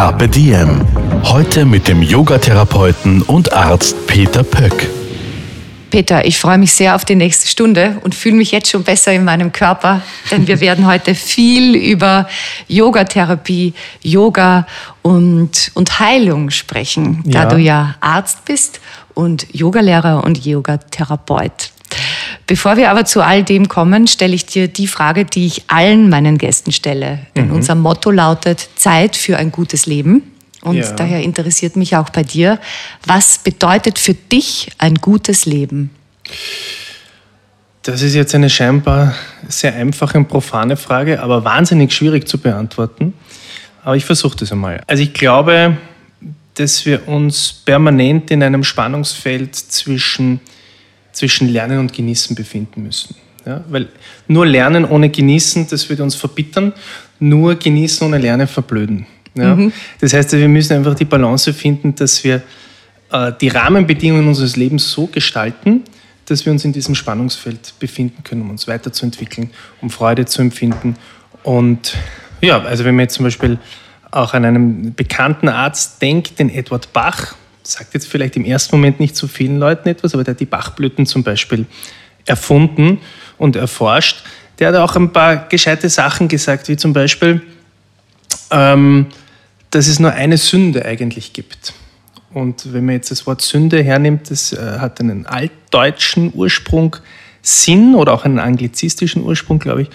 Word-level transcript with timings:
Carpe 0.00 0.28
Diem. 0.28 0.80
Heute 1.24 1.66
mit 1.66 1.86
dem 1.86 2.00
Yogatherapeuten 2.00 3.20
und 3.20 3.52
Arzt 3.52 4.06
Peter 4.06 4.42
Pöck. 4.42 4.88
Peter, 5.90 6.24
ich 6.24 6.38
freue 6.38 6.56
mich 6.56 6.72
sehr 6.72 6.94
auf 6.94 7.04
die 7.04 7.16
nächste 7.16 7.46
Stunde 7.46 8.00
und 8.02 8.14
fühle 8.14 8.36
mich 8.36 8.50
jetzt 8.50 8.70
schon 8.70 8.82
besser 8.82 9.12
in 9.12 9.24
meinem 9.24 9.52
Körper, 9.52 10.00
denn 10.30 10.46
wir 10.46 10.62
werden 10.62 10.86
heute 10.86 11.14
viel 11.14 11.76
über 11.76 12.26
Yogatherapie, 12.66 13.74
Yoga 14.00 14.66
und, 15.02 15.70
und 15.74 16.00
Heilung 16.00 16.48
sprechen, 16.48 17.22
da 17.26 17.42
Ja. 17.42 17.44
du 17.50 17.58
ja 17.58 17.94
Arzt 18.00 18.46
bist 18.46 18.80
und 19.12 19.54
Yogalehrer 19.54 20.24
und 20.24 20.46
Yogatherapeut. 20.46 21.72
Bevor 22.46 22.76
wir 22.76 22.90
aber 22.90 23.04
zu 23.04 23.22
all 23.22 23.44
dem 23.44 23.68
kommen, 23.68 24.06
stelle 24.06 24.34
ich 24.34 24.46
dir 24.46 24.68
die 24.68 24.86
Frage, 24.86 25.24
die 25.24 25.46
ich 25.46 25.64
allen 25.68 26.08
meinen 26.08 26.38
Gästen 26.38 26.72
stelle. 26.72 27.20
Denn 27.36 27.50
unser 27.50 27.74
Motto 27.74 28.10
lautet 28.10 28.68
Zeit 28.76 29.16
für 29.16 29.36
ein 29.36 29.52
gutes 29.52 29.86
Leben. 29.86 30.22
Und 30.62 30.76
Ja. 30.76 30.92
daher 30.92 31.22
interessiert 31.22 31.76
mich 31.76 31.96
auch 31.96 32.10
bei 32.10 32.22
dir, 32.22 32.58
was 33.06 33.38
bedeutet 33.38 33.98
für 33.98 34.14
dich 34.14 34.70
ein 34.78 34.96
gutes 34.96 35.46
Leben? 35.46 35.90
Das 37.82 38.02
ist 38.02 38.14
jetzt 38.14 38.34
eine 38.34 38.50
scheinbar 38.50 39.14
sehr 39.48 39.74
einfache 39.74 40.18
und 40.18 40.28
profane 40.28 40.76
Frage, 40.76 41.22
aber 41.22 41.44
wahnsinnig 41.44 41.92
schwierig 41.92 42.28
zu 42.28 42.36
beantworten. 42.38 43.14
Aber 43.82 43.96
ich 43.96 44.04
versuche 44.04 44.36
das 44.36 44.52
einmal. 44.52 44.82
Also 44.86 45.02
ich 45.02 45.14
glaube, 45.14 45.78
dass 46.54 46.84
wir 46.84 47.08
uns 47.08 47.52
permanent 47.64 48.30
in 48.30 48.42
einem 48.42 48.64
Spannungsfeld 48.64 49.56
zwischen, 49.56 50.40
zwischen 51.12 51.48
Lernen 51.48 51.78
und 51.78 51.92
Genießen 51.92 52.36
befinden 52.36 52.82
müssen. 52.82 53.14
Ja, 53.46 53.64
weil 53.68 53.88
nur 54.28 54.46
Lernen 54.46 54.84
ohne 54.84 55.08
Genießen, 55.08 55.66
das 55.68 55.88
würde 55.88 56.02
uns 56.02 56.14
verbittern. 56.14 56.72
Nur 57.18 57.54
Genießen 57.54 58.06
ohne 58.06 58.18
Lernen 58.18 58.46
verblöden. 58.46 59.06
Ja? 59.34 59.56
Das 60.00 60.12
heißt, 60.12 60.32
wir 60.32 60.48
müssen 60.48 60.74
einfach 60.74 60.94
die 60.94 61.04
Balance 61.04 61.52
finden, 61.52 61.94
dass 61.94 62.22
wir 62.24 62.42
äh, 63.10 63.32
die 63.40 63.48
Rahmenbedingungen 63.48 64.28
unseres 64.28 64.56
Lebens 64.56 64.90
so 64.90 65.06
gestalten, 65.06 65.82
dass 66.26 66.44
wir 66.44 66.52
uns 66.52 66.64
in 66.64 66.72
diesem 66.72 66.94
Spannungsfeld 66.94 67.74
befinden 67.78 68.22
können, 68.24 68.42
um 68.42 68.50
uns 68.50 68.68
weiterzuentwickeln, 68.68 69.50
um 69.80 69.90
Freude 69.90 70.26
zu 70.26 70.42
empfinden. 70.42 70.96
Und 71.42 71.94
ja, 72.40 72.60
also 72.62 72.84
wenn 72.84 72.94
man 72.94 73.04
jetzt 73.04 73.14
zum 73.14 73.24
Beispiel 73.24 73.58
auch 74.10 74.34
an 74.34 74.44
einen 74.44 74.94
bekannten 74.94 75.48
Arzt 75.48 76.02
denkt, 76.02 76.38
den 76.38 76.50
Edward 76.50 76.92
Bach, 76.92 77.34
sagt 77.70 77.94
jetzt 77.94 78.06
vielleicht 78.06 78.36
im 78.36 78.44
ersten 78.44 78.76
Moment 78.76 79.00
nicht 79.00 79.16
so 79.16 79.26
vielen 79.26 79.58
Leuten 79.58 79.88
etwas, 79.88 80.14
aber 80.14 80.24
der 80.24 80.34
hat 80.34 80.40
die 80.40 80.46
Bachblüten 80.46 81.06
zum 81.06 81.22
Beispiel 81.22 81.66
erfunden 82.26 82.98
und 83.38 83.56
erforscht. 83.56 84.24
Der 84.58 84.68
hat 84.68 84.76
auch 84.76 84.96
ein 84.96 85.12
paar 85.12 85.48
gescheite 85.48 85.88
Sachen 85.88 86.28
gesagt, 86.28 86.68
wie 86.68 86.76
zum 86.76 86.92
Beispiel, 86.92 87.42
ähm, 88.50 89.06
dass 89.70 89.86
es 89.86 89.98
nur 89.98 90.12
eine 90.12 90.36
Sünde 90.36 90.84
eigentlich 90.84 91.32
gibt. 91.32 91.72
Und 92.32 92.72
wenn 92.72 92.84
man 92.84 92.94
jetzt 92.96 93.10
das 93.10 93.26
Wort 93.26 93.42
Sünde 93.42 93.82
hernimmt, 93.82 94.30
das 94.30 94.52
äh, 94.52 94.78
hat 94.78 95.00
einen 95.00 95.26
altdeutschen 95.26 96.32
Ursprung, 96.34 96.96
Sinn 97.42 97.94
oder 97.94 98.12
auch 98.12 98.24
einen 98.24 98.38
anglizistischen 98.38 99.22
Ursprung, 99.22 99.58
glaube 99.58 99.82
ich. 99.82 99.90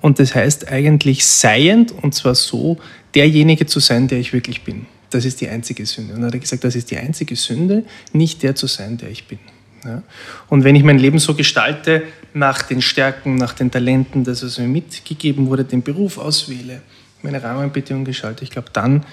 Und 0.00 0.18
das 0.18 0.34
heißt 0.34 0.68
eigentlich 0.68 1.24
seiend, 1.24 1.92
und 1.92 2.14
zwar 2.14 2.34
so, 2.34 2.78
derjenige 3.14 3.66
zu 3.66 3.80
sein, 3.80 4.08
der 4.08 4.18
ich 4.18 4.32
wirklich 4.32 4.62
bin. 4.62 4.86
Das 5.12 5.24
ist 5.24 5.40
die 5.40 5.48
einzige 5.48 5.84
Sünde. 5.86 6.14
Und 6.14 6.20
dann 6.20 6.28
hat 6.28 6.34
er 6.34 6.40
gesagt, 6.40 6.64
das 6.64 6.74
ist 6.74 6.90
die 6.90 6.96
einzige 6.96 7.36
Sünde, 7.36 7.84
nicht 8.12 8.42
der 8.42 8.54
zu 8.54 8.66
sein, 8.66 8.96
der 8.96 9.10
ich 9.10 9.28
bin. 9.28 9.38
Ja? 9.84 10.02
Und 10.48 10.64
wenn 10.64 10.74
ich 10.74 10.84
mein 10.84 10.98
Leben 10.98 11.18
so 11.18 11.34
gestalte, 11.34 12.04
nach 12.34 12.62
den 12.62 12.80
Stärken, 12.80 13.34
nach 13.34 13.52
den 13.52 13.70
Talenten, 13.70 14.24
das 14.24 14.42
was 14.42 14.58
mir 14.58 14.68
mitgegeben 14.68 15.46
wurde, 15.46 15.64
den 15.64 15.82
Beruf 15.82 16.18
auswähle, 16.18 16.80
meine 17.22 17.42
Rahmenbedingungen 17.42 18.04
gestalte, 18.04 18.42
ich 18.42 18.50
glaube, 18.50 18.70
dann 18.72 19.04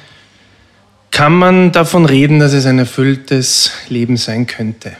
kann 1.12 1.34
man 1.34 1.72
davon 1.72 2.06
reden, 2.06 2.40
dass 2.40 2.54
es 2.54 2.66
ein 2.66 2.80
erfülltes 2.80 3.72
Leben 3.90 4.16
sein 4.16 4.48
könnte. 4.48 4.94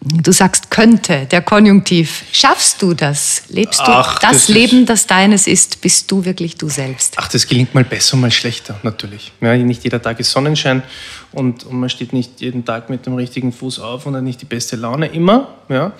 Du 0.00 0.30
sagst 0.30 0.70
könnte, 0.70 1.26
der 1.26 1.42
Konjunktiv. 1.42 2.24
Schaffst 2.30 2.80
du 2.82 2.94
das? 2.94 3.42
Lebst 3.48 3.80
du 3.80 3.90
Ach, 3.90 4.20
das, 4.20 4.30
das 4.30 4.48
Leben, 4.48 4.86
das 4.86 5.08
deines 5.08 5.48
ist? 5.48 5.80
Bist 5.80 6.10
du 6.10 6.24
wirklich 6.24 6.56
du 6.56 6.68
selbst? 6.68 7.14
Ach, 7.16 7.26
das 7.26 7.46
gelingt 7.48 7.74
mal 7.74 7.82
besser, 7.82 8.16
mal 8.16 8.30
schlechter, 8.30 8.78
natürlich. 8.84 9.32
Ja, 9.40 9.56
nicht 9.56 9.82
jeder 9.82 10.00
Tag 10.00 10.20
ist 10.20 10.30
Sonnenschein 10.30 10.84
und, 11.32 11.64
und 11.64 11.80
man 11.80 11.90
steht 11.90 12.12
nicht 12.12 12.40
jeden 12.40 12.64
Tag 12.64 12.90
mit 12.90 13.06
dem 13.06 13.14
richtigen 13.14 13.52
Fuß 13.52 13.80
auf 13.80 14.06
und 14.06 14.14
hat 14.14 14.22
nicht 14.22 14.40
die 14.40 14.46
beste 14.46 14.76
Laune 14.76 15.06
immer. 15.08 15.56
Ja. 15.68 15.92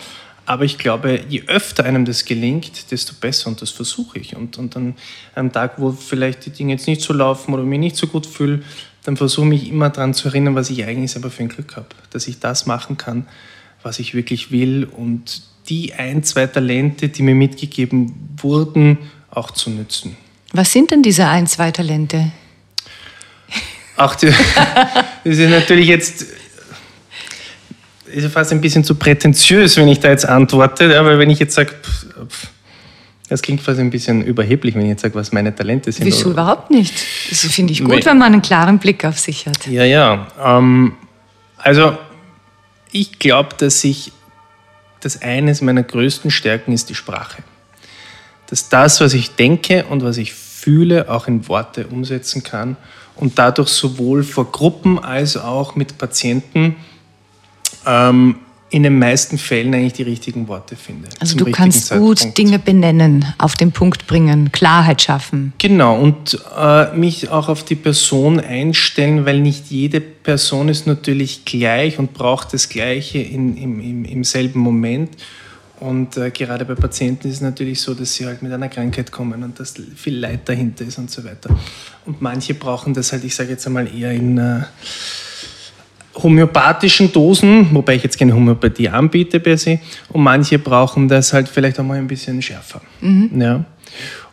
Aber 0.47 0.65
ich 0.65 0.79
glaube, 0.79 1.21
je 1.29 1.43
öfter 1.49 1.85
einem 1.85 2.05
das 2.05 2.25
gelingt, 2.25 2.91
desto 2.93 3.15
besser 3.21 3.49
und 3.49 3.61
das 3.61 3.71
versuche 3.71 4.19
ich. 4.21 4.37
Und, 4.37 4.59
und 4.59 4.77
dann 4.77 4.95
am 5.35 5.53
Tag, 5.53 5.75
wo 5.77 5.91
vielleicht 5.91 6.47
die 6.47 6.51
Dinge 6.51 6.73
jetzt 6.73 6.87
nicht 6.87 7.03
so 7.03 7.13
laufen 7.13 7.53
oder 7.53 7.65
mich 7.65 7.81
nicht 7.81 7.97
so 7.97 8.07
gut 8.07 8.27
fühle, 8.27 8.63
dann 9.05 9.17
versuche 9.17 9.53
ich 9.55 9.69
immer 9.69 9.91
daran 9.91 10.15
zu 10.15 10.29
erinnern, 10.29 10.55
was 10.55 10.71
ich 10.71 10.85
eigentlich 10.85 11.11
selber 11.11 11.31
für 11.31 11.43
ein 11.43 11.49
Glück 11.49 11.77
habe. 11.77 11.89
Dass 12.11 12.29
ich 12.29 12.39
das 12.39 12.65
machen 12.65 12.97
kann, 12.97 13.27
was 13.83 13.99
ich 13.99 14.15
wirklich 14.15 14.51
will 14.51 14.85
und 14.85 15.43
die 15.69 15.95
ein, 15.95 16.23
zwei 16.23 16.47
Talente, 16.47 17.09
die 17.09 17.23
mir 17.23 17.35
mitgegeben 17.35 18.15
wurden, 18.39 18.99
auch 19.31 19.51
zu 19.51 19.71
nützen. 19.71 20.17
Was 20.53 20.73
sind 20.73 20.91
denn 20.91 21.03
diese 21.03 21.27
ein, 21.27 21.47
zwei 21.47 21.71
Talente? 21.71 22.33
Ach, 23.97 24.15
das 24.17 24.35
ist 25.25 25.51
natürlich 25.51 25.89
jetzt 25.89 26.27
ist 28.07 28.33
fast 28.33 28.53
ein 28.53 28.61
bisschen 28.61 28.85
zu 28.85 28.95
prätentiös, 28.95 29.77
wenn 29.77 29.89
ich 29.89 30.01
da 30.01 30.09
jetzt 30.09 30.27
antworte, 30.27 30.99
aber 30.99 31.19
wenn 31.19 31.29
ich 31.29 31.39
jetzt 31.39 31.55
sage, 31.55 31.73
das 33.29 33.43
klingt 33.43 33.61
fast 33.61 33.79
ein 33.79 33.91
bisschen 33.91 34.25
überheblich, 34.25 34.75
wenn 34.75 34.83
ich 34.83 34.89
jetzt 34.89 35.03
sage, 35.03 35.15
was 35.15 35.33
meine 35.33 35.55
Talente 35.55 35.93
sind. 35.93 36.07
Wieso 36.07 36.31
überhaupt 36.31 36.71
nicht? 36.71 36.95
Das 37.29 37.41
finde 37.41 37.73
ich 37.75 37.85
gut, 37.85 38.07
wenn 38.07 38.19
man 38.19 38.33
einen 38.33 38.43
klaren 38.43 38.79
Blick 38.79 39.05
auf 39.05 39.19
sich 39.19 39.47
hat. 39.47 39.67
Ja, 39.67 39.85
ja. 39.85 40.29
Ähm, 40.43 40.95
also 41.59 41.99
ich 42.93 43.19
glaube, 43.19 43.51
dass 43.59 43.85
ich, 43.85 44.13
dass 45.01 45.23
eines 45.23 45.61
meiner 45.61 45.83
größten 45.83 46.31
Stärken 46.31 46.73
ist 46.73 46.89
die 46.89 46.95
Sprache. 46.95 47.43
Dass 48.49 48.69
das, 48.69 49.01
was 49.01 49.15
ich 49.15 49.35
denke 49.35 49.85
und 49.85 50.03
was 50.03 50.17
ich 50.17 50.33
fühle, 50.33 51.11
auch 51.11 51.29
in 51.29 51.49
Worte 51.49 51.87
umsetzen 51.87 52.43
kann 52.43 52.77
und 53.15 53.39
dadurch 53.39 53.69
sowohl 53.69 54.23
vor 54.23 54.51
Gruppen 54.51 54.99
als 54.99 55.37
auch 55.37 55.77
mit 55.77 55.99
Patienten 55.99 56.77
ähm, 57.87 58.37
in 58.71 58.83
den 58.83 58.99
meisten 58.99 59.39
Fällen 59.39 59.75
eigentlich 59.75 59.95
die 59.95 60.03
richtigen 60.03 60.47
Worte 60.49 60.77
finde. 60.77 61.09
Also 61.21 61.37
du 61.37 61.51
kannst 61.51 61.91
gut 61.91 62.19
Zeitpunkt. 62.19 62.39
Dinge 62.39 62.59
benennen, 62.59 63.25
auf 63.39 63.55
den 63.55 63.73
Punkt 63.73 64.07
bringen, 64.07 64.53
Klarheit 64.53 65.01
schaffen. 65.01 65.55
Genau, 65.59 65.99
und 65.99 66.39
äh, 66.57 66.93
mich 66.95 67.31
auch 67.31 67.49
auf 67.49 67.65
die 67.65 67.77
Person 67.77 68.41
einstellen, 68.41 69.25
weil 69.25 69.41
nicht 69.41 69.71
jede 69.71 70.01
Person 70.01 70.69
ist 70.69 70.87
natürlich 70.87 71.45
gleich 71.47 71.99
und 71.99 72.13
braucht 72.13 72.53
das 72.53 72.69
Gleiche 72.69 73.19
in, 73.19 73.57
im, 73.57 73.81
im, 73.81 74.05
im 74.05 74.25
selben 74.25 74.61
Moment. 74.61 75.11
Und 75.81 76.17
äh, 76.17 76.31
gerade 76.31 76.65
bei 76.65 76.75
Patienten 76.75 77.29
ist 77.29 77.37
es 77.37 77.41
natürlich 77.41 77.81
so, 77.81 77.95
dass 77.95 78.15
sie 78.15 78.27
halt 78.27 78.43
mit 78.43 78.53
einer 78.53 78.69
Krankheit 78.69 79.13
kommen 79.13 79.45
und 79.45 79.61
dass 79.61 79.75
viel 79.95 80.19
Leid 80.19 80.49
dahinter 80.49 80.85
ist 80.85 80.99
und 80.99 81.11
so 81.11 81.25
weiter. 81.25 81.57
Und 82.05 82.21
manche 82.21 82.55
brauchen 82.55 82.95
das 82.95 83.13
halt, 83.13 83.25
ich 83.25 83.35
sage 83.35 83.51
jetzt 83.51 83.67
einmal 83.67 83.87
eher 83.87 84.13
in 84.13 84.39
äh, 84.39 84.63
homöopathischen 86.23 87.13
Dosen, 87.13 87.69
wobei 87.73 87.95
ich 87.97 88.03
jetzt 88.03 88.19
keine 88.19 88.35
Homöopathie 88.35 88.89
anbiete 88.89 89.41
per 89.41 89.57
se, 89.57 89.79
und 90.13 90.23
manche 90.23 90.59
brauchen 90.59 91.09
das 91.09 91.33
halt 91.33 91.49
vielleicht 91.49 91.79
auch 91.81 91.85
mal 91.85 91.99
ein 91.99 92.07
bisschen 92.09 92.41
schärfer. 92.43 92.81
Ja. 93.37 93.65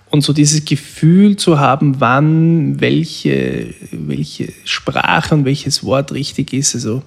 Und 0.09 0.21
so 0.21 0.31
dieses 0.33 0.63
Gefühl 0.63 1.35
zu 1.35 1.59
haben, 1.59 1.99
wann 1.99 2.79
welche, 2.79 3.73
welche 3.91 4.53
Sprache 4.63 5.33
und 5.35 5.45
welches 5.45 5.83
Wort 5.83 6.11
richtig 6.13 6.53
ist, 6.53 6.75
also 6.75 7.01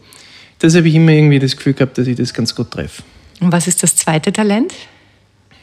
das 0.59 0.75
habe 0.77 0.89
ich 0.89 0.95
immer 0.95 1.13
irgendwie 1.13 1.39
das 1.39 1.57
Gefühl 1.57 1.73
gehabt, 1.75 1.97
dass 1.99 2.07
ich 2.07 2.17
das 2.17 2.35
ganz 2.35 2.55
gut 2.55 2.71
treffe. 2.71 3.03
Und 3.41 3.53
was 3.53 3.67
ist 3.69 3.83
das 3.83 3.95
zweite 3.95 4.33
Talent? 4.33 4.73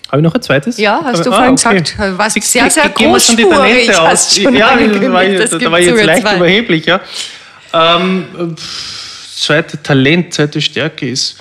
Habe 0.07 0.19
ich 0.19 0.23
noch 0.23 0.35
ein 0.35 0.41
zweites? 0.41 0.77
Ja, 0.77 1.01
hast 1.03 1.25
du 1.25 1.31
Ah, 1.31 1.35
vorhin 1.35 1.53
okay. 1.55 1.81
gesagt. 1.81 1.95
Du 1.99 2.17
warst 2.17 2.35
Sie- 2.35 2.39
sehr, 2.41 2.69
sehr 2.69 2.83
Talente 2.83 3.03
großspurig, 3.03 3.89
hast 3.99 4.39
schon 4.41 4.55
ja, 4.55 4.75
da 4.77 5.11
war 5.11 5.23
ich, 5.25 5.87
jetzt 5.87 6.03
leicht 6.05 6.21
überheblich. 6.35 6.85
Ja. 6.85 7.01
Ähm, 7.75 8.55
zweite 9.35 9.83
Talent, 9.83 10.33
zweite 10.33 10.61
Stärke 10.61 11.09
ist, 11.09 11.37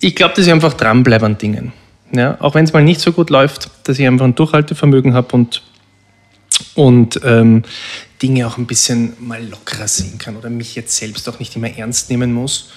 ich 0.00 0.14
glaube, 0.14 0.34
dass 0.36 0.46
ich 0.46 0.52
einfach 0.52 0.74
dranbleibe 0.74 1.26
an 1.26 1.38
Dingen. 1.38 1.72
Ja, 2.12 2.40
auch 2.40 2.54
wenn 2.54 2.64
es 2.64 2.72
mal 2.72 2.84
nicht 2.84 3.00
so 3.00 3.12
gut 3.12 3.30
läuft, 3.30 3.68
dass 3.84 3.98
ich 3.98 4.06
einfach 4.06 4.24
ein 4.24 4.34
Durchhaltevermögen 4.34 5.14
habe 5.14 5.34
und, 5.34 5.62
und 6.74 7.20
ähm, 7.24 7.64
Dinge 8.22 8.46
auch 8.46 8.58
ein 8.58 8.66
bisschen 8.66 9.14
mal 9.18 9.44
lockerer 9.44 9.88
sehen 9.88 10.18
kann 10.18 10.36
oder 10.36 10.50
mich 10.50 10.74
jetzt 10.74 10.96
selbst 10.96 11.28
auch 11.28 11.38
nicht 11.38 11.54
immer 11.56 11.76
ernst 11.76 12.10
nehmen 12.10 12.32
muss 12.32 12.70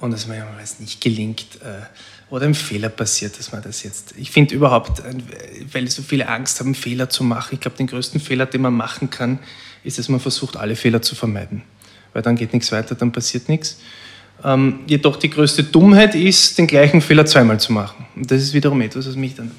und 0.00 0.10
dass 0.10 0.26
mir 0.26 0.46
es 0.62 0.80
nicht 0.80 1.00
gelingt 1.00 1.46
äh, 1.62 1.84
oder 2.30 2.46
ein 2.46 2.54
Fehler 2.54 2.88
passiert, 2.90 3.38
dass 3.38 3.52
man 3.52 3.62
das 3.62 3.82
jetzt. 3.82 4.14
Ich 4.16 4.30
finde 4.30 4.54
überhaupt, 4.54 5.00
äh, 5.00 5.14
weil 5.72 5.88
so 5.88 6.02
viele 6.02 6.28
Angst 6.28 6.60
haben, 6.60 6.74
Fehler 6.74 7.08
zu 7.08 7.24
machen, 7.24 7.54
ich 7.54 7.60
glaube, 7.60 7.76
den 7.76 7.86
größten 7.86 8.20
Fehler, 8.20 8.46
den 8.46 8.62
man 8.62 8.74
machen 8.74 9.08
kann, 9.08 9.38
ist, 9.82 9.98
dass 9.98 10.08
man 10.08 10.20
versucht, 10.20 10.56
alle 10.56 10.76
Fehler 10.76 11.00
zu 11.00 11.14
vermeiden. 11.14 11.62
Weil 12.18 12.22
dann 12.22 12.34
geht 12.34 12.52
nichts 12.52 12.72
weiter, 12.72 12.96
dann 12.96 13.12
passiert 13.12 13.48
nichts. 13.48 13.78
Ähm, 14.42 14.80
jedoch 14.88 15.14
die 15.18 15.30
größte 15.30 15.62
Dummheit 15.62 16.16
ist, 16.16 16.58
den 16.58 16.66
gleichen 16.66 17.00
Fehler 17.00 17.24
zweimal 17.26 17.60
zu 17.60 17.72
machen. 17.72 18.06
Und 18.16 18.28
das 18.28 18.42
ist 18.42 18.54
wiederum 18.54 18.80
etwas, 18.80 19.06
was 19.06 19.14
mich 19.14 19.36
dann 19.36 19.52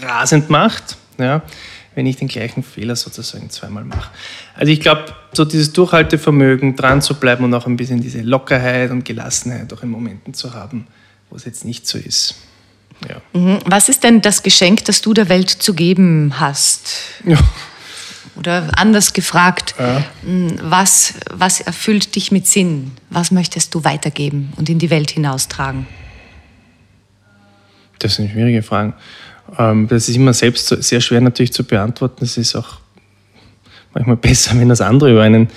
rasend 0.00 0.48
macht, 0.48 0.96
ja, 1.18 1.42
wenn 1.94 2.06
ich 2.06 2.16
den 2.16 2.28
gleichen 2.28 2.62
Fehler 2.62 2.96
sozusagen 2.96 3.50
zweimal 3.50 3.84
mache. 3.84 4.08
Also 4.54 4.72
ich 4.72 4.80
glaube, 4.80 5.14
so 5.34 5.44
dieses 5.44 5.74
Durchhaltevermögen, 5.74 6.74
dran 6.74 7.02
zu 7.02 7.20
bleiben 7.20 7.44
und 7.44 7.52
auch 7.52 7.66
ein 7.66 7.76
bisschen 7.76 8.00
diese 8.00 8.22
Lockerheit 8.22 8.90
und 8.92 9.04
Gelassenheit 9.04 9.70
auch 9.74 9.82
in 9.82 9.90
Momenten 9.90 10.32
zu 10.32 10.54
haben, 10.54 10.86
wo 11.28 11.36
es 11.36 11.44
jetzt 11.44 11.66
nicht 11.66 11.86
so 11.86 11.98
ist. 11.98 12.34
Ja. 13.06 13.20
Mhm. 13.38 13.58
Was 13.66 13.90
ist 13.90 14.04
denn 14.04 14.22
das 14.22 14.42
Geschenk, 14.42 14.86
das 14.86 15.02
du 15.02 15.12
der 15.12 15.28
Welt 15.28 15.50
zu 15.50 15.74
geben 15.74 16.40
hast? 16.40 16.92
Ja. 17.26 17.36
Oder 18.36 18.70
anders 18.76 19.12
gefragt, 19.12 19.74
ja. 19.78 20.04
Mm, 20.22 20.58
was, 20.62 21.14
was 21.30 21.60
erfüllt 21.60 22.14
dich 22.14 22.30
mit 22.30 22.46
Sinn? 22.46 22.92
Was 23.10 23.30
möchtest 23.30 23.74
du 23.74 23.84
weitergeben 23.84 24.52
und 24.56 24.68
in 24.68 24.78
die 24.78 24.90
Welt 24.90 25.10
hinaustragen? 25.10 25.86
Das 27.98 28.14
sind 28.14 28.30
schwierige 28.30 28.62
Fragen. 28.62 28.94
Ähm, 29.58 29.88
das 29.88 30.08
ist 30.08 30.16
immer 30.16 30.32
selbst 30.32 30.68
sehr 30.68 31.00
schwer 31.00 31.20
natürlich 31.20 31.52
zu 31.52 31.64
beantworten. 31.64 32.18
Das 32.20 32.36
ist 32.36 32.54
auch 32.56 32.78
manchmal 33.92 34.16
besser, 34.16 34.58
wenn 34.58 34.68
das 34.68 34.80
andere 34.80 35.12
über 35.12 35.22
einen 35.22 35.48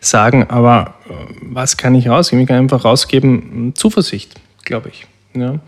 sagen. 0.00 0.44
Aber 0.48 0.94
äh, 1.08 1.12
was 1.42 1.76
kann 1.76 1.94
ich 1.94 2.08
rausgeben? 2.08 2.42
Ich 2.42 2.48
kann 2.48 2.58
einfach 2.58 2.84
rausgeben 2.84 3.74
Zuversicht, 3.74 4.34
glaube 4.64 4.90
ich. 4.90 5.06
Ja. 5.34 5.60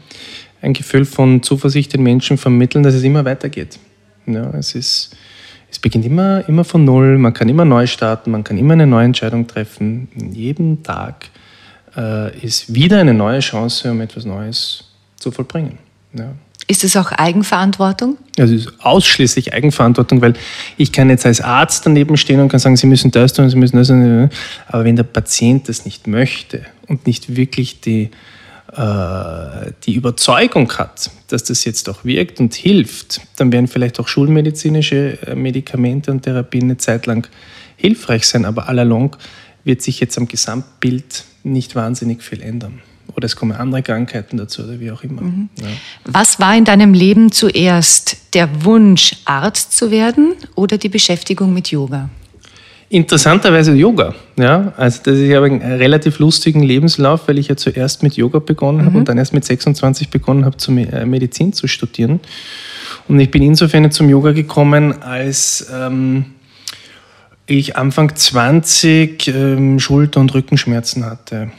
Ein 0.60 0.72
Gefühl 0.72 1.04
von 1.04 1.42
Zuversicht 1.42 1.92
den 1.92 2.02
Menschen 2.02 2.38
vermitteln, 2.38 2.82
dass 2.82 2.94
es 2.94 3.02
immer 3.02 3.24
weitergeht. 3.24 3.78
Ja, 4.26 4.50
es, 4.54 4.74
ist, 4.74 5.14
es 5.74 5.80
beginnt 5.80 6.06
immer, 6.06 6.48
immer 6.48 6.62
von 6.62 6.84
Null, 6.84 7.18
man 7.18 7.34
kann 7.34 7.48
immer 7.48 7.64
neu 7.64 7.88
starten, 7.88 8.30
man 8.30 8.44
kann 8.44 8.56
immer 8.58 8.74
eine 8.74 8.86
neue 8.86 9.06
Entscheidung 9.06 9.48
treffen. 9.48 10.06
Jeden 10.32 10.84
Tag 10.84 11.30
äh, 11.96 12.38
ist 12.38 12.72
wieder 12.72 13.00
eine 13.00 13.12
neue 13.12 13.40
Chance, 13.40 13.90
um 13.90 14.00
etwas 14.00 14.24
Neues 14.24 14.84
zu 15.16 15.32
vollbringen. 15.32 15.78
Ja. 16.16 16.32
Ist 16.68 16.84
es 16.84 16.96
auch 16.96 17.10
Eigenverantwortung? 17.10 18.18
Also 18.38 18.54
es 18.54 18.66
ist 18.66 18.84
ausschließlich 18.84 19.52
Eigenverantwortung, 19.52 20.22
weil 20.22 20.34
ich 20.76 20.92
kann 20.92 21.10
jetzt 21.10 21.26
als 21.26 21.40
Arzt 21.40 21.84
daneben 21.84 22.16
stehen 22.16 22.38
und 22.38 22.50
kann 22.50 22.60
sagen, 22.60 22.76
Sie 22.76 22.86
müssen 22.86 23.10
das 23.10 23.32
tun, 23.32 23.50
Sie 23.50 23.56
müssen 23.56 23.76
das 23.76 23.88
tun. 23.88 24.30
Aber 24.68 24.84
wenn 24.84 24.94
der 24.94 25.02
Patient 25.02 25.68
das 25.68 25.84
nicht 25.84 26.06
möchte 26.06 26.66
und 26.86 27.04
nicht 27.08 27.34
wirklich 27.34 27.80
die, 27.80 28.12
äh, 28.76 29.72
die 29.84 29.94
Überzeugung 29.94 30.72
hat, 30.72 31.10
dass 31.28 31.44
das 31.44 31.64
jetzt 31.64 31.88
auch 31.88 32.04
wirkt 32.04 32.40
und 32.40 32.54
hilft, 32.54 33.20
dann 33.36 33.52
werden 33.52 33.68
vielleicht 33.68 34.00
auch 34.00 34.08
schulmedizinische 34.08 35.18
äh, 35.26 35.34
Medikamente 35.34 36.10
und 36.10 36.22
Therapien 36.22 36.64
eine 36.64 36.76
Zeit 36.76 37.06
lang 37.06 37.28
hilfreich 37.76 38.26
sein, 38.26 38.44
aber 38.44 38.68
allalong 38.68 39.16
wird 39.64 39.82
sich 39.82 40.00
jetzt 40.00 40.18
am 40.18 40.28
Gesamtbild 40.28 41.24
nicht 41.42 41.74
wahnsinnig 41.74 42.22
viel 42.22 42.40
ändern. 42.40 42.80
Oder 43.16 43.26
es 43.26 43.36
kommen 43.36 43.52
andere 43.52 43.82
Krankheiten 43.82 44.38
dazu 44.38 44.62
oder 44.62 44.80
wie 44.80 44.90
auch 44.90 45.02
immer. 45.02 45.22
Mhm. 45.22 45.48
Ja. 45.60 45.66
Was 46.04 46.40
war 46.40 46.56
in 46.56 46.64
deinem 46.64 46.94
Leben 46.94 47.30
zuerst? 47.30 48.16
Der 48.34 48.64
Wunsch, 48.64 49.16
Arzt 49.24 49.76
zu 49.76 49.90
werden 49.90 50.34
oder 50.54 50.78
die 50.78 50.88
Beschäftigung 50.88 51.52
mit 51.54 51.70
Yoga? 51.70 52.10
Interessanterweise 52.88 53.72
Yoga. 53.72 54.14
Ja, 54.38 54.72
also 54.76 55.00
das 55.04 55.14
ist, 55.14 55.22
ich 55.22 55.34
habe 55.34 55.46
einen 55.46 55.60
relativ 55.62 56.18
lustigen 56.18 56.62
Lebenslauf, 56.62 57.28
weil 57.28 57.38
ich 57.38 57.48
ja 57.48 57.56
zuerst 57.56 58.02
mit 58.02 58.16
Yoga 58.16 58.38
begonnen 58.38 58.82
mhm. 58.82 58.84
habe 58.86 58.98
und 58.98 59.08
dann 59.08 59.18
erst 59.18 59.32
mit 59.32 59.44
26 59.44 60.10
begonnen 60.10 60.44
habe, 60.44 60.56
äh, 60.68 61.04
Medizin 61.04 61.52
zu 61.52 61.66
studieren. 61.66 62.20
Und 63.08 63.20
ich 63.20 63.30
bin 63.30 63.42
insofern 63.42 63.90
zum 63.90 64.08
Yoga 64.08 64.32
gekommen, 64.32 65.02
als 65.02 65.66
ähm, 65.72 66.26
ich 67.46 67.76
Anfang 67.76 68.14
20 68.14 69.28
ähm, 69.28 69.78
Schulter- 69.78 70.20
und 70.20 70.32
Rückenschmerzen 70.32 71.04
hatte. 71.04 71.50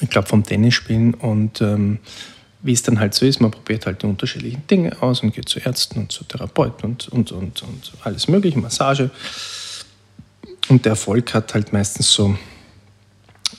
Ich 0.00 0.10
glaube 0.10 0.28
vom 0.28 0.42
Tennisspielen 0.42 1.14
und 1.14 1.60
ähm, 1.60 1.98
wie 2.62 2.72
es 2.72 2.82
dann 2.82 2.98
halt 2.98 3.14
so 3.14 3.26
ist, 3.26 3.40
man 3.40 3.50
probiert 3.50 3.86
halt 3.86 4.02
die 4.02 4.06
unterschiedlichen 4.06 4.66
Dinge 4.66 5.00
aus 5.00 5.22
und 5.22 5.34
geht 5.34 5.48
zu 5.48 5.60
Ärzten 5.60 6.00
und 6.00 6.12
zu 6.12 6.24
Therapeuten 6.24 6.90
und, 6.90 7.08
und, 7.08 7.32
und, 7.32 7.62
und 7.62 7.92
alles 8.02 8.26
mögliche, 8.26 8.58
Massage. 8.58 9.10
Und 10.68 10.84
der 10.84 10.90
Erfolg 10.90 11.34
hat 11.34 11.54
halt 11.54 11.72
meistens 11.72 12.10
so 12.10 12.36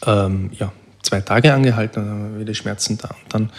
ähm, 0.06 0.50
ja, 0.54 0.72
zwei 1.02 1.22
Tage 1.22 1.54
angehalten 1.54 2.04
und 2.04 2.10
dann 2.10 2.22
waren 2.24 2.40
wieder 2.40 2.54
Schmerzen 2.54 2.98
da. 2.98 3.10
Und 3.10 3.34
dann 3.34 3.50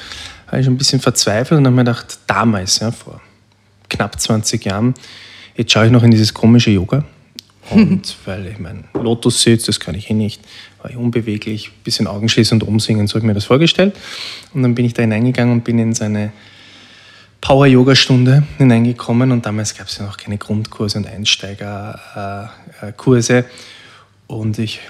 habe 0.48 0.60
ich 0.60 0.66
ein 0.66 0.76
bisschen 0.76 1.00
verzweifelt 1.00 1.58
und 1.58 1.66
habe 1.66 1.76
mir 1.76 1.82
gedacht, 1.82 2.18
damals, 2.26 2.80
ja, 2.80 2.90
vor 2.90 3.20
knapp 3.88 4.20
20 4.20 4.64
Jahren, 4.64 4.94
jetzt 5.56 5.72
schaue 5.72 5.86
ich 5.86 5.92
noch 5.92 6.02
in 6.02 6.10
dieses 6.10 6.34
komische 6.34 6.70
Yoga. 6.70 7.04
Und 7.70 8.16
weil 8.24 8.46
ich 8.46 8.60
mein 8.60 8.84
Lotus 8.94 9.42
sitze, 9.42 9.66
das 9.66 9.80
kann 9.80 9.96
ich 9.96 10.08
eh 10.08 10.14
nicht, 10.14 10.40
war 10.80 10.88
ich 10.88 10.96
unbeweglich, 10.96 11.70
ein 11.70 11.82
bisschen 11.82 12.06
Augenschließen 12.06 12.60
und 12.60 12.68
umsingen, 12.68 13.08
so 13.08 13.14
habe 13.14 13.20
ich 13.20 13.26
mir 13.26 13.34
das 13.34 13.44
vorgestellt. 13.44 13.96
Und 14.54 14.62
dann 14.62 14.76
bin 14.76 14.84
ich 14.84 14.94
da 14.94 15.02
hineingegangen 15.02 15.52
und 15.52 15.64
bin 15.64 15.80
in 15.80 15.92
seine 15.92 16.30
Power-Yoga-Stunde 17.40 18.42
hineingekommen 18.58 19.32
und 19.32 19.46
damals 19.46 19.76
gab 19.76 19.88
es 19.88 19.98
ja 19.98 20.06
noch 20.06 20.16
keine 20.16 20.38
Grundkurse 20.38 20.98
und 20.98 21.06
Einsteigerkurse. 21.06 23.44
Und 24.26 24.58
ich 24.58 24.80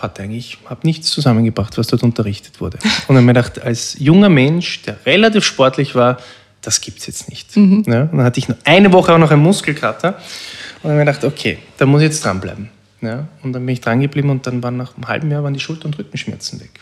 hatte 0.00 0.22
eigentlich 0.22 0.58
hab 0.66 0.84
nichts 0.84 1.10
zusammengebracht, 1.10 1.76
was 1.78 1.88
dort 1.88 2.02
unterrichtet 2.02 2.60
wurde. 2.60 2.78
Und 3.08 3.16
dann 3.16 3.16
habe 3.16 3.20
ich 3.20 3.26
mir 3.26 3.34
gedacht, 3.34 3.62
als 3.62 3.96
junger 3.98 4.28
Mensch, 4.28 4.82
der 4.82 4.96
relativ 5.04 5.44
sportlich 5.44 5.94
war, 5.94 6.18
das 6.62 6.80
gibt 6.80 7.00
es 7.00 7.06
jetzt 7.06 7.28
nicht. 7.28 7.56
Mhm. 7.56 7.84
Ja, 7.86 8.02
und 8.02 8.18
dann 8.18 8.22
hatte 8.22 8.38
ich 8.38 8.48
noch 8.48 8.56
eine 8.64 8.92
Woche 8.92 9.14
auch 9.14 9.18
noch 9.18 9.30
einen 9.30 9.42
Muskelkater. 9.42 10.08
Und 10.08 10.84
dann 10.84 10.92
habe 10.92 10.92
ich 10.92 10.98
mir 10.98 11.04
gedacht, 11.06 11.24
okay, 11.24 11.58
da 11.78 11.86
muss 11.86 12.02
ich 12.02 12.08
jetzt 12.08 12.24
dranbleiben. 12.24 12.68
Ja, 13.00 13.26
und 13.42 13.54
dann 13.54 13.64
bin 13.64 13.72
ich 13.72 13.80
dran 13.80 14.00
geblieben 14.00 14.28
und 14.28 14.46
dann 14.46 14.62
waren 14.62 14.76
nach 14.76 14.94
einem 14.94 15.08
halben 15.08 15.30
Jahr 15.30 15.42
waren 15.42 15.54
die 15.54 15.60
Schulter- 15.60 15.86
und 15.86 15.98
Rückenschmerzen 15.98 16.60
weg. 16.60 16.80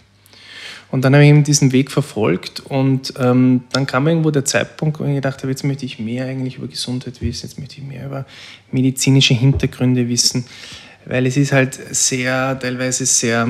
Und 0.91 1.05
dann 1.05 1.15
habe 1.15 1.25
ich 1.25 1.31
eben 1.31 1.45
diesen 1.45 1.73
Weg 1.73 1.91
verfolgt 1.91 2.61
und 2.61 3.13
ähm, 3.19 3.65
dann 3.73 3.87
kam 3.87 4.09
irgendwo 4.09 4.31
der 4.31 4.47
Zeitpunkt, 4.47 4.99
wo 4.99 5.05
ich 5.05 5.15
gedacht 5.15 5.41
habe, 5.41 5.51
jetzt 5.51 5.63
möchte 5.63 5.85
ich 5.85 5.99
mehr 5.99 6.25
eigentlich 6.25 6.57
über 6.57 6.67
Gesundheit 6.67 7.21
wissen, 7.21 7.47
jetzt 7.47 7.59
möchte 7.59 7.77
ich 7.77 7.83
mehr 7.83 8.07
über 8.07 8.25
medizinische 8.73 9.35
Hintergründe 9.35 10.09
wissen, 10.09 10.47
weil 11.05 11.27
es 11.27 11.37
ist 11.37 11.53
halt 11.53 11.79
sehr, 11.95 12.59
teilweise 12.59 13.05
sehr 13.05 13.49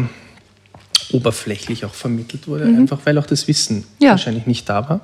oberflächlich 1.13 1.85
auch 1.85 1.95
vermittelt 1.95 2.49
wurde, 2.49 2.65
mhm. 2.65 2.79
einfach 2.79 3.01
weil 3.05 3.17
auch 3.19 3.27
das 3.27 3.47
Wissen 3.47 3.85
ja. 4.01 4.11
wahrscheinlich 4.11 4.47
nicht 4.47 4.69
da 4.69 4.89
war. 4.89 5.01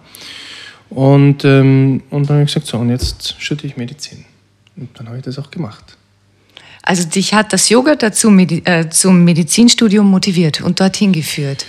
Und, 0.91 1.45
ähm, 1.45 2.03
und 2.11 2.29
dann 2.29 2.37
habe 2.37 2.45
ich 2.45 2.53
gesagt, 2.53 2.67
so, 2.67 2.79
und 2.79 2.91
jetzt 2.91 3.41
studiere 3.41 3.69
ich 3.69 3.77
Medizin. 3.77 4.25
Und 4.77 4.91
dann 4.99 5.07
habe 5.07 5.19
ich 5.19 5.25
das 5.25 5.39
auch 5.39 5.51
gemacht. 5.51 5.97
Also 6.83 7.05
dich 7.09 7.33
hat 7.33 7.53
das 7.53 7.69
Yoga 7.69 7.95
dazu 7.95 8.29
äh, 8.39 8.91
zum 8.91 9.25
Medizinstudium 9.25 10.09
motiviert 10.09 10.61
und 10.61 10.81
dorthin 10.81 11.13
geführt? 11.13 11.65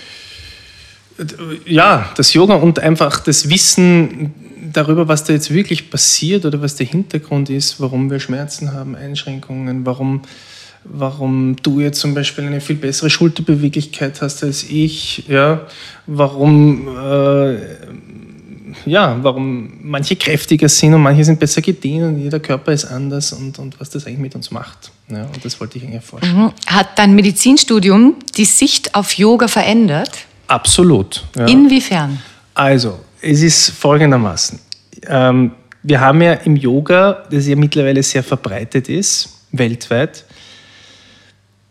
Ja, 1.64 2.10
das 2.16 2.34
Yoga 2.34 2.56
und 2.56 2.78
einfach 2.78 3.20
das 3.20 3.48
Wissen 3.48 4.34
darüber, 4.72 5.08
was 5.08 5.24
da 5.24 5.32
jetzt 5.32 5.50
wirklich 5.50 5.90
passiert 5.90 6.44
oder 6.44 6.60
was 6.60 6.76
der 6.76 6.86
Hintergrund 6.86 7.50
ist, 7.50 7.80
warum 7.80 8.10
wir 8.10 8.20
Schmerzen 8.20 8.72
haben, 8.72 8.94
Einschränkungen, 8.94 9.86
warum, 9.86 10.22
warum 10.84 11.56
du 11.62 11.80
jetzt 11.80 12.00
zum 12.00 12.14
Beispiel 12.14 12.44
eine 12.44 12.60
viel 12.60 12.76
bessere 12.76 13.08
Schulterbeweglichkeit 13.08 14.20
hast 14.20 14.44
als 14.44 14.64
ich, 14.64 15.26
ja, 15.28 15.66
warum 16.06 16.88
äh, 16.88 17.56
ja, 18.84 19.18
warum 19.22 19.72
manche 19.82 20.16
kräftiger 20.16 20.68
sind 20.68 20.94
und 20.94 21.02
manche 21.02 21.24
sind 21.24 21.40
besser 21.40 21.62
gedehnt 21.62 22.04
und 22.04 22.18
jeder 22.18 22.40
Körper 22.40 22.72
ist 22.72 22.84
anders 22.84 23.32
und, 23.32 23.58
und 23.58 23.80
was 23.80 23.90
das 23.90 24.06
eigentlich 24.06 24.18
mit 24.18 24.34
uns 24.34 24.50
macht. 24.50 24.90
Ja, 25.08 25.24
und 25.24 25.44
das 25.44 25.58
wollte 25.60 25.78
ich 25.78 25.84
eigentlich 25.84 25.96
erforschen. 25.96 26.36
Mhm. 26.36 26.52
Hat 26.66 26.98
dein 26.98 27.14
Medizinstudium 27.14 28.16
die 28.36 28.44
Sicht 28.44 28.94
auf 28.94 29.14
Yoga 29.14 29.48
verändert? 29.48 30.25
Absolut. 30.46 31.24
Ja. 31.36 31.46
Inwiefern? 31.46 32.18
Also, 32.54 33.00
es 33.20 33.42
ist 33.42 33.70
folgendermaßen. 33.70 34.58
Ähm, 35.06 35.52
wir 35.82 36.00
haben 36.00 36.22
ja 36.22 36.32
im 36.32 36.56
Yoga, 36.56 37.24
das 37.30 37.46
ja 37.46 37.56
mittlerweile 37.56 38.02
sehr 38.02 38.22
verbreitet 38.22 38.88
ist, 38.88 39.28
weltweit, 39.52 40.24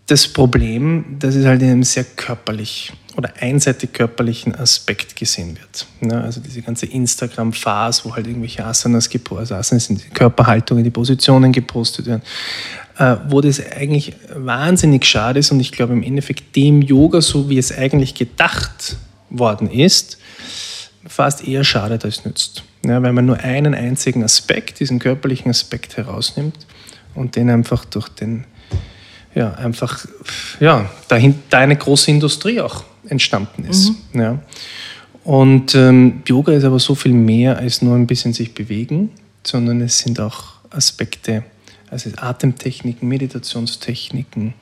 das 0.07 0.27
Problem, 0.27 1.17
dass 1.19 1.35
es 1.35 1.45
halt 1.45 1.61
in 1.61 1.69
einem 1.69 1.83
sehr 1.83 2.03
körperlich 2.03 2.93
oder 3.17 3.33
einseitig 3.39 3.93
körperlichen 3.93 4.53
Aspekt 4.55 5.15
gesehen 5.15 5.57
wird. 5.57 5.87
Ja, 6.01 6.21
also 6.21 6.41
diese 6.41 6.61
ganze 6.61 6.85
Instagram-Phase, 6.85 8.03
wo 8.05 8.15
halt 8.15 8.27
irgendwelche 8.27 8.63
Asanas 8.65 9.09
gepostet, 9.09 9.39
also 9.39 9.55
Asanas 9.55 9.85
sind 9.85 10.03
die 10.03 10.09
Körperhaltungen, 10.09 10.83
die 10.83 10.89
Positionen 10.89 11.51
gepostet 11.51 12.05
werden, 12.07 12.21
äh, 12.97 13.15
wo 13.29 13.41
das 13.41 13.61
eigentlich 13.71 14.13
wahnsinnig 14.35 15.05
schade 15.05 15.39
ist 15.39 15.51
und 15.51 15.59
ich 15.59 15.71
glaube 15.71 15.93
im 15.93 16.03
Endeffekt 16.03 16.55
dem 16.55 16.81
Yoga, 16.81 17.21
so 17.21 17.49
wie 17.49 17.57
es 17.57 17.75
eigentlich 17.75 18.13
gedacht 18.13 18.97
worden 19.29 19.71
ist, 19.71 20.17
fast 21.07 21.47
eher 21.47 21.63
schadet 21.63 22.05
als 22.05 22.25
nützt. 22.25 22.63
Ja, 22.85 23.01
weil 23.01 23.13
man 23.13 23.25
nur 23.25 23.39
einen 23.39 23.73
einzigen 23.73 24.23
Aspekt, 24.23 24.79
diesen 24.79 24.99
körperlichen 24.99 25.49
Aspekt 25.49 25.97
herausnimmt 25.97 26.67
und 27.15 27.35
den 27.35 27.49
einfach 27.49 27.85
durch 27.85 28.09
den 28.09 28.43
ja, 29.35 29.53
einfach 29.53 30.05
ja, 30.59 30.89
dahin, 31.07 31.35
da 31.49 31.59
eine 31.59 31.75
große 31.75 32.09
Industrie 32.09 32.61
auch 32.61 32.83
entstanden 33.07 33.65
ist. 33.65 33.91
Mhm. 34.13 34.21
Ja. 34.21 34.39
Und 35.23 35.75
ähm, 35.75 36.21
Yoga 36.25 36.53
ist 36.53 36.63
aber 36.63 36.79
so 36.79 36.95
viel 36.95 37.11
mehr 37.11 37.57
als 37.57 37.81
nur 37.81 37.95
ein 37.95 38.07
bisschen 38.07 38.33
sich 38.33 38.53
bewegen, 38.53 39.11
sondern 39.43 39.81
es 39.81 39.99
sind 39.99 40.19
auch 40.19 40.53
Aspekte, 40.69 41.43
also 41.89 42.09
Atemtechniken, 42.15 43.07
Meditationstechniken, 43.07 44.53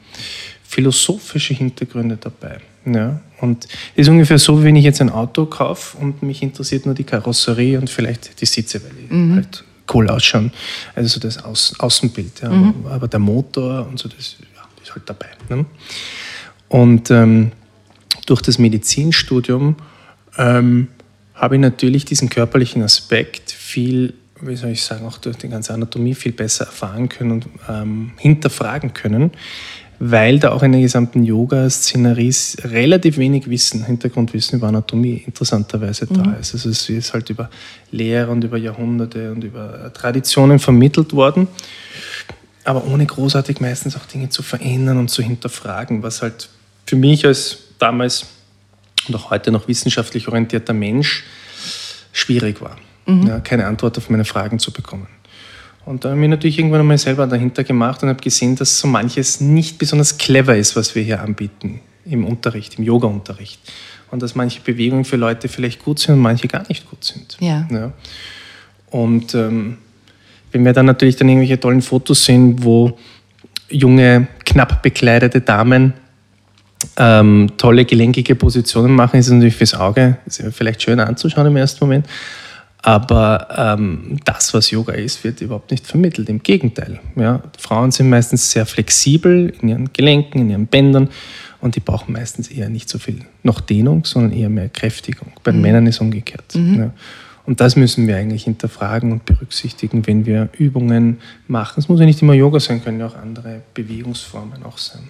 philosophische 0.63 1.53
Hintergründe 1.53 2.17
dabei. 2.17 2.57
Ja. 2.85 3.21
Und 3.41 3.65
es 3.65 4.07
ist 4.07 4.09
ungefähr 4.09 4.39
so, 4.39 4.59
wie 4.61 4.65
wenn 4.65 4.75
ich 4.75 4.85
jetzt 4.85 5.01
ein 5.01 5.09
Auto 5.09 5.45
kaufe 5.45 5.97
und 5.97 6.23
mich 6.23 6.41
interessiert 6.41 6.85
nur 6.85 6.95
die 6.95 7.03
Karosserie 7.03 7.77
und 7.77 7.89
vielleicht 7.89 8.39
die 8.41 8.45
Sitze, 8.45 8.81
weil 8.83 8.91
die 8.91 9.35
halt 9.35 9.63
cool 9.93 10.09
ausschauen. 10.09 10.51
Also 10.95 11.09
so 11.09 11.19
das 11.19 11.43
Außen 11.43 11.79
Außenbild. 11.79 12.41
Ja. 12.41 12.49
Aber, 12.49 12.91
aber 12.91 13.07
der 13.07 13.19
Motor 13.19 13.87
und 13.87 13.99
so, 13.99 14.07
das 14.07 14.37
ist 14.83 14.93
halt 14.93 15.09
dabei. 15.09 15.27
Ne? 15.49 15.65
Und 16.69 17.11
ähm, 17.11 17.51
durch 18.25 18.41
das 18.41 18.57
Medizinstudium 18.57 19.75
ähm, 20.37 20.87
habe 21.35 21.55
ich 21.55 21.61
natürlich 21.61 22.05
diesen 22.05 22.29
körperlichen 22.29 22.83
Aspekt 22.83 23.51
viel, 23.51 24.13
wie 24.41 24.55
soll 24.55 24.71
ich 24.71 24.83
sagen, 24.83 25.05
auch 25.05 25.17
durch 25.17 25.37
die 25.37 25.49
ganze 25.49 25.73
Anatomie 25.73 26.15
viel 26.15 26.31
besser 26.31 26.65
erfahren 26.65 27.09
können 27.09 27.31
und 27.31 27.47
ähm, 27.69 28.11
hinterfragen 28.17 28.93
können, 28.93 29.31
weil 29.99 30.39
da 30.39 30.51
auch 30.51 30.63
in 30.63 30.71
der 30.71 30.81
gesamten 30.81 31.23
Yoga-Szenerie 31.23 32.33
relativ 32.63 33.17
wenig 33.17 33.49
Wissen, 33.49 33.85
Hintergrundwissen 33.85 34.57
über 34.57 34.67
Anatomie 34.67 35.23
interessanterweise 35.25 36.07
da 36.07 36.33
ist. 36.33 36.53
Also 36.53 36.69
es 36.69 36.89
ist 36.89 37.13
halt 37.13 37.29
über 37.29 37.49
Lehre 37.91 38.31
und 38.31 38.43
über 38.43 38.57
Jahrhunderte 38.57 39.31
und 39.31 39.43
über 39.43 39.91
Traditionen 39.93 40.59
vermittelt 40.59 41.13
worden, 41.13 41.47
aber 42.63 42.85
ohne 42.85 43.05
großartig 43.05 43.59
meistens 43.59 43.95
auch 43.95 44.05
Dinge 44.05 44.29
zu 44.29 44.41
verändern 44.43 44.97
und 44.97 45.09
zu 45.09 45.21
hinterfragen, 45.21 46.03
was 46.03 46.21
halt 46.21 46.49
für 46.85 46.95
mich 46.95 47.25
als 47.25 47.59
damals 47.79 48.25
und 49.07 49.15
auch 49.15 49.29
heute 49.31 49.51
noch 49.51 49.67
wissenschaftlich 49.67 50.27
orientierter 50.27 50.73
Mensch 50.73 51.23
schwierig 52.11 52.61
war, 52.61 52.77
ja, 53.05 53.39
keine 53.39 53.65
Antwort 53.65 53.97
auf 53.97 54.09
meine 54.09 54.25
Fragen 54.25 54.59
zu 54.59 54.71
bekommen. 54.71 55.07
Und 55.85 56.05
da 56.05 56.09
habe 56.09 56.17
ich 56.17 56.21
mir 56.21 56.29
natürlich 56.29 56.57
irgendwann 56.57 56.79
einmal 56.79 56.97
selber 56.97 57.27
dahinter 57.27 57.63
gemacht 57.65 58.01
und 58.03 58.09
habe 58.09 58.21
gesehen, 58.21 58.55
dass 58.55 58.79
so 58.79 58.87
manches 58.87 59.41
nicht 59.41 59.77
besonders 59.77 60.17
clever 60.17 60.55
ist, 60.55 60.75
was 60.77 60.95
wir 60.95 61.03
hier 61.03 61.21
anbieten 61.21 61.81
im 62.05 62.25
Unterricht, 62.25 62.77
im 62.77 62.85
Yoga-Unterricht. 62.85 63.59
Und 64.09 64.21
dass 64.21 64.35
manche 64.35 64.61
Bewegungen 64.61 65.05
für 65.05 65.17
Leute 65.17 65.49
vielleicht 65.49 65.83
gut 65.83 65.99
sind 65.99 66.15
und 66.15 66.21
manche 66.21 66.47
gar 66.47 66.65
nicht 66.69 66.89
gut 66.89 67.03
sind. 67.03 67.35
Ja. 67.41 67.91
Und 68.91 69.33
ähm, 69.33 69.79
wenn 70.53 70.63
wir 70.63 70.73
dann 70.73 70.85
natürlich 70.85 71.17
dann 71.17 71.27
irgendwelche 71.27 71.59
tollen 71.59 71.81
Fotos 71.81 72.23
sehen, 72.23 72.63
wo 72.63 72.97
junge, 73.69 74.27
knapp 74.45 74.81
bekleidete 74.81 75.41
Damen 75.41 75.93
ähm, 76.97 77.51
tolle 77.57 77.85
gelenkige 77.85 78.35
Positionen 78.35 78.93
machen, 78.93 79.19
ist 79.19 79.27
es 79.27 79.33
natürlich 79.33 79.55
fürs 79.55 79.73
Auge 79.73 80.17
vielleicht 80.51 80.83
schön 80.83 80.99
anzuschauen 80.99 81.47
im 81.47 81.57
ersten 81.57 81.83
Moment. 81.83 82.07
Aber 82.85 83.47
ähm, 83.55 84.17
das, 84.25 84.53
was 84.53 84.69
Yoga 84.69 84.93
ist, 84.93 85.23
wird 85.23 85.39
überhaupt 85.39 85.71
nicht 85.71 85.87
vermittelt. 85.87 86.27
Im 86.27 86.43
Gegenteil. 86.43 86.99
Ja. 87.15 87.41
Frauen 87.57 87.91
sind 87.91 88.09
meistens 88.09 88.51
sehr 88.51 88.65
flexibel 88.65 89.53
in 89.61 89.69
ihren 89.69 89.93
Gelenken, 89.93 90.41
in 90.41 90.49
ihren 90.49 90.67
Bändern 90.67 91.09
und 91.61 91.77
die 91.77 91.79
brauchen 91.79 92.11
meistens 92.11 92.49
eher 92.49 92.67
nicht 92.67 92.89
so 92.89 92.99
viel 92.99 93.19
noch 93.41 93.61
Dehnung, 93.61 94.03
sondern 94.03 94.33
eher 94.33 94.49
mehr 94.49 94.67
Kräftigung. 94.67 95.31
Bei 95.45 95.51
den 95.51 95.61
Männern 95.61 95.87
ist 95.87 95.95
es 95.95 96.01
umgekehrt. 96.01 96.43
Ja. 96.53 96.91
Und 97.45 97.59
das 97.59 97.75
müssen 97.75 98.07
wir 98.07 98.15
eigentlich 98.15 98.45
hinterfragen 98.45 99.11
und 99.11 99.25
berücksichtigen, 99.25 100.07
wenn 100.07 100.25
wir 100.25 100.49
Übungen 100.57 101.19
machen. 101.47 101.79
Es 101.79 101.89
muss 101.89 101.99
ja 101.99 102.05
nicht 102.05 102.21
immer 102.21 102.33
Yoga 102.33 102.59
sein, 102.59 102.83
können 102.83 102.99
ja 102.99 103.07
auch 103.07 103.15
andere 103.15 103.61
Bewegungsformen 103.73 104.63
auch 104.63 104.77
sein. 104.77 105.03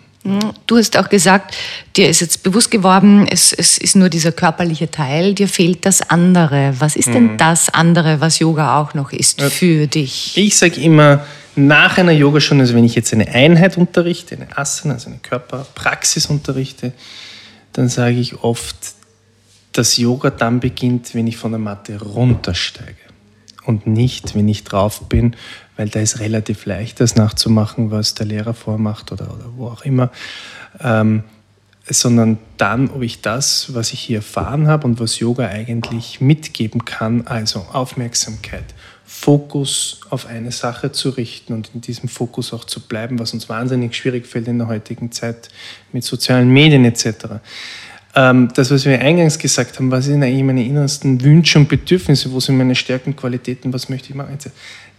Du 0.67 0.77
hast 0.77 0.97
auch 0.97 1.09
gesagt, 1.09 1.55
dir 1.97 2.07
ist 2.07 2.21
jetzt 2.21 2.43
bewusst 2.43 2.71
geworden, 2.71 3.27
es, 3.29 3.51
es 3.51 3.77
ist 3.77 3.97
nur 3.97 4.07
dieser 4.07 4.31
körperliche 4.31 4.89
Teil, 4.89 5.33
dir 5.33 5.49
fehlt 5.49 5.85
das 5.85 6.01
andere. 6.01 6.73
Was 6.79 6.95
ist 6.95 7.09
denn 7.09 7.37
das 7.37 7.67
andere, 7.67 8.21
was 8.21 8.39
Yoga 8.39 8.79
auch 8.79 8.93
noch 8.93 9.11
ist 9.11 9.41
für 9.41 9.87
dich? 9.87 10.37
Ich 10.37 10.57
sage 10.57 10.79
immer, 10.79 11.25
nach 11.55 11.97
einer 11.97 12.13
Yogastunde, 12.13 12.63
also 12.63 12.73
wenn 12.73 12.85
ich 12.85 12.95
jetzt 12.95 13.13
eine 13.13 13.27
Einheit 13.27 13.77
unterrichte, 13.77 14.35
eine 14.35 14.57
Asana, 14.57 14.93
also 14.93 15.09
eine 15.09 15.19
Körperpraxis 15.19 16.27
unterrichte, 16.27 16.93
dann 17.73 17.89
sage 17.89 18.15
ich 18.15 18.41
oft, 18.43 18.77
dass 19.73 19.97
Yoga 19.97 20.29
dann 20.29 20.59
beginnt, 20.59 21.13
wenn 21.13 21.27
ich 21.27 21.37
von 21.37 21.51
der 21.51 21.59
Matte 21.59 21.99
runtersteige 21.99 22.95
und 23.65 23.87
nicht, 23.87 24.35
wenn 24.35 24.47
ich 24.47 24.63
drauf 24.63 25.01
bin, 25.09 25.35
weil 25.75 25.89
da 25.89 25.99
ist 25.99 26.19
relativ 26.19 26.65
leicht, 26.65 26.99
das 26.99 27.15
nachzumachen, 27.15 27.91
was 27.91 28.13
der 28.13 28.27
Lehrer 28.27 28.53
vormacht 28.53 29.11
oder, 29.11 29.33
oder 29.33 29.45
wo 29.55 29.67
auch 29.67 29.83
immer, 29.83 30.11
ähm, 30.79 31.23
sondern 31.89 32.37
dann, 32.57 32.89
ob 32.89 33.01
ich 33.01 33.21
das, 33.21 33.73
was 33.73 33.91
ich 33.91 33.99
hier 33.99 34.17
erfahren 34.17 34.67
habe 34.67 34.87
und 34.87 34.99
was 34.99 35.19
Yoga 35.19 35.47
eigentlich 35.47 36.21
mitgeben 36.21 36.85
kann, 36.85 37.27
also 37.27 37.65
Aufmerksamkeit, 37.73 38.63
Fokus 39.05 40.01
auf 40.09 40.25
eine 40.25 40.51
Sache 40.51 40.91
zu 40.91 41.09
richten 41.09 41.53
und 41.53 41.71
in 41.73 41.81
diesem 41.81 42.09
Fokus 42.09 42.53
auch 42.53 42.63
zu 42.63 42.79
bleiben, 42.79 43.19
was 43.19 43.33
uns 43.33 43.49
wahnsinnig 43.49 43.95
schwierig 43.95 44.27
fällt 44.27 44.47
in 44.47 44.59
der 44.59 44.67
heutigen 44.67 45.11
Zeit 45.11 45.49
mit 45.91 46.03
sozialen 46.03 46.49
Medien 46.49 46.85
etc. 46.85 47.39
Ähm, 48.15 48.49
das, 48.53 48.69
was 48.69 48.85
wir 48.85 48.99
eingangs 48.99 49.39
gesagt 49.39 49.79
haben, 49.79 49.89
was 49.89 50.05
sind 50.05 50.21
eigentlich 50.21 50.43
meine 50.43 50.63
innersten 50.63 51.23
Wünsche 51.23 51.57
und 51.57 51.67
Bedürfnisse, 51.67 52.31
wo 52.31 52.39
sind 52.39 52.57
meine 52.57 52.75
Stärken, 52.75 53.15
Qualitäten, 53.15 53.73
was 53.73 53.89
möchte 53.89 54.09
ich 54.09 54.15
machen, 54.15 54.35
etc. 54.35 54.49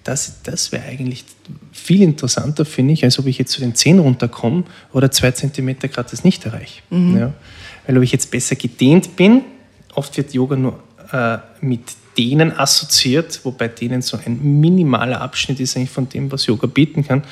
Das, 0.03 0.43
das 0.43 0.73
wäre 0.73 0.85
eigentlich 0.85 1.25
viel 1.73 2.03
interessanter, 2.03 2.65
finde 2.65 2.93
ich, 2.93 3.05
als 3.05 3.19
ob 3.19 3.27
ich 3.27 3.39
jetzt 3.39 3.53
zu 3.53 3.61
den 3.61 3.75
Zehen 3.75 4.01
runterkomme 4.01 4.65
oder 4.93 5.11
zwei 5.11 5.31
Zentimeter 5.31 5.89
gerade 5.89 6.11
das 6.11 6.25
nicht 6.25 6.45
erreiche. 6.45 6.83
Ja? 7.19 7.33
Weil 7.87 7.97
ob 7.97 8.03
ich 8.03 8.13
jetzt 8.13 8.31
besser 8.31 8.57
gedehnt 8.57 9.17
bin, 9.17 9.43
oft 9.95 10.17
wird 10.17 10.35
Yoga 10.35 10.57
nur 10.57 10.79
äh, 11.13 11.39
mit 11.61 11.81
Dehnen 12.19 12.53
assoziiert, 12.57 13.41
wobei 13.45 13.69
Dehnen 13.69 14.03
so 14.03 14.19
ein 14.25 14.61
minimaler 14.61 15.21
Abschnitt 15.21 15.61
ist 15.61 15.77
eigentlich 15.77 15.91
von 15.91 16.09
dem, 16.09 16.31
was 16.31 16.47
Yoga 16.47 16.67
bieten 16.67 17.07
kann. 17.07 17.23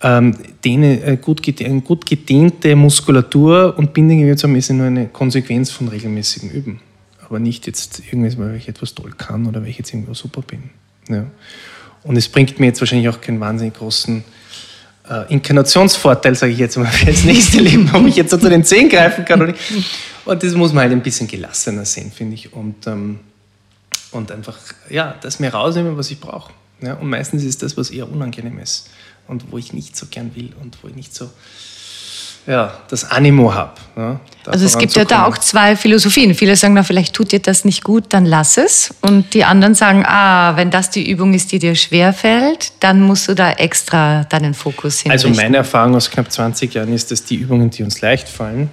Ähm, 0.00 0.36
Dehne, 0.64 1.02
äh, 1.02 1.16
gut, 1.16 1.42
eine 1.60 1.80
gut 1.80 2.06
gedehnte 2.06 2.76
Muskulatur 2.76 3.74
und 3.76 3.92
Bindegewebe 3.92 4.36
zu 4.36 4.46
haben, 4.46 4.54
ist 4.54 4.68
ja 4.68 4.74
nur 4.74 4.86
eine 4.86 5.08
Konsequenz 5.08 5.70
von 5.72 5.88
regelmäßigem 5.88 6.50
Üben. 6.50 6.80
Aber 7.26 7.40
nicht 7.40 7.66
jetzt 7.66 8.00
irgendwas, 8.06 8.38
weil 8.38 8.54
ich 8.54 8.68
etwas 8.68 8.94
toll 8.94 9.12
kann 9.16 9.46
oder 9.46 9.62
weil 9.62 9.70
ich 9.70 9.78
jetzt 9.78 9.92
irgendwo 9.92 10.14
super 10.14 10.42
bin. 10.42 10.70
Ja. 11.08 11.26
Und 12.04 12.16
es 12.16 12.28
bringt 12.28 12.60
mir 12.60 12.66
jetzt 12.66 12.80
wahrscheinlich 12.80 13.08
auch 13.08 13.20
keinen 13.20 13.40
wahnsinnig 13.40 13.74
großen 13.74 14.22
äh, 15.10 15.32
Inkarnationsvorteil, 15.32 16.36
sage 16.36 16.52
ich 16.52 16.58
jetzt 16.58 16.76
mal, 16.76 16.86
für 16.86 17.06
das 17.06 17.24
nächste 17.24 17.58
Leben, 17.58 17.90
ob 17.92 18.06
ich 18.06 18.16
jetzt 18.16 18.30
so 18.30 18.38
zu 18.38 18.48
den 18.48 18.62
Zehen 18.62 18.88
greifen 18.88 19.24
kann 19.24 19.42
oder 19.42 19.50
nicht. 19.50 19.60
Und 20.24 20.42
das 20.42 20.54
muss 20.54 20.72
man 20.72 20.82
halt 20.82 20.92
ein 20.92 21.02
bisschen 21.02 21.26
gelassener 21.26 21.84
sehen, 21.84 22.12
finde 22.12 22.34
ich. 22.34 22.52
Und, 22.52 22.86
ähm, 22.86 23.18
und 24.12 24.30
einfach, 24.30 24.58
ja, 24.88 25.16
das 25.20 25.40
mir 25.40 25.52
rausnehmen, 25.52 25.96
was 25.96 26.10
ich 26.12 26.20
brauche. 26.20 26.52
Ja, 26.80 26.94
und 26.94 27.10
meistens 27.10 27.42
ist 27.42 27.64
das, 27.64 27.76
was 27.76 27.90
eher 27.90 28.08
unangenehm 28.08 28.60
ist 28.60 28.88
und 29.28 29.52
wo 29.52 29.58
ich 29.58 29.72
nicht 29.72 29.96
so 29.96 30.06
gern 30.10 30.34
will 30.34 30.50
und 30.60 30.76
wo 30.82 30.88
ich 30.88 30.94
nicht 30.94 31.14
so, 31.14 31.30
ja, 32.46 32.72
das 32.88 33.04
Animo 33.10 33.52
habe. 33.54 33.74
Ja, 33.96 34.20
da 34.42 34.52
Also 34.52 34.64
es 34.64 34.78
gibt 34.78 34.94
ja 34.94 35.04
da 35.04 35.26
auch 35.26 35.36
zwei 35.38 35.76
Philosophien. 35.76 36.34
Viele 36.34 36.56
sagen, 36.56 36.74
na, 36.74 36.82
vielleicht 36.82 37.14
tut 37.14 37.30
dir 37.32 37.40
das 37.40 37.64
nicht 37.64 37.84
gut, 37.84 38.04
dann 38.08 38.24
lass 38.24 38.56
es. 38.56 38.94
Und 39.02 39.34
die 39.34 39.44
anderen 39.44 39.74
sagen, 39.74 40.04
ah, 40.06 40.56
wenn 40.56 40.70
das 40.70 40.90
die 40.90 41.08
Übung 41.10 41.34
ist, 41.34 41.52
die 41.52 41.58
dir 41.58 41.74
schwerfällt, 41.74 42.72
dann 42.80 43.02
musst 43.02 43.28
du 43.28 43.34
da 43.34 43.52
extra 43.52 44.24
deinen 44.24 44.54
Fokus 44.54 45.00
hinrichten. 45.00 45.30
Also 45.30 45.42
meine 45.42 45.58
Erfahrung 45.58 45.94
aus 45.94 46.10
knapp 46.10 46.32
20 46.32 46.72
Jahren 46.72 46.92
ist, 46.92 47.10
dass 47.10 47.24
die 47.24 47.36
Übungen, 47.36 47.70
die 47.70 47.82
uns 47.82 48.00
leicht 48.00 48.28
fallen, 48.28 48.70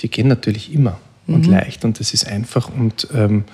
die 0.00 0.10
gehen 0.10 0.26
natürlich 0.26 0.72
immer 0.72 0.98
und 1.26 1.46
leicht 1.46 1.84
und 1.84 2.00
das 2.00 2.12
ist 2.12 2.26
einfach 2.26 2.68
und 2.68 3.08
ähm, 3.14 3.44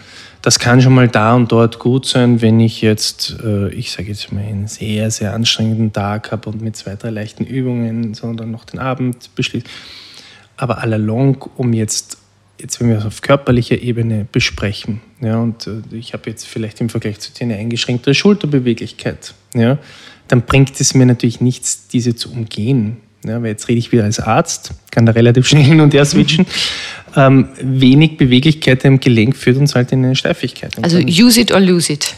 das 0.43 0.59
kann 0.59 0.81
schon 0.81 0.95
mal 0.95 1.09
da 1.09 1.35
und 1.35 1.53
dort 1.53 1.79
gut 1.79 2.07
sein, 2.07 2.41
wenn 2.41 2.61
ich 2.61 2.81
jetzt, 2.81 3.37
äh, 3.45 3.69
ich 3.71 3.91
sage 3.93 4.09
jetzt 4.09 4.33
mal, 4.33 4.43
einen 4.43 4.69
sehr, 4.69 5.11
sehr 5.11 5.35
anstrengenden 5.35 5.93
Tag 5.93 6.33
habe 6.33 6.49
und 6.49 6.63
mit 6.63 6.77
zwei, 6.77 6.97
drei 6.97 7.11
leichten 7.11 7.45
Übungen, 7.45 8.15
sondern 8.15 8.51
noch 8.51 8.65
den 8.65 8.81
Abend 8.81 9.35
beschließe. 9.35 9.67
Aber 10.57 10.79
allalong, 10.79 11.45
um 11.57 11.73
jetzt, 11.73 12.19
jetzt 12.59 12.81
wenn 12.81 12.89
wir 12.89 12.99
es 12.99 13.05
auf 13.05 13.21
körperlicher 13.21 13.81
Ebene 13.81 14.27
besprechen, 14.31 15.01
ja, 15.21 15.39
und 15.39 15.67
äh, 15.67 15.83
ich 15.93 16.13
habe 16.15 16.29
jetzt 16.31 16.47
vielleicht 16.47 16.81
im 16.81 16.89
Vergleich 16.89 17.21
zu 17.21 17.33
dir 17.33 17.45
eine 17.45 17.57
eingeschränktere 17.57 18.15
Schulterbeweglichkeit, 18.15 19.35
ja, 19.55 19.79
dann 20.29 20.43
bringt 20.43 20.81
es 20.81 20.95
mir 20.95 21.07
natürlich 21.07 21.41
nichts, 21.41 21.89
diese 21.89 22.15
zu 22.15 22.33
umgehen. 22.33 22.99
Ja, 23.23 23.43
weil 23.43 23.49
jetzt 23.49 23.69
rede 23.69 23.79
ich 23.79 23.93
wieder 23.93 24.05
als 24.05 24.19
Arzt, 24.19 24.73
kann 24.91 25.05
da 25.05 25.13
relativ 25.13 25.47
schnell 25.47 25.65
hin 25.65 25.81
und 25.81 25.93
her 25.93 26.07
switchen. 26.07 26.47
Ähm, 27.17 27.49
wenig 27.61 28.17
Beweglichkeit 28.17 28.85
im 28.85 29.01
Gelenk 29.01 29.37
führt 29.37 29.57
uns 29.57 29.75
halt 29.75 29.93
in 29.93 30.05
eine 30.05 30.17
Steifigkeit. 30.17 30.73
Also 30.83 30.99
use 30.99 31.41
it 31.41 31.53
or 31.53 31.61
lose 31.61 31.93
it. 31.93 32.15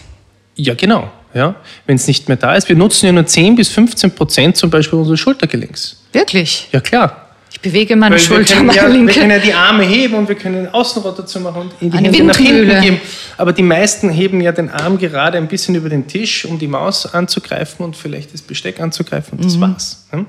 ja, 0.57 0.75
genau. 0.75 1.11
Ja. 1.35 1.55
Wenn 1.87 1.97
es 1.97 2.07
nicht 2.07 2.29
mehr 2.29 2.37
da 2.37 2.55
ist, 2.55 2.69
wir 2.69 2.77
nutzen 2.77 3.07
ja 3.07 3.13
nur 3.13 3.25
10 3.25 3.55
bis 3.57 3.71
15 3.71 4.11
Prozent 4.11 4.57
zum 4.59 4.69
Beispiel 4.69 4.99
unseres 4.99 5.19
Schultergelenks. 5.19 6.03
Wirklich. 6.13 6.69
Ja, 6.73 6.81
klar. 6.81 7.29
Ich 7.51 7.61
bewege 7.61 7.97
meine 7.97 8.15
Weil 8.17 8.21
wir, 8.21 8.27
Schulter, 8.27 8.55
können 8.57 8.67
meine 8.67 8.77
ja, 8.77 8.87
wir 8.87 8.93
linke. 8.93 9.15
können 9.15 9.31
ja 9.31 9.39
die 9.39 9.55
Arme 9.55 9.85
heben 9.85 10.15
und 10.15 10.29
wir 10.29 10.35
können 10.35 10.69
Außenrotation 10.69 11.43
machen 11.43 11.63
und 11.63 11.73
die 11.81 11.91
Eine 11.97 12.09
Hände 12.09 12.25
nach 12.25 12.37
hinten 12.37 12.81
geben. 12.83 13.01
Aber 13.39 13.55
die 13.55 13.63
meisten 13.63 14.11
heben 14.11 14.43
ja 14.43 14.53
den 14.53 14.69
Arm 14.69 14.99
gerade 14.99 15.39
ein 15.39 15.49
bisschen 15.49 15.75
über 15.75 15.89
den 15.89 16.07
Tisch, 16.07 16.45
um 16.45 16.59
die 16.59 16.67
Maus 16.67 17.07
anzugreifen 17.15 17.85
und 17.85 17.97
vielleicht 17.97 18.35
das 18.35 18.43
Besteck 18.43 18.79
anzugreifen 18.81 19.39
und 19.39 19.47
das 19.47 19.59
war's. 19.59 20.05
ja. 20.13 20.27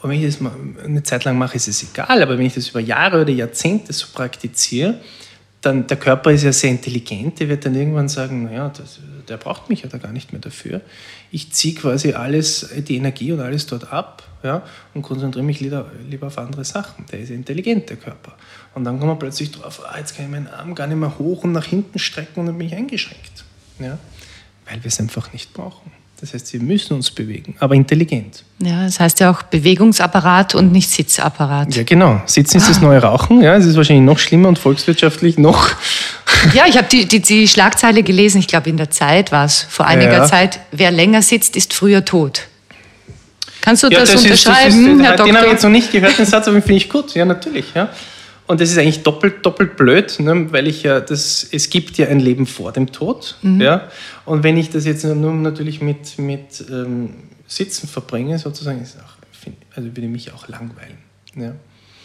Und 0.00 0.10
wenn 0.10 0.22
ich 0.22 0.38
das 0.38 0.38
eine 0.84 1.02
Zeit 1.02 1.24
lang 1.24 1.38
mache, 1.38 1.56
ist 1.56 1.68
es 1.68 1.82
egal. 1.82 2.22
Aber 2.22 2.38
wenn 2.38 2.46
ich 2.46 2.54
das 2.54 2.68
über 2.68 2.80
Jahre 2.80 3.22
oder 3.22 3.32
Jahrzehnte 3.32 3.92
so 3.92 4.06
praktiziere, 4.12 5.00
dann 5.60 5.86
der 5.88 5.96
Körper 5.96 6.30
ist 6.30 6.44
ja 6.44 6.52
sehr 6.52 6.70
intelligent, 6.70 7.40
der 7.40 7.48
wird 7.48 7.64
dann 7.64 7.74
irgendwann 7.74 8.08
sagen, 8.08 8.44
naja, 8.44 8.68
das, 8.68 9.00
der 9.28 9.38
braucht 9.38 9.68
mich 9.68 9.82
ja 9.82 9.88
da 9.88 9.98
gar 9.98 10.12
nicht 10.12 10.32
mehr 10.32 10.40
dafür. 10.40 10.80
Ich 11.32 11.52
ziehe 11.52 11.74
quasi 11.74 12.12
alles, 12.12 12.68
die 12.76 12.96
Energie 12.96 13.32
und 13.32 13.40
alles 13.40 13.66
dort 13.66 13.92
ab 13.92 14.22
ja, 14.44 14.62
und 14.94 15.02
konzentriere 15.02 15.44
mich 15.44 15.58
lieber, 15.58 15.90
lieber 16.08 16.28
auf 16.28 16.38
andere 16.38 16.64
Sachen. 16.64 17.06
Der 17.06 17.18
ist 17.20 17.30
ja 17.30 17.34
intelligent, 17.34 17.90
der 17.90 17.96
Körper. 17.96 18.36
Und 18.74 18.84
dann 18.84 18.98
kommt 18.98 19.08
man 19.08 19.18
plötzlich 19.18 19.50
drauf, 19.50 19.82
ah, 19.84 19.98
jetzt 19.98 20.16
kann 20.16 20.26
ich 20.26 20.30
meinen 20.30 20.46
Arm 20.46 20.76
gar 20.76 20.86
nicht 20.86 20.96
mehr 20.96 21.18
hoch 21.18 21.42
und 21.42 21.52
nach 21.52 21.66
hinten 21.66 21.98
strecken 21.98 22.40
und 22.40 22.46
dann 22.46 22.56
bin 22.56 22.68
ich 22.68 22.74
eingeschränkt. 22.74 23.44
Ja, 23.80 23.98
weil 24.68 24.82
wir 24.82 24.88
es 24.88 25.00
einfach 25.00 25.32
nicht 25.32 25.52
brauchen. 25.54 25.90
Das 26.20 26.34
heißt, 26.34 26.52
wir 26.52 26.60
müssen 26.60 26.94
uns 26.94 27.12
bewegen, 27.12 27.54
aber 27.60 27.76
intelligent. 27.76 28.42
Ja, 28.58 28.82
das 28.84 28.98
heißt 28.98 29.20
ja 29.20 29.30
auch 29.30 29.42
Bewegungsapparat 29.42 30.56
und 30.56 30.72
nicht 30.72 30.90
Sitzapparat. 30.90 31.76
Ja, 31.76 31.84
genau. 31.84 32.20
Sitzen 32.26 32.56
ist 32.56 32.68
das 32.68 32.80
neue 32.80 33.00
Rauchen. 33.00 33.40
Ja, 33.40 33.54
es 33.54 33.66
ist 33.66 33.76
wahrscheinlich 33.76 34.04
noch 34.04 34.18
schlimmer 34.18 34.48
und 34.48 34.58
volkswirtschaftlich 34.58 35.38
noch. 35.38 35.70
Ja, 36.54 36.66
ich 36.66 36.76
habe 36.76 36.88
die, 36.90 37.06
die, 37.06 37.20
die, 37.20 37.46
Schlagzeile 37.46 38.02
gelesen, 38.02 38.38
ich 38.38 38.48
glaube 38.48 38.68
in 38.68 38.76
der 38.76 38.90
Zeit 38.90 39.30
war 39.30 39.44
es, 39.44 39.62
vor 39.68 39.86
einiger 39.86 40.12
ja. 40.12 40.24
Zeit, 40.24 40.60
wer 40.72 40.90
länger 40.90 41.22
sitzt, 41.22 41.56
ist 41.56 41.72
früher 41.72 42.04
tot. 42.04 42.42
Kannst 43.60 43.82
du 43.82 43.88
ja, 43.88 44.00
das, 44.00 44.12
das, 44.12 44.22
unterschreiben, 44.22 44.68
ist, 44.68 44.74
das 44.74 44.94
ist, 44.94 45.02
Herr 45.02 45.24
Den 45.24 45.36
habe 45.36 45.46
ich 45.46 45.52
jetzt 45.52 45.62
noch 45.62 45.70
nicht 45.70 45.92
gehört, 45.92 46.18
den 46.18 46.26
Satz, 46.26 46.48
aber 46.48 46.60
finde 46.62 46.76
ich 46.76 46.88
gut. 46.88 47.14
Ja, 47.14 47.24
natürlich. 47.24 47.66
Ja. 47.74 47.90
Und 48.48 48.62
das 48.62 48.70
ist 48.70 48.78
eigentlich 48.78 49.02
doppelt, 49.02 49.44
doppelt 49.44 49.76
blöd, 49.76 50.18
ne? 50.20 50.50
weil 50.52 50.66
ich 50.66 50.82
ja, 50.82 51.00
das, 51.00 51.46
es 51.52 51.68
gibt 51.68 51.98
ja 51.98 52.08
ein 52.08 52.18
Leben 52.18 52.46
vor 52.46 52.72
dem 52.72 52.90
Tod. 52.90 53.36
Mhm. 53.42 53.60
Ja? 53.60 53.88
Und 54.24 54.42
wenn 54.42 54.56
ich 54.56 54.70
das 54.70 54.86
jetzt 54.86 55.04
nur 55.04 55.32
natürlich 55.34 55.82
mit, 55.82 56.18
mit 56.18 56.64
ähm, 56.70 57.10
Sitzen 57.46 57.88
verbringe, 57.88 58.38
sozusagen, 58.38 58.80
ist 58.80 58.96
auch, 58.96 59.50
also 59.76 59.88
würde 59.94 60.08
mich 60.08 60.32
auch 60.32 60.48
langweilen. 60.48 60.96
Ja? 61.36 61.52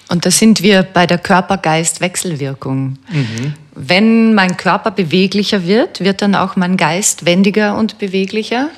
Und 0.10 0.26
da 0.26 0.32
sind 0.32 0.62
wir 0.62 0.84
bei 0.84 1.08
der 1.08 1.18
Körper-Geist-Wechselwirkung. 1.18 2.98
Mhm. 3.10 3.54
Wenn 3.74 4.34
mein 4.34 4.58
Körper 4.58 4.92
beweglicher 4.92 5.66
wird, 5.66 6.02
wird 6.02 6.22
dann 6.22 6.36
auch 6.36 6.58
mein 6.58 6.76
Geist 6.76 7.26
wendiger 7.26 7.78
und 7.78 8.00
beweglicher? 8.00 8.70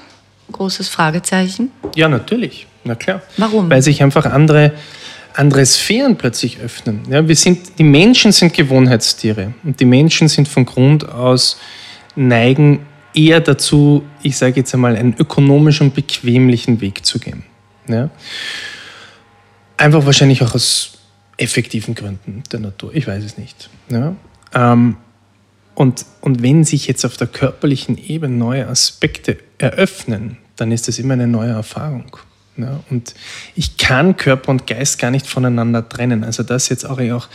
Großes 0.52 0.88
Fragezeichen. 0.88 1.72
Ja, 1.96 2.08
natürlich. 2.08 2.68
Na 2.84 2.94
klar. 2.94 3.24
Warum? 3.38 3.72
Weil 3.72 3.82
sich 3.82 4.04
einfach 4.04 4.28
andere 4.28 4.74
andere 5.36 5.66
Sphären 5.66 6.18
plötzlich 6.18 6.60
öffnen. 6.60 7.02
Ja, 7.10 7.28
wir 7.28 7.36
sind, 7.36 7.78
die 7.78 7.84
Menschen 7.84 8.32
sind 8.32 8.54
Gewohnheitstiere 8.54 9.54
und 9.64 9.80
die 9.80 9.86
Menschen 9.86 10.28
sind 10.28 10.48
von 10.48 10.66
Grund 10.66 11.08
aus 11.08 11.58
neigen 12.16 12.86
eher 13.14 13.40
dazu, 13.40 14.04
ich 14.22 14.38
sage 14.38 14.58
jetzt 14.58 14.74
einmal, 14.74 14.96
einen 14.96 15.16
ökonomischen 15.18 15.88
und 15.88 15.96
bequemlichen 15.96 16.82
Weg 16.82 17.06
zu 17.06 17.20
gehen. 17.20 17.44
Ja? 17.88 18.10
Einfach 19.78 20.06
wahrscheinlich 20.06 20.42
auch 20.42 20.54
aus 20.54 20.98
effektiven 21.38 21.96
Gründen 21.96 22.44
der 22.52 22.60
Natur, 22.60 22.92
ich 22.94 23.08
weiß 23.08 23.24
es 23.24 23.38
nicht. 23.38 23.70
Ja? 23.90 24.16
Ähm, 24.54 24.98
und, 25.76 26.06
und 26.22 26.42
wenn 26.42 26.64
sich 26.64 26.88
jetzt 26.88 27.06
auf 27.06 27.18
der 27.18 27.28
körperlichen 27.28 27.98
Ebene 27.98 28.36
neue 28.36 28.68
Aspekte 28.68 29.38
eröffnen, 29.58 30.38
dann 30.56 30.72
ist 30.72 30.88
das 30.88 31.00
immer 31.00 31.14
eine 31.14 31.28
neue 31.28 31.52
Erfahrung. 31.52 32.18
Ja, 32.58 32.84
und 32.90 33.14
ich 33.56 33.78
kann 33.78 34.16
Körper 34.16 34.50
und 34.50 34.68
Geist 34.68 35.00
gar 35.00 35.12
nicht 35.12 35.28
voneinander 35.28 35.88
trennen. 35.88 36.24
Also 36.24 36.44
das 36.44 36.70
jetzt 36.70 36.86
auch, 36.86 37.00
auch 37.00 37.28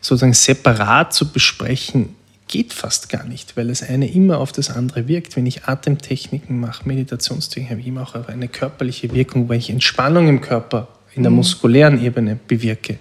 sozusagen 0.00 0.34
separat 0.34 1.12
zu 1.12 1.32
besprechen, 1.32 2.14
geht 2.46 2.72
fast 2.72 3.08
gar 3.08 3.24
nicht, 3.24 3.56
weil 3.56 3.68
das 3.68 3.82
eine 3.82 4.10
immer 4.10 4.38
auf 4.38 4.52
das 4.52 4.70
andere 4.70 5.06
wirkt. 5.06 5.36
Wenn 5.36 5.46
ich 5.46 5.64
Atemtechniken 5.64 6.58
mache, 6.58 6.88
Meditationstechniken, 6.88 7.70
habe 7.70 7.80
ich 7.80 7.86
immer 7.86 8.02
auch 8.02 8.28
eine 8.28 8.48
körperliche 8.48 9.12
Wirkung, 9.12 9.48
weil 9.48 9.58
ich 9.58 9.70
Entspannung 9.70 10.28
im 10.28 10.40
Körper 10.40 10.88
in 11.14 11.22
der 11.22 11.30
mhm. 11.30 11.38
muskulären 11.38 12.02
Ebene 12.02 12.38
bewirke. 12.48 12.98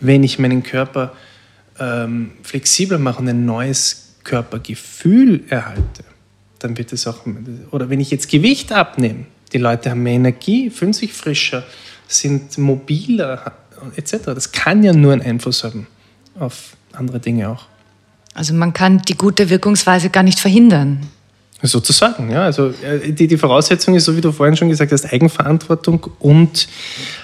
Wenn 0.00 0.22
ich 0.22 0.38
meinen 0.38 0.62
Körper 0.62 1.12
ähm, 1.78 2.32
flexibler 2.42 2.98
mache 2.98 3.20
und 3.20 3.28
ein 3.28 3.44
neues 3.46 4.16
Körpergefühl 4.24 5.44
erhalte, 5.48 6.04
dann 6.58 6.76
wird 6.76 6.92
es 6.92 7.06
auch, 7.06 7.20
oder 7.70 7.90
wenn 7.90 8.00
ich 8.00 8.10
jetzt 8.10 8.28
Gewicht 8.28 8.72
abnehme, 8.72 9.26
die 9.54 9.58
Leute 9.58 9.90
haben 9.90 10.02
mehr 10.02 10.14
Energie, 10.14 10.68
fühlen 10.68 10.92
sich 10.92 11.12
frischer, 11.12 11.62
sind 12.08 12.58
mobiler 12.58 13.52
etc. 13.96 14.16
Das 14.26 14.52
kann 14.52 14.82
ja 14.82 14.92
nur 14.92 15.12
einen 15.12 15.22
Einfluss 15.22 15.64
haben 15.64 15.86
auf 16.38 16.76
andere 16.92 17.20
Dinge 17.20 17.48
auch. 17.48 17.66
Also 18.34 18.52
man 18.52 18.72
kann 18.72 19.00
die 19.02 19.16
gute 19.16 19.48
Wirkungsweise 19.48 20.10
gar 20.10 20.24
nicht 20.24 20.40
verhindern. 20.40 21.06
Sozusagen, 21.62 22.30
ja. 22.30 22.42
Also 22.42 22.74
äh, 22.82 23.12
die, 23.12 23.26
die 23.26 23.38
Voraussetzung 23.38 23.94
ist, 23.94 24.04
so 24.04 24.16
wie 24.16 24.20
du 24.20 24.32
vorhin 24.32 24.56
schon 24.56 24.68
gesagt 24.68 24.92
hast, 24.92 25.10
Eigenverantwortung 25.10 26.10
und 26.18 26.68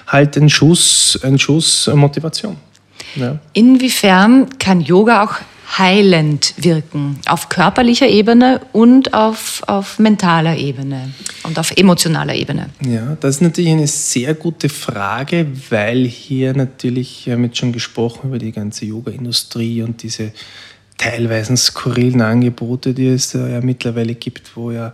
halt 0.06 0.36
ein 0.36 0.48
Schuss, 0.48 1.18
ein 1.22 1.38
Schuss 1.38 1.90
Motivation. 1.92 2.56
Ja. 3.16 3.38
Inwiefern 3.52 4.48
kann 4.58 4.80
Yoga 4.80 5.24
auch 5.24 5.34
heilend 5.78 6.54
wirken, 6.56 7.18
auf 7.26 7.48
körperlicher 7.48 8.08
Ebene 8.08 8.60
und 8.72 9.14
auf, 9.14 9.62
auf 9.66 9.98
mentaler 9.98 10.56
Ebene 10.56 11.12
und 11.44 11.58
auf 11.58 11.76
emotionaler 11.76 12.34
Ebene? 12.34 12.70
Ja, 12.84 13.16
das 13.20 13.36
ist 13.36 13.42
natürlich 13.42 13.70
eine 13.70 13.86
sehr 13.86 14.34
gute 14.34 14.68
Frage, 14.68 15.46
weil 15.70 16.06
hier 16.06 16.54
natürlich, 16.54 17.26
wir 17.26 17.34
haben 17.34 17.44
jetzt 17.44 17.58
schon 17.58 17.72
gesprochen 17.72 18.28
über 18.28 18.38
die 18.38 18.52
ganze 18.52 18.84
Yoga-Industrie 18.84 19.82
und 19.82 20.02
diese 20.02 20.32
teilweise 20.98 21.56
skurrilen 21.56 22.20
Angebote, 22.20 22.92
die 22.92 23.06
es 23.06 23.32
ja 23.32 23.60
mittlerweile 23.60 24.14
gibt, 24.14 24.56
wo 24.56 24.70
ja 24.70 24.92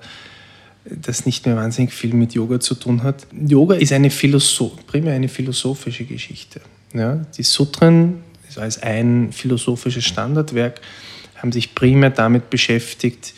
das 0.84 1.26
nicht 1.26 1.46
mehr 1.46 1.56
wahnsinnig 1.56 1.92
viel 1.92 2.14
mit 2.14 2.34
Yoga 2.34 2.60
zu 2.60 2.74
tun 2.74 3.02
hat. 3.02 3.26
Yoga 3.32 3.74
ist 3.74 3.92
eine 3.92 4.10
Philosoph 4.10 4.86
primär 4.86 5.14
eine 5.14 5.28
philosophische 5.28 6.04
Geschichte. 6.04 6.60
Ja, 6.94 7.16
die 7.36 7.42
Sutren 7.42 8.22
als 8.58 8.82
ein 8.82 9.32
philosophisches 9.32 10.04
Standardwerk, 10.04 10.80
haben 11.36 11.52
sich 11.52 11.74
primär 11.74 12.10
damit 12.10 12.50
beschäftigt, 12.50 13.34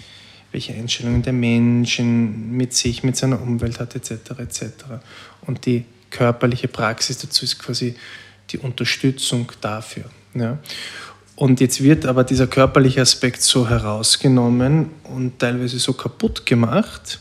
welche 0.53 0.73
Einstellungen 0.73 1.23
der 1.23 1.33
Menschen 1.33 2.53
mit 2.53 2.73
sich, 2.73 3.03
mit 3.03 3.17
seiner 3.17 3.41
Umwelt 3.41 3.81
hat, 3.81 3.95
etc. 3.95 4.13
etc. 4.39 4.63
Und 5.47 5.67
die 5.67 5.85
körperliche 6.11 6.69
Praxis 6.69 7.19
dazu 7.19 7.45
ist 7.45 7.59
quasi 7.59 7.95
die 8.51 8.59
Unterstützung 8.59 9.53
dafür. 9.61 10.05
Ja. 10.35 10.59
Und 11.37 11.61
jetzt 11.61 11.83
wird 11.83 12.07
aber 12.07 12.25
dieser 12.25 12.47
körperliche 12.47 13.01
Aspekt 13.01 13.43
so 13.43 13.69
herausgenommen 13.69 14.91
und 15.05 15.39
teilweise 15.39 15.79
so 15.79 15.93
kaputt 15.93 16.47
gemacht. 16.47 17.21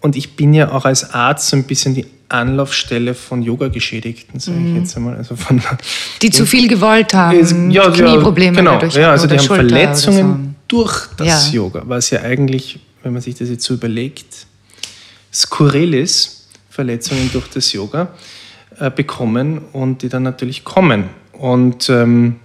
Und 0.00 0.16
ich 0.16 0.36
bin 0.36 0.52
ja 0.52 0.70
auch 0.72 0.84
als 0.84 1.14
Arzt 1.14 1.48
so 1.48 1.56
ein 1.56 1.64
bisschen 1.64 1.94
die 1.94 2.06
Anlaufstelle 2.28 3.14
von 3.14 3.42
Yoga-Geschädigten, 3.42 4.38
sage 4.38 4.58
ich 4.58 4.64
mhm. 4.64 4.76
jetzt 4.76 4.96
einmal. 4.96 5.16
Also 5.16 5.34
von, 5.34 5.62
die 6.22 6.30
zu 6.30 6.44
viel 6.44 6.68
gewollt 6.68 7.14
haben, 7.14 7.70
ja, 7.70 7.90
Knieprobleme 7.90 8.56
genau, 8.56 8.72
dadurch 8.72 8.94
ja, 8.94 9.12
also 9.12 9.26
die 9.26 9.38
haben 9.38 9.44
Schulter 9.44 9.68
Verletzungen 9.68 10.56
so. 10.60 10.76
durch 10.76 11.06
das 11.16 11.48
ja. 11.48 11.54
Yoga, 11.54 11.82
was 11.86 12.10
ja 12.10 12.20
eigentlich, 12.20 12.80
wenn 13.02 13.12
man 13.14 13.22
sich 13.22 13.34
das 13.34 13.48
jetzt 13.48 13.64
so 13.64 13.74
überlegt, 13.74 14.46
skurril 15.32 15.94
ist, 15.94 16.48
Verletzungen 16.68 17.30
durch 17.32 17.48
das 17.48 17.72
Yoga 17.72 18.08
äh, 18.78 18.90
bekommen 18.90 19.58
und 19.72 20.02
die 20.02 20.08
dann 20.08 20.22
natürlich 20.22 20.64
kommen. 20.64 21.04
Und 21.32 21.88
ähm, 21.88 22.36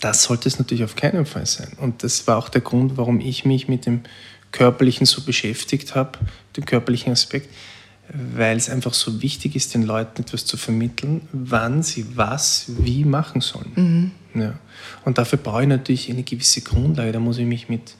das 0.00 0.22
sollte 0.22 0.48
es 0.48 0.58
natürlich 0.58 0.84
auf 0.84 0.94
keinen 0.94 1.26
Fall 1.26 1.46
sein. 1.46 1.72
Und 1.78 2.02
das 2.02 2.26
war 2.26 2.36
auch 2.36 2.48
der 2.48 2.60
Grund, 2.60 2.96
warum 2.96 3.20
ich 3.20 3.44
mich 3.44 3.68
mit 3.68 3.86
dem 3.86 4.00
Körperlichen 4.52 5.06
so 5.06 5.22
beschäftigt 5.22 5.94
habe, 5.94 6.18
dem 6.56 6.64
körperlichen 6.64 7.12
Aspekt 7.12 7.48
weil 8.12 8.56
es 8.56 8.68
einfach 8.68 8.94
so 8.94 9.22
wichtig 9.22 9.56
ist, 9.56 9.74
den 9.74 9.82
Leuten 9.82 10.22
etwas 10.22 10.44
zu 10.44 10.56
vermitteln, 10.56 11.22
wann 11.32 11.82
sie 11.82 12.16
was 12.16 12.66
wie 12.78 13.04
machen 13.04 13.40
sollen. 13.40 14.12
Mhm. 14.34 14.40
Ja. 14.40 14.54
Und 15.04 15.18
dafür 15.18 15.38
brauche 15.38 15.62
ich 15.62 15.68
natürlich 15.68 16.10
eine 16.10 16.22
gewisse 16.22 16.62
Grundlage. 16.62 17.12
Da 17.12 17.20
muss 17.20 17.38
ich 17.38 17.46
mich 17.46 17.68
mit 17.68 17.94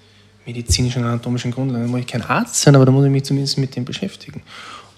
medizinischen 0.46 1.02
und 1.02 1.08
anatomischen 1.08 1.50
Grundlagen, 1.50 1.84
da 1.84 1.90
muss 1.90 2.00
ich 2.00 2.06
kein 2.06 2.22
Arzt 2.22 2.60
sein, 2.60 2.74
aber 2.74 2.86
da 2.86 2.92
muss 2.92 3.04
ich 3.04 3.10
mich 3.10 3.24
zumindest 3.24 3.58
mit 3.58 3.76
dem 3.76 3.84
beschäftigen. 3.84 4.42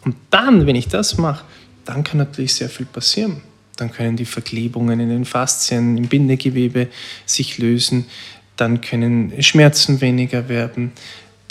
Und 0.04 0.16
dann, 0.30 0.66
wenn 0.66 0.76
ich 0.76 0.88
das 0.88 1.18
mache, 1.18 1.44
dann 1.84 2.04
kann 2.04 2.18
natürlich 2.18 2.54
sehr 2.54 2.68
viel 2.68 2.86
passieren. 2.86 3.42
Dann 3.76 3.90
können 3.90 4.16
die 4.16 4.24
Verklebungen 4.24 5.00
in 5.00 5.08
den 5.08 5.24
Faszien, 5.24 5.96
im 5.96 6.08
Bindegewebe 6.08 6.88
sich 7.26 7.58
lösen, 7.58 8.06
dann 8.56 8.80
können 8.80 9.32
Schmerzen 9.42 10.00
weniger 10.00 10.48
werden, 10.48 10.92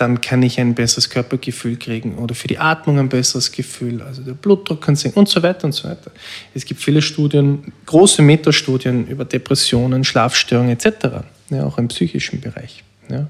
dann 0.01 0.19
kann 0.19 0.41
ich 0.41 0.59
ein 0.59 0.73
besseres 0.73 1.11
Körpergefühl 1.11 1.77
kriegen 1.77 2.17
oder 2.17 2.33
für 2.33 2.47
die 2.47 2.57
Atmung 2.57 2.97
ein 2.97 3.07
besseres 3.07 3.51
Gefühl, 3.51 4.01
also 4.01 4.23
der 4.23 4.33
Blutdruck 4.33 4.81
kann 4.81 4.95
sinken 4.95 5.19
und 5.19 5.29
so 5.29 5.43
weiter 5.43 5.65
und 5.65 5.73
so 5.73 5.87
weiter. 5.87 6.09
Es 6.55 6.65
gibt 6.65 6.81
viele 6.81 7.03
Studien, 7.03 7.71
große 7.85 8.23
Metastudien 8.23 9.05
über 9.05 9.25
Depressionen, 9.25 10.03
Schlafstörungen 10.03 10.71
etc., 10.71 11.23
ja, 11.51 11.65
auch 11.65 11.77
im 11.77 11.87
psychischen 11.87 12.41
Bereich. 12.41 12.83
Ja. 13.09 13.27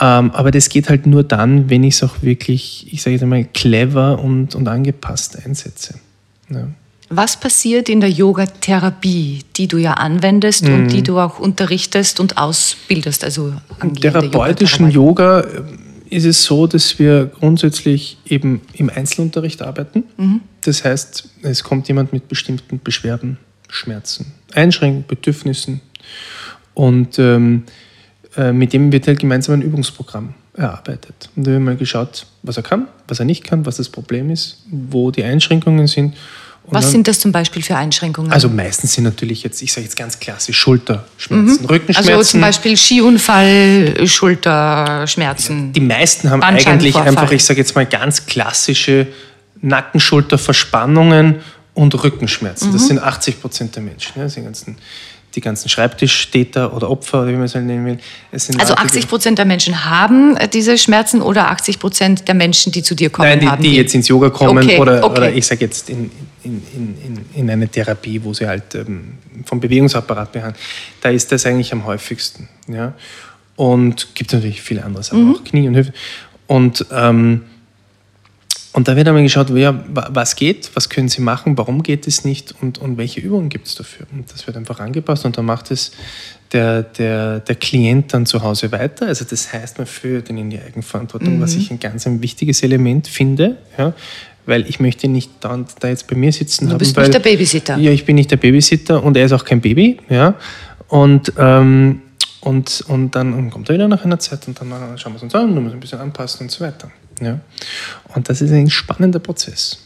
Ähm, 0.00 0.30
aber 0.32 0.50
das 0.50 0.68
geht 0.68 0.88
halt 0.88 1.06
nur 1.06 1.22
dann, 1.22 1.70
wenn 1.70 1.84
ich 1.84 1.94
es 1.94 2.02
auch 2.02 2.22
wirklich, 2.22 2.92
ich 2.92 3.02
sage 3.02 3.12
jetzt 3.12 3.22
einmal, 3.22 3.44
clever 3.44 4.18
und, 4.18 4.54
und 4.54 4.66
angepasst 4.66 5.38
einsetze. 5.44 5.94
Ja. 6.50 6.68
Was 7.08 7.38
passiert 7.38 7.88
in 7.88 8.00
der 8.00 8.10
Yoga-Therapie, 8.10 9.44
die 9.56 9.68
du 9.68 9.78
ja 9.78 9.94
anwendest 9.94 10.64
mhm. 10.64 10.74
und 10.74 10.88
die 10.88 11.02
du 11.02 11.18
auch 11.18 11.38
unterrichtest 11.38 12.18
und 12.18 12.36
ausbildest? 12.36 13.22
Also 13.22 13.52
Im 13.80 13.94
therapeutischen 13.94 14.90
Yoga 14.90 15.40
äh, 15.40 15.62
ist 16.10 16.24
es 16.24 16.42
so, 16.42 16.66
dass 16.66 16.98
wir 16.98 17.26
grundsätzlich 17.26 18.18
eben 18.26 18.60
im 18.72 18.90
Einzelunterricht 18.90 19.62
arbeiten. 19.62 20.04
Mhm. 20.16 20.40
Das 20.62 20.84
heißt, 20.84 21.28
es 21.42 21.62
kommt 21.62 21.86
jemand 21.88 22.12
mit 22.12 22.28
bestimmten 22.28 22.80
Beschwerden, 22.82 23.38
Schmerzen, 23.68 24.32
Einschränkungen, 24.54 25.04
Bedürfnissen 25.06 25.80
und 26.74 27.18
ähm, 27.18 27.64
äh, 28.36 28.52
mit 28.52 28.72
dem 28.72 28.92
wird 28.92 29.06
halt 29.06 29.20
gemeinsam 29.20 29.54
ein 29.54 29.62
Übungsprogramm 29.62 30.34
erarbeitet. 30.54 31.30
Und 31.36 31.46
da 31.46 31.52
haben 31.52 31.58
wir 31.58 31.72
mal 31.72 31.76
geschaut, 31.76 32.26
was 32.42 32.56
er 32.56 32.62
kann, 32.62 32.88
was 33.08 33.18
er 33.18 33.24
nicht 33.24 33.44
kann, 33.44 33.66
was 33.66 33.76
das 33.76 33.88
Problem 33.88 34.30
ist, 34.30 34.64
wo 34.70 35.10
die 35.10 35.24
Einschränkungen 35.24 35.86
sind. 35.86 36.14
Und 36.66 36.74
Was 36.74 36.86
dann- 36.86 36.92
sind 36.92 37.08
das 37.08 37.20
zum 37.20 37.30
Beispiel 37.32 37.62
für 37.62 37.76
Einschränkungen? 37.76 38.32
Also 38.32 38.48
meistens 38.48 38.92
sind 38.94 39.04
natürlich 39.04 39.42
jetzt, 39.44 39.62
ich 39.62 39.72
sage 39.72 39.84
jetzt 39.84 39.96
ganz 39.96 40.18
klassisch, 40.18 40.58
Schulterschmerzen, 40.58 41.64
Rückenschmerzen. 41.66 42.12
Also 42.12 42.30
zum 42.30 42.40
Beispiel 42.40 42.76
Skiunfall, 42.76 44.06
Schulterschmerzen. 44.06 45.72
Die 45.72 45.80
meisten 45.80 46.30
haben 46.30 46.42
eigentlich 46.42 46.96
einfach, 46.96 47.30
ich 47.30 47.44
sage 47.44 47.60
jetzt 47.60 47.74
mal, 47.74 47.86
ganz 47.86 48.26
klassische 48.26 49.06
Nacken-Schulter-Verspannungen 49.62 51.36
und 51.74 52.02
Rückenschmerzen. 52.02 52.68
Mhm. 52.70 52.72
Das 52.72 52.86
sind 52.86 52.98
80 53.02 53.40
Prozent 53.40 53.76
der 53.76 53.82
Menschen. 53.82 54.12
Ja, 54.16 54.24
das 54.24 54.34
sind 54.34 54.42
die 54.42 54.46
ganzen, 54.46 54.76
die 55.34 55.40
ganzen 55.40 55.68
Schreibtischtäter 55.68 56.74
oder 56.74 56.90
Opfer, 56.90 57.22
oder 57.22 57.28
wie 57.28 57.34
man 57.34 57.42
es 57.44 57.54
halt 57.54 57.66
nennen 57.66 57.84
will. 57.84 57.98
Es 58.32 58.48
Also 58.48 58.58
Leute, 58.60 58.74
die- 58.74 58.78
80 58.86 59.08
Prozent 59.08 59.38
der 59.38 59.44
Menschen 59.44 59.84
haben 59.84 60.36
äh, 60.36 60.48
diese 60.48 60.78
Schmerzen 60.78 61.20
oder 61.22 61.50
80 61.50 61.78
Prozent 61.78 62.26
der 62.28 62.34
Menschen, 62.34 62.72
die 62.72 62.82
zu 62.82 62.94
dir 62.94 63.10
kommen, 63.10 63.28
Nein, 63.28 63.40
die, 63.40 63.48
haben 63.48 63.62
die 63.62 63.76
jetzt 63.76 63.94
ins 63.94 64.08
Yoga 64.08 64.30
kommen 64.30 64.64
Okay, 64.64 64.78
oder, 64.78 65.04
okay. 65.04 65.18
oder 65.20 65.32
ich 65.32 65.46
sage 65.46 65.64
jetzt 65.64 65.90
in, 65.90 66.10
in, 66.46 66.62
in, 66.74 66.94
in, 67.04 67.24
in 67.34 67.50
eine 67.50 67.68
Therapie, 67.68 68.22
wo 68.24 68.32
sie 68.32 68.46
halt 68.46 68.74
ähm, 68.74 69.14
vom 69.44 69.60
Bewegungsapparat 69.60 70.32
behandeln, 70.32 70.62
da 71.00 71.10
ist 71.10 71.30
das 71.32 71.44
eigentlich 71.46 71.72
am 71.72 71.84
häufigsten. 71.84 72.48
Ja? 72.68 72.94
Und 73.56 74.14
gibt 74.14 74.32
natürlich 74.32 74.62
viele 74.62 74.84
andere 74.84 75.02
Sachen, 75.02 75.24
Mhm. 75.28 75.34
auch 75.34 75.44
Knie 75.44 75.66
und 75.68 75.76
Hüfte. 75.76 75.92
Und, 76.46 76.86
ähm, 76.92 77.42
und 78.72 78.88
da 78.88 78.94
wird 78.94 79.08
einmal 79.08 79.22
geschaut, 79.22 79.48
ja, 79.50 79.72
wa- 79.88 80.10
was 80.12 80.36
geht, 80.36 80.70
was 80.74 80.90
können 80.90 81.08
sie 81.08 81.22
machen, 81.22 81.56
warum 81.56 81.82
geht 81.82 82.06
es 82.06 82.24
nicht 82.26 82.54
und, 82.60 82.76
und 82.78 82.98
welche 82.98 83.20
Übungen 83.20 83.48
gibt 83.48 83.66
es 83.66 83.74
dafür. 83.74 84.06
Und 84.12 84.30
das 84.32 84.46
wird 84.46 84.56
einfach 84.56 84.80
angepasst 84.80 85.24
und 85.24 85.38
dann 85.38 85.46
macht 85.46 85.70
es 85.70 85.92
der, 86.52 86.82
der, 86.82 87.40
der 87.40 87.54
Klient 87.56 88.12
dann 88.12 88.26
zu 88.26 88.42
Hause 88.42 88.70
weiter. 88.72 89.06
Also 89.06 89.24
das 89.24 89.50
heißt, 89.52 89.78
man 89.78 89.86
führt 89.86 90.28
ihn 90.28 90.36
in 90.38 90.50
die 90.50 90.60
Eigenverantwortung, 90.60 91.40
was 91.40 91.54
ich 91.54 91.70
ein 91.70 91.80
ganz 91.80 92.06
ein 92.06 92.20
wichtiges 92.22 92.62
Element 92.62 93.08
finde. 93.08 93.56
Ja, 93.78 93.94
weil 94.46 94.68
ich 94.68 94.80
möchte 94.80 95.08
nicht 95.08 95.30
da, 95.40 95.64
da 95.80 95.88
jetzt 95.88 96.06
bei 96.06 96.16
mir 96.16 96.32
sitzen 96.32 96.66
Du 96.66 96.72
haben. 96.72 96.78
bist 96.78 96.96
weil, 96.96 97.04
nicht 97.04 97.14
der 97.14 97.20
Babysitter. 97.20 97.76
Ja, 97.78 97.90
ich 97.90 98.04
bin 98.04 98.16
nicht 98.16 98.30
der 98.30 98.36
Babysitter 98.36 99.02
und 99.02 99.16
er 99.16 99.26
ist 99.26 99.32
auch 99.32 99.44
kein 99.44 99.60
Baby. 99.60 99.98
Ja, 100.08 100.34
und, 100.88 101.32
ähm, 101.36 102.02
und, 102.40 102.84
und 102.88 103.14
dann 103.14 103.50
kommt 103.50 103.68
er 103.68 103.74
wieder 103.74 103.88
nach 103.88 104.04
einer 104.04 104.18
Zeit 104.18 104.46
und 104.46 104.60
dann 104.60 104.70
schauen 104.96 105.12
wir 105.12 105.16
es 105.16 105.22
uns 105.22 105.34
an, 105.34 105.54
dann 105.54 105.54
müssen 105.54 105.66
wir 105.66 105.72
ein 105.72 105.80
bisschen 105.80 105.98
anpassen 105.98 106.46
und 106.46 106.50
so 106.50 106.64
weiter. 106.64 106.90
Ja. 107.20 107.40
Und 108.14 108.28
das 108.28 108.40
ist 108.40 108.52
ein 108.52 108.70
spannender 108.70 109.18
Prozess. 109.18 109.78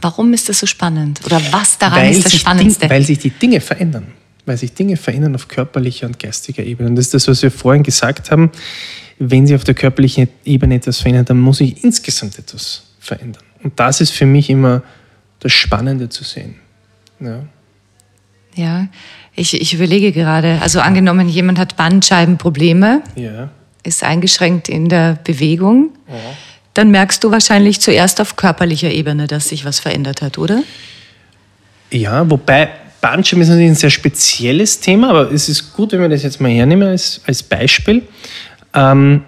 Warum 0.00 0.32
ist 0.32 0.48
das 0.48 0.60
so 0.60 0.66
spannend? 0.66 1.20
Oder 1.24 1.40
was 1.50 1.78
daran 1.78 2.06
ist 2.06 2.24
das 2.24 2.34
Spannendste? 2.34 2.80
Ding, 2.80 2.90
weil 2.90 3.02
sich 3.02 3.18
die 3.18 3.30
Dinge 3.30 3.60
verändern. 3.60 4.06
Weil 4.46 4.56
sich 4.56 4.72
Dinge 4.72 4.96
verändern 4.96 5.34
auf 5.34 5.48
körperlicher 5.48 6.06
und 6.06 6.18
geistiger 6.18 6.64
Ebene. 6.64 6.88
Und 6.88 6.96
das 6.96 7.06
ist 7.06 7.14
das, 7.14 7.28
was 7.28 7.42
wir 7.42 7.50
vorhin 7.50 7.82
gesagt 7.82 8.30
haben. 8.30 8.50
Wenn 9.18 9.46
sich 9.46 9.54
auf 9.54 9.64
der 9.64 9.74
körperlichen 9.74 10.28
Ebene 10.44 10.76
etwas 10.76 11.00
verändert, 11.00 11.30
dann 11.30 11.38
muss 11.38 11.58
sich 11.58 11.84
insgesamt 11.84 12.38
etwas 12.38 12.82
verändern. 12.98 13.42
Und 13.62 13.78
das 13.78 14.00
ist 14.00 14.10
für 14.10 14.26
mich 14.26 14.50
immer 14.50 14.82
das 15.40 15.52
Spannende 15.52 16.08
zu 16.08 16.24
sehen. 16.24 16.56
Ja. 17.20 17.44
ja, 18.54 18.86
ich, 19.34 19.60
ich 19.60 19.74
überlege 19.74 20.12
gerade. 20.12 20.58
Also 20.60 20.80
angenommen, 20.80 21.28
jemand 21.28 21.58
hat 21.58 21.76
Bandscheibenprobleme, 21.76 23.02
Ja. 23.14 23.50
ist 23.82 24.02
eingeschränkt 24.02 24.68
in 24.68 24.88
der 24.88 25.18
Bewegung, 25.24 25.90
dann 26.74 26.90
merkst 26.90 27.22
du 27.22 27.30
wahrscheinlich 27.30 27.80
zuerst 27.80 28.20
auf 28.20 28.36
körperlicher 28.36 28.90
Ebene, 28.90 29.26
dass 29.26 29.48
sich 29.48 29.64
was 29.64 29.78
verändert 29.78 30.22
hat, 30.22 30.38
oder? 30.38 30.62
Ja, 31.90 32.28
wobei 32.30 32.70
Bandscheiben 33.00 33.42
ist 33.42 33.48
natürlich 33.48 33.70
ein 33.70 33.74
sehr 33.74 33.90
spezielles 33.90 34.80
Thema, 34.80 35.10
aber 35.10 35.30
es 35.32 35.48
ist 35.48 35.72
gut, 35.74 35.92
wenn 35.92 36.00
wir 36.00 36.08
das 36.08 36.22
jetzt 36.22 36.40
mal 36.40 36.50
hernehmen 36.50 36.88
als, 36.88 37.20
als 37.26 37.42
Beispiel. 37.42 38.02
Ähm, 38.74 39.22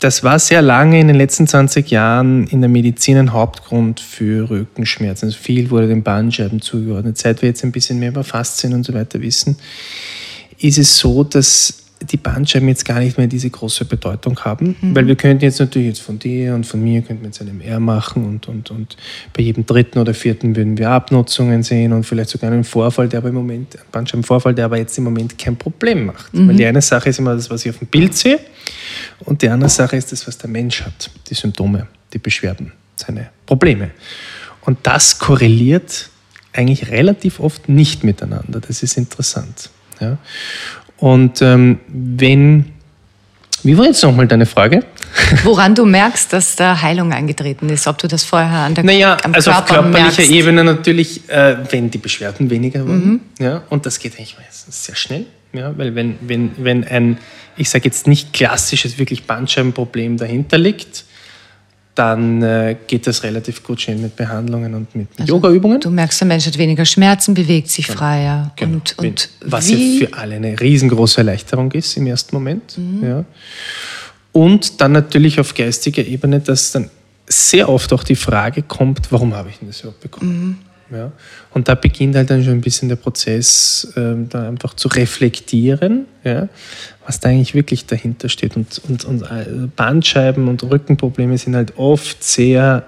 das 0.00 0.22
war 0.22 0.38
sehr 0.38 0.62
lange 0.62 1.00
in 1.00 1.08
den 1.08 1.16
letzten 1.16 1.46
20 1.46 1.90
Jahren 1.90 2.46
in 2.48 2.60
der 2.60 2.68
Medizin 2.68 3.16
ein 3.16 3.32
Hauptgrund 3.32 4.00
für 4.00 4.50
Rückenschmerzen. 4.50 5.28
Also 5.28 5.38
viel 5.38 5.70
wurde 5.70 5.88
den 5.88 6.02
Bandscheiben 6.02 6.60
zugeordnet. 6.60 7.18
Seit 7.18 7.42
wir 7.42 7.48
jetzt 7.48 7.64
ein 7.64 7.72
bisschen 7.72 7.98
mehr 7.98 8.10
über 8.10 8.24
Faszien 8.24 8.74
und 8.74 8.84
so 8.84 8.92
weiter 8.92 9.20
wissen, 9.20 9.56
ist 10.58 10.78
es 10.78 10.98
so, 10.98 11.24
dass 11.24 11.85
die 12.02 12.16
Bandscheiben 12.18 12.68
jetzt 12.68 12.84
gar 12.84 13.00
nicht 13.00 13.16
mehr 13.16 13.26
diese 13.26 13.48
große 13.48 13.86
Bedeutung 13.86 14.38
haben, 14.40 14.76
weil 14.94 15.06
wir 15.06 15.16
könnten 15.16 15.44
jetzt 15.44 15.58
natürlich 15.60 15.88
jetzt 15.88 16.02
von 16.02 16.18
dir 16.18 16.54
und 16.54 16.66
von 16.66 16.82
mir 16.82 17.00
könnten 17.00 17.22
wir 17.22 17.28
jetzt 17.28 17.40
einen 17.40 17.58
MR 17.58 17.80
machen 17.80 18.24
und, 18.26 18.48
und, 18.48 18.70
und 18.70 18.96
bei 19.32 19.42
jedem 19.42 19.64
dritten 19.64 19.98
oder 19.98 20.12
vierten 20.12 20.54
würden 20.56 20.76
wir 20.76 20.90
Abnutzungen 20.90 21.62
sehen 21.62 21.92
und 21.92 22.04
vielleicht 22.04 22.30
sogar 22.30 22.52
einen 22.52 22.64
Vorfall, 22.64 23.08
der 23.08 23.18
aber 23.18 23.30
im 23.30 23.34
Moment, 23.34 23.76
einen 23.76 23.90
Bandscheibenvorfall, 23.90 24.54
der 24.54 24.66
aber 24.66 24.76
jetzt 24.76 24.96
im 24.98 25.04
Moment 25.04 25.38
kein 25.38 25.56
Problem 25.56 26.06
macht. 26.06 26.32
Weil 26.32 26.56
die 26.56 26.66
eine 26.66 26.82
Sache 26.82 27.08
ist 27.08 27.18
immer 27.18 27.34
das, 27.34 27.48
was 27.48 27.64
ich 27.64 27.70
auf 27.70 27.78
dem 27.78 27.88
Bild 27.88 28.14
sehe 28.14 28.40
und 29.20 29.40
die 29.40 29.48
andere 29.48 29.70
Sache 29.70 29.96
ist 29.96 30.12
das, 30.12 30.26
was 30.26 30.36
der 30.36 30.50
Mensch 30.50 30.82
hat, 30.82 31.10
die 31.28 31.34
Symptome, 31.34 31.86
die 32.12 32.18
Beschwerden, 32.18 32.72
seine 32.94 33.30
Probleme. 33.46 33.90
Und 34.62 34.78
das 34.82 35.18
korreliert 35.18 36.10
eigentlich 36.52 36.90
relativ 36.90 37.40
oft 37.40 37.68
nicht 37.68 38.04
miteinander. 38.04 38.60
Das 38.60 38.82
ist 38.82 38.96
interessant. 38.96 39.70
Ja? 40.00 40.18
Und 40.98 41.42
ähm, 41.42 41.78
wenn, 41.88 42.72
wie 43.62 43.76
war 43.76 43.86
jetzt 43.86 44.02
nochmal 44.02 44.26
deine 44.26 44.46
Frage? 44.46 44.84
Woran 45.44 45.74
du 45.74 45.84
merkst, 45.84 46.32
dass 46.32 46.56
da 46.56 46.80
Heilung 46.80 47.12
eingetreten 47.12 47.68
ist, 47.68 47.86
ob 47.86 47.98
du 47.98 48.08
das 48.08 48.24
vorher 48.24 48.60
an 48.60 48.74
der, 48.74 48.84
Naja, 48.84 49.16
am 49.22 49.34
also 49.34 49.50
auf 49.50 49.64
Körper 49.64 49.82
körperlicher 49.82 50.22
merkst. 50.22 50.30
Ebene 50.30 50.64
natürlich, 50.64 51.28
äh, 51.28 51.56
wenn 51.70 51.90
die 51.90 51.98
Beschwerden 51.98 52.50
weniger 52.50 52.86
wurden. 52.86 53.20
Ja, 53.38 53.62
und 53.70 53.86
das 53.86 53.98
geht 53.98 54.16
eigentlich 54.16 54.36
meistens 54.38 54.84
sehr 54.84 54.94
schnell. 54.94 55.26
Ja, 55.52 55.76
weil 55.76 55.94
wenn, 55.94 56.16
wenn, 56.20 56.50
wenn 56.58 56.84
ein, 56.84 57.18
ich 57.56 57.70
sage 57.70 57.84
jetzt 57.84 58.06
nicht 58.06 58.32
klassisches, 58.32 58.98
wirklich 58.98 59.24
Bandscheibenproblem 59.24 60.18
dahinter 60.18 60.58
liegt, 60.58 61.04
dann 61.96 62.42
äh, 62.42 62.76
geht 62.86 63.06
das 63.06 63.22
relativ 63.22 63.64
gut 63.64 63.80
schnell 63.80 63.96
mit 63.96 64.14
Behandlungen 64.16 64.74
und 64.74 64.94
mit, 64.94 65.18
mit 65.18 65.28
Yoga-Übungen. 65.28 65.80
Du 65.80 65.90
merkst, 65.90 66.20
der 66.20 66.28
Mensch 66.28 66.46
hat 66.46 66.56
weniger 66.58 66.84
Schmerzen, 66.84 67.34
bewegt 67.34 67.68
sich 67.68 67.86
freier. 67.86 68.52
Genau. 68.56 68.74
Und, 68.74 68.98
und 68.98 69.28
was 69.40 69.68
wie, 69.70 70.00
ja 70.00 70.06
für 70.06 70.14
alle 70.14 70.36
eine 70.36 70.60
riesengroße 70.60 71.18
Erleichterung 71.18 71.72
ist 71.72 71.96
im 71.96 72.06
ersten 72.06 72.36
Moment. 72.36 72.78
Ja. 73.02 73.24
Und 74.32 74.82
dann 74.82 74.92
natürlich 74.92 75.40
auf 75.40 75.54
geistiger 75.54 76.04
Ebene, 76.04 76.40
dass 76.40 76.72
dann 76.72 76.90
sehr 77.26 77.68
oft 77.68 77.92
auch 77.94 78.04
die 78.04 78.14
Frage 78.14 78.62
kommt, 78.62 79.10
warum 79.10 79.34
habe 79.34 79.48
ich 79.48 79.58
denn 79.58 79.68
das 79.68 79.80
überhaupt 79.80 80.00
bekommen? 80.00 80.58
Ja. 80.90 81.12
Und 81.52 81.68
da 81.68 81.74
beginnt 81.74 82.14
halt 82.14 82.30
dann 82.30 82.44
schon 82.44 82.54
ein 82.54 82.60
bisschen 82.60 82.88
der 82.88 82.96
Prozess, 82.96 83.92
ähm, 83.96 84.28
da 84.28 84.48
einfach 84.48 84.74
zu 84.74 84.88
reflektieren, 84.88 86.06
ja, 86.22 86.48
was 87.04 87.20
da 87.20 87.28
eigentlich 87.28 87.54
wirklich 87.54 87.86
dahinter 87.86 88.28
steht. 88.28 88.56
Und, 88.56 88.80
und, 88.88 89.04
und 89.04 89.22
äh, 89.22 89.68
Bandscheiben 89.74 90.48
und 90.48 90.62
Rückenprobleme 90.62 91.36
sind 91.38 91.56
halt 91.56 91.76
oft 91.76 92.22
sehr 92.22 92.86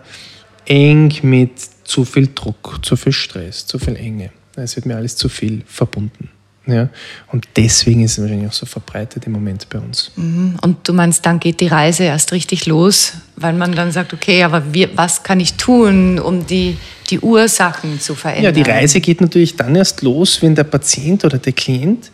eng 0.65 1.13
mit 1.23 1.53
zu 1.85 2.05
viel 2.05 2.29
Druck, 2.35 2.81
zu 2.83 2.97
viel 2.97 3.13
Stress, 3.13 3.67
zu 3.67 3.79
viel 3.79 3.97
Enge. 3.97 4.31
Es 4.57 4.77
wird 4.77 4.87
mir 4.87 4.97
alles 4.97 5.17
zu 5.17 5.29
viel 5.29 5.63
verbunden. 5.67 6.31
Ja? 6.69 6.91
Und 7.33 7.49
deswegen 7.57 8.05
ist 8.05 8.13
es 8.13 8.23
wahrscheinlich 8.23 8.49
auch 8.49 8.53
so 8.53 8.67
verbreitet 8.67 9.27
im 9.27 9.33
Moment 9.33 9.69
bei 9.71 9.79
uns. 9.79 10.13
und 10.61 10.77
du 10.87 10.93
meinst, 10.93 11.25
dann 11.25 11.41
geht 11.41 11.61
die 11.61 11.67
Reise 11.67 12.05
erst 12.05 12.33
richtig 12.33 12.67
los, 12.67 13.15
weil 13.37 13.55
man 13.55 13.73
dann 13.73 13.91
sagt, 13.91 14.13
okay, 14.13 14.45
aber 14.45 14.75
wir, 14.75 14.91
was 14.97 15.23
kann 15.23 15.41
ich 15.41 15.55
tun, 15.55 16.19
um 16.19 16.47
die, 16.47 16.77
die 17.09 17.21
Ursachen 17.21 17.99
zu 17.99 18.15
verändern? 18.15 18.45
Ja, 18.45 18.53
die 18.53 18.69
Reise 18.69 19.01
geht 19.01 19.21
natürlich 19.21 19.57
dann 19.57 19.75
erst 19.75 20.03
los, 20.03 20.43
wenn 20.43 20.55
der 20.55 20.65
Patient 20.65 21.25
oder 21.25 21.39
der 21.39 21.55
Klient 21.55 22.11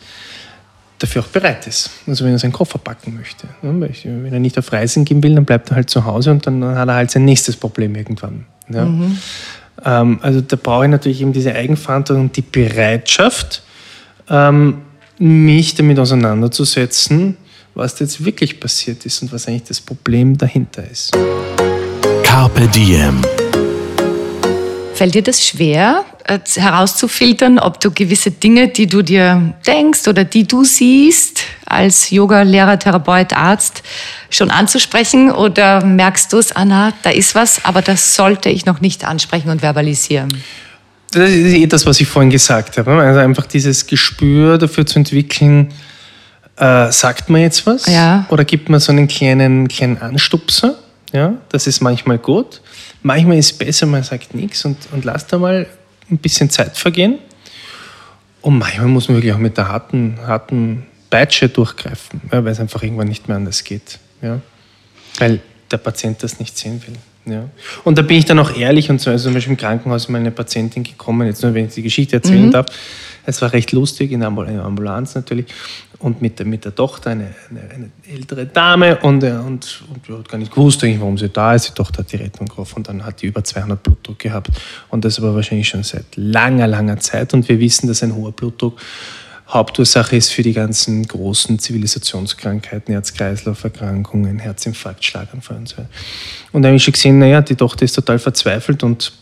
dafür 0.99 1.21
auch 1.21 1.27
bereit 1.27 1.67
ist. 1.67 1.89
Also 2.07 2.23
wenn 2.23 2.31
er 2.31 2.39
seinen 2.39 2.53
Koffer 2.53 2.77
packen 2.77 3.15
möchte. 3.15 3.47
Wenn 3.61 4.33
er 4.33 4.39
nicht 4.39 4.57
auf 4.57 4.71
Reisen 4.71 5.03
gehen 5.03 5.21
will, 5.21 5.35
dann 5.35 5.43
bleibt 5.43 5.69
er 5.69 5.75
halt 5.75 5.89
zu 5.89 6.05
Hause 6.05 6.31
und 6.31 6.47
dann 6.47 6.63
hat 6.63 6.87
er 6.87 6.95
halt 6.95 7.11
sein 7.11 7.25
nächstes 7.25 7.57
Problem 7.57 7.93
irgendwann. 7.95 8.45
Ja. 8.69 8.87
Ähm, 9.83 10.19
also 10.21 10.41
da 10.41 10.55
brauche 10.55 10.85
ich 10.85 10.91
natürlich 10.91 11.21
eben 11.21 11.33
diese 11.33 11.53
Eigenverantwortung 11.53 12.25
und 12.25 12.37
die 12.37 12.41
Bereitschaft, 12.41 13.61
ähm, 14.29 14.81
mich 15.17 15.75
damit 15.75 15.99
auseinanderzusetzen, 15.99 17.37
was 17.73 17.99
jetzt 17.99 18.23
wirklich 18.23 18.59
passiert 18.59 19.05
ist 19.05 19.21
und 19.21 19.31
was 19.31 19.47
eigentlich 19.47 19.63
das 19.63 19.81
Problem 19.81 20.37
dahinter 20.37 20.89
ist. 20.89 21.17
Carpe 22.23 22.67
Diem. 22.67 23.21
Fällt 24.93 25.13
dir 25.13 25.23
das 25.23 25.45
schwer, 25.45 26.05
äh, 26.23 26.39
herauszufiltern, 26.55 27.59
ob 27.59 27.81
du 27.81 27.91
gewisse 27.91 28.31
Dinge, 28.31 28.69
die 28.69 28.87
du 28.87 29.01
dir 29.01 29.53
denkst 29.67 30.07
oder 30.07 30.23
die 30.23 30.47
du 30.47 30.63
siehst, 30.63 31.41
als 31.65 32.11
Yoga-Lehrer, 32.11 32.79
Therapeut, 32.79 33.33
Arzt, 33.33 33.83
schon 34.29 34.51
anzusprechen? 34.51 35.31
Oder 35.31 35.83
merkst 35.83 36.31
du 36.31 36.37
es, 36.37 36.53
Anna, 36.53 36.93
da 37.03 37.09
ist 37.09 37.35
was, 37.35 37.65
aber 37.65 37.81
das 37.81 38.15
sollte 38.15 38.49
ich 38.49 38.65
noch 38.65 38.79
nicht 38.79 39.03
ansprechen 39.03 39.49
und 39.49 39.59
verbalisieren? 39.61 40.29
Das 41.15 41.29
ist 41.29 41.53
eh 41.53 41.65
das, 41.65 41.85
was 41.85 41.99
ich 42.01 42.07
vorhin 42.07 42.29
gesagt 42.29 42.77
habe. 42.77 42.91
Also 42.91 43.19
einfach 43.21 43.45
dieses 43.45 43.87
Gespür 43.87 44.57
dafür 44.57 44.85
zu 44.85 44.99
entwickeln, 44.99 45.71
äh, 46.57 46.91
sagt 46.91 47.29
man 47.29 47.41
jetzt 47.41 47.65
was? 47.65 47.85
Ja. 47.85 48.25
Oder 48.29 48.43
gibt 48.43 48.69
man 48.69 48.79
so 48.79 48.91
einen 48.91 49.07
kleinen, 49.07 49.67
kleinen 49.67 49.97
Anstupser? 49.97 50.75
Ja, 51.13 51.33
das 51.49 51.67
ist 51.67 51.81
manchmal 51.81 52.17
gut. 52.17 52.61
manchmal 53.01 53.37
ist 53.37 53.51
es 53.51 53.57
besser, 53.57 53.85
man 53.85 54.03
sagt 54.03 54.35
nichts 54.35 54.65
und, 54.65 54.77
und 54.91 55.05
lasst 55.05 55.31
da 55.31 55.37
mal 55.37 55.65
ein 56.11 56.17
bisschen 56.17 56.49
Zeit 56.49 56.77
vergehen. 56.77 57.19
Und 58.41 58.57
manchmal 58.57 58.87
muss 58.87 59.07
man 59.07 59.17
wirklich 59.17 59.33
auch 59.33 59.39
mit 59.39 59.57
der 59.57 59.69
harten, 59.69 60.17
harten 60.27 60.85
Peitsche 61.09 61.47
durchgreifen, 61.47 62.21
ja, 62.31 62.43
weil 62.43 62.51
es 62.51 62.59
einfach 62.59 62.83
irgendwann 62.83 63.07
nicht 63.07 63.27
mehr 63.27 63.37
anders 63.37 63.63
geht. 63.63 63.99
Ja. 64.21 64.41
Weil 65.17 65.39
der 65.71 65.77
Patient 65.77 66.21
das 66.21 66.39
nicht 66.39 66.57
sehen 66.57 66.81
will. 66.85 66.95
Ja. 67.25 67.49
Und 67.83 67.97
da 67.97 68.03
bin 68.03 68.17
ich 68.17 68.25
dann 68.25 68.37
auch 68.39 68.55
ehrlich 68.55 68.89
und 68.89 69.01
so, 69.01 69.09
also 69.09 69.25
zum 69.25 69.33
Beispiel 69.33 69.53
im 69.53 69.57
Krankenhaus 69.57 70.03
ist 70.03 70.09
mal 70.09 70.19
eine 70.19 70.31
Patientin 70.31 70.83
gekommen, 70.83 71.27
jetzt 71.27 71.41
nur 71.41 71.53
wenn 71.53 71.65
ich 71.65 71.73
die 71.73 71.81
Geschichte 71.81 72.17
erzählen 72.17 72.47
mhm. 72.47 72.51
darf. 72.51 72.67
Es 73.25 73.41
war 73.41 73.51
recht 73.53 73.71
lustig 73.71 74.11
in 74.11 74.19
der 74.19 74.29
Ambulanz 74.29 75.15
natürlich 75.15 75.47
und 75.97 76.21
mit 76.21 76.37
der, 76.37 76.45
mit 76.45 76.65
der 76.65 76.75
Tochter, 76.75 77.11
eine, 77.11 77.33
eine, 77.49 77.61
eine 77.61 77.91
ältere 78.07 78.45
Dame 78.45 78.97
und, 78.97 79.23
äh, 79.23 79.31
und, 79.31 79.83
und 79.89 80.19
hat 80.19 80.29
gar 80.29 80.37
nicht 80.37 80.53
gewusst, 80.53 80.83
warum 80.83 81.17
sie 81.17 81.29
da 81.29 81.55
ist. 81.55 81.69
Die 81.69 81.73
Tochter 81.73 81.99
hat 81.99 82.11
die 82.11 82.17
Rettung 82.17 82.47
gerufen 82.47 82.77
und 82.77 82.87
dann 82.87 83.03
hat 83.03 83.21
die 83.23 83.27
über 83.27 83.43
200 83.43 83.81
Blutdruck 83.81 84.19
gehabt 84.19 84.49
und 84.89 85.03
das 85.03 85.17
aber 85.17 85.33
wahrscheinlich 85.33 85.67
schon 85.67 85.81
seit 85.81 86.05
langer, 86.15 86.67
langer 86.67 86.99
Zeit 86.99 87.33
und 87.33 87.49
wir 87.49 87.59
wissen, 87.59 87.87
dass 87.87 88.03
ein 88.03 88.13
hoher 88.15 88.31
Blutdruck 88.31 88.79
Hauptursache 89.47 90.15
ist 90.15 90.31
für 90.31 90.41
die 90.41 90.53
ganzen 90.53 91.07
großen 91.07 91.59
Zivilisationskrankheiten, 91.59 92.93
Herz-Kreislauf-Erkrankungen, 92.93 94.39
Herzinfarkt, 94.39 95.05
Schlaganfall 95.05 95.57
und 95.57 95.69
so. 95.69 95.85
Und 96.51 96.63
da 96.63 96.69
habe 96.69 96.77
ich 96.77 96.83
schon 96.83 96.93
gesehen, 96.93 97.19
naja, 97.19 97.41
die 97.41 97.55
Tochter 97.55 97.85
ist 97.85 97.93
total 97.93 98.17
verzweifelt 98.17 98.81
und 98.83 99.13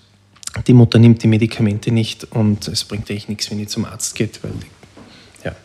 die 0.67 0.73
Mutter 0.73 0.99
nimmt 0.99 1.21
die 1.23 1.27
Medikamente 1.27 1.91
nicht 1.91 2.25
und 2.31 2.67
es 2.67 2.83
bringt 2.83 3.09
eigentlich 3.09 3.27
nichts, 3.27 3.51
wenn 3.51 3.57
die 3.57 3.67
zum 3.67 3.86
Arzt 3.86 4.15
geht, 4.15 4.41
weil 4.43 4.51
die, 4.51 5.45
ja. 5.45 5.55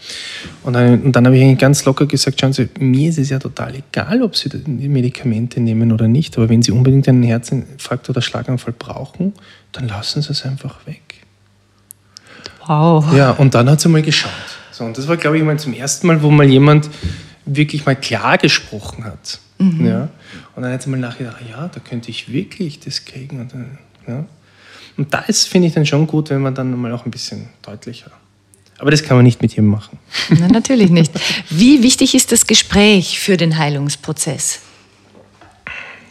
Und 0.64 0.72
dann, 0.72 1.02
und 1.02 1.12
dann 1.14 1.26
habe 1.26 1.36
ich 1.36 1.42
eigentlich 1.42 1.58
ganz 1.58 1.84
locker 1.84 2.06
gesagt, 2.06 2.40
schauen 2.40 2.52
Sie, 2.52 2.68
mir 2.80 3.10
ist 3.10 3.18
es 3.18 3.30
ja 3.30 3.38
total 3.38 3.74
egal, 3.76 4.22
ob 4.22 4.34
Sie 4.34 4.48
die 4.48 4.88
Medikamente 4.88 5.60
nehmen 5.60 5.92
oder 5.92 6.08
nicht, 6.08 6.36
aber 6.36 6.48
wenn 6.48 6.62
Sie 6.62 6.72
unbedingt 6.72 7.08
einen 7.08 7.22
Herzinfarkt 7.22 8.08
oder 8.10 8.22
Schlaganfall 8.22 8.74
brauchen, 8.76 9.34
dann 9.72 9.86
lassen 9.86 10.22
Sie 10.22 10.32
es 10.32 10.44
einfach 10.44 10.84
weg. 10.86 11.07
Wow. 12.68 13.14
Ja, 13.14 13.30
und 13.32 13.54
dann 13.54 13.68
hat 13.70 13.80
sie 13.80 13.88
mal 13.88 14.02
geschaut. 14.02 14.30
So, 14.70 14.84
und 14.84 14.96
das 14.96 15.08
war, 15.08 15.16
glaube 15.16 15.38
ich, 15.38 15.42
mal 15.42 15.58
zum 15.58 15.72
ersten 15.72 16.06
Mal, 16.06 16.22
wo 16.22 16.30
mal 16.30 16.46
jemand 16.46 16.90
wirklich 17.46 17.86
mal 17.86 17.96
klar 17.96 18.36
gesprochen 18.36 19.04
hat. 19.04 19.40
Mhm. 19.58 19.86
Ja. 19.86 20.08
Und 20.54 20.62
dann 20.62 20.72
hat 20.72 20.82
sie 20.82 20.90
mal 20.90 20.98
nachgedacht, 20.98 21.38
ja, 21.48 21.68
da 21.68 21.80
könnte 21.80 22.10
ich 22.10 22.30
wirklich 22.30 22.78
das 22.78 23.06
kriegen. 23.06 23.40
Und, 23.40 23.54
dann, 23.54 23.78
ja. 24.06 24.26
und 24.98 25.14
da 25.14 25.20
ist, 25.20 25.48
finde 25.48 25.68
ich, 25.68 25.74
dann 25.74 25.86
schon 25.86 26.06
gut, 26.06 26.28
wenn 26.28 26.42
man 26.42 26.54
dann 26.54 26.78
mal 26.78 26.92
auch 26.92 27.06
ein 27.06 27.10
bisschen 27.10 27.48
deutlicher. 27.62 28.10
Aber 28.78 28.90
das 28.90 29.02
kann 29.02 29.16
man 29.16 29.24
nicht 29.24 29.40
mit 29.40 29.52
jedem 29.52 29.68
machen. 29.68 29.98
Na, 30.38 30.46
natürlich 30.46 30.90
nicht. 30.90 31.12
Wie 31.50 31.82
wichtig 31.82 32.14
ist 32.14 32.30
das 32.32 32.46
Gespräch 32.46 33.18
für 33.18 33.38
den 33.38 33.56
Heilungsprozess? 33.56 34.60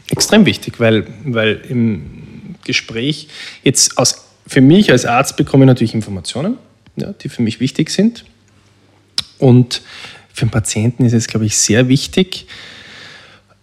Extrem 0.09 0.45
wichtig, 0.45 0.79
weil, 0.79 1.05
weil 1.23 1.61
im 1.69 2.55
Gespräch 2.63 3.29
jetzt 3.63 3.97
aus 3.97 4.26
für 4.47 4.61
mich 4.61 4.91
als 4.91 5.05
Arzt 5.05 5.37
bekomme 5.37 5.65
ich 5.65 5.67
natürlich 5.67 5.93
Informationen, 5.93 6.57
ja, 6.95 7.13
die 7.13 7.29
für 7.29 7.41
mich 7.41 7.59
wichtig 7.59 7.89
sind. 7.89 8.25
Und 9.37 9.81
für 10.33 10.45
den 10.45 10.51
Patienten 10.51 11.05
ist 11.05 11.13
es, 11.13 11.27
glaube 11.27 11.45
ich, 11.45 11.57
sehr 11.57 11.87
wichtig, 11.89 12.47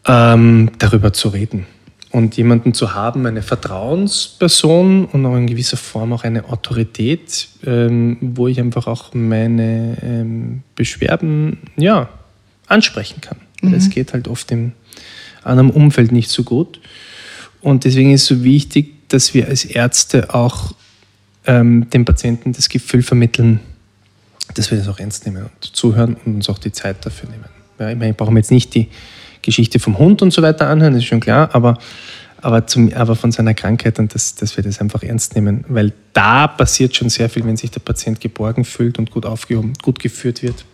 ähm, 0.06 0.70
darüber 0.78 1.12
zu 1.12 1.28
reden. 1.28 1.66
Und 2.10 2.36
jemanden 2.36 2.74
zu 2.74 2.94
haben, 2.94 3.26
eine 3.26 3.42
Vertrauensperson 3.42 5.06
und 5.06 5.26
auch 5.26 5.36
in 5.36 5.48
gewisser 5.48 5.76
Form 5.76 6.12
auch 6.12 6.22
eine 6.22 6.48
Autorität, 6.48 7.48
ähm, 7.66 8.18
wo 8.20 8.46
ich 8.46 8.60
einfach 8.60 8.86
auch 8.86 9.14
meine 9.14 9.96
ähm, 10.00 10.62
Beschwerden 10.76 11.58
ja, 11.76 12.08
ansprechen 12.68 13.20
kann. 13.20 13.38
Mhm. 13.62 13.74
Es 13.74 13.90
geht 13.90 14.12
halt 14.12 14.28
oft 14.28 14.52
im 14.52 14.72
anderen 15.42 15.70
Umfeld 15.70 16.12
nicht 16.12 16.30
so 16.30 16.44
gut. 16.44 16.80
Und 17.60 17.84
deswegen 17.84 18.12
ist 18.12 18.22
es 18.22 18.26
so 18.28 18.44
wichtig, 18.44 18.93
dass 19.08 19.34
wir 19.34 19.48
als 19.48 19.64
Ärzte 19.64 20.34
auch 20.34 20.74
ähm, 21.46 21.88
dem 21.90 22.04
Patienten 22.04 22.52
das 22.52 22.68
Gefühl 22.68 23.02
vermitteln, 23.02 23.60
dass 24.54 24.70
wir 24.70 24.78
das 24.78 24.88
auch 24.88 24.98
ernst 24.98 25.26
nehmen 25.26 25.44
und 25.44 25.76
zuhören 25.76 26.16
und 26.24 26.36
uns 26.36 26.48
auch 26.48 26.58
die 26.58 26.72
Zeit 26.72 27.04
dafür 27.04 27.30
nehmen. 27.30 27.44
Ja, 27.78 27.90
ich 27.90 27.96
meine, 27.96 28.10
ich 28.10 28.16
brauche 28.16 28.34
jetzt 28.34 28.50
nicht 28.50 28.74
die 28.74 28.88
Geschichte 29.42 29.78
vom 29.78 29.98
Hund 29.98 30.22
und 30.22 30.32
so 30.32 30.42
weiter 30.42 30.68
anhören, 30.68 30.94
das 30.94 31.02
ist 31.02 31.08
schon 31.08 31.20
klar, 31.20 31.50
aber, 31.52 31.78
aber, 32.40 32.66
zum, 32.66 32.92
aber 32.92 33.16
von 33.16 33.32
seiner 33.32 33.54
Krankheit 33.54 33.98
und 33.98 34.14
dass, 34.14 34.34
dass 34.34 34.56
wir 34.56 34.64
das 34.64 34.80
einfach 34.80 35.02
ernst 35.02 35.34
nehmen, 35.34 35.64
weil 35.68 35.92
da 36.12 36.46
passiert 36.46 36.96
schon 36.96 37.10
sehr 37.10 37.28
viel, 37.28 37.44
wenn 37.44 37.56
sich 37.56 37.70
der 37.70 37.80
Patient 37.80 38.20
geborgen 38.20 38.64
fühlt 38.64 38.98
und 38.98 39.10
gut 39.10 39.26
aufgehoben, 39.26 39.74
gut 39.82 39.98
geführt 39.98 40.42
wird, 40.42 40.64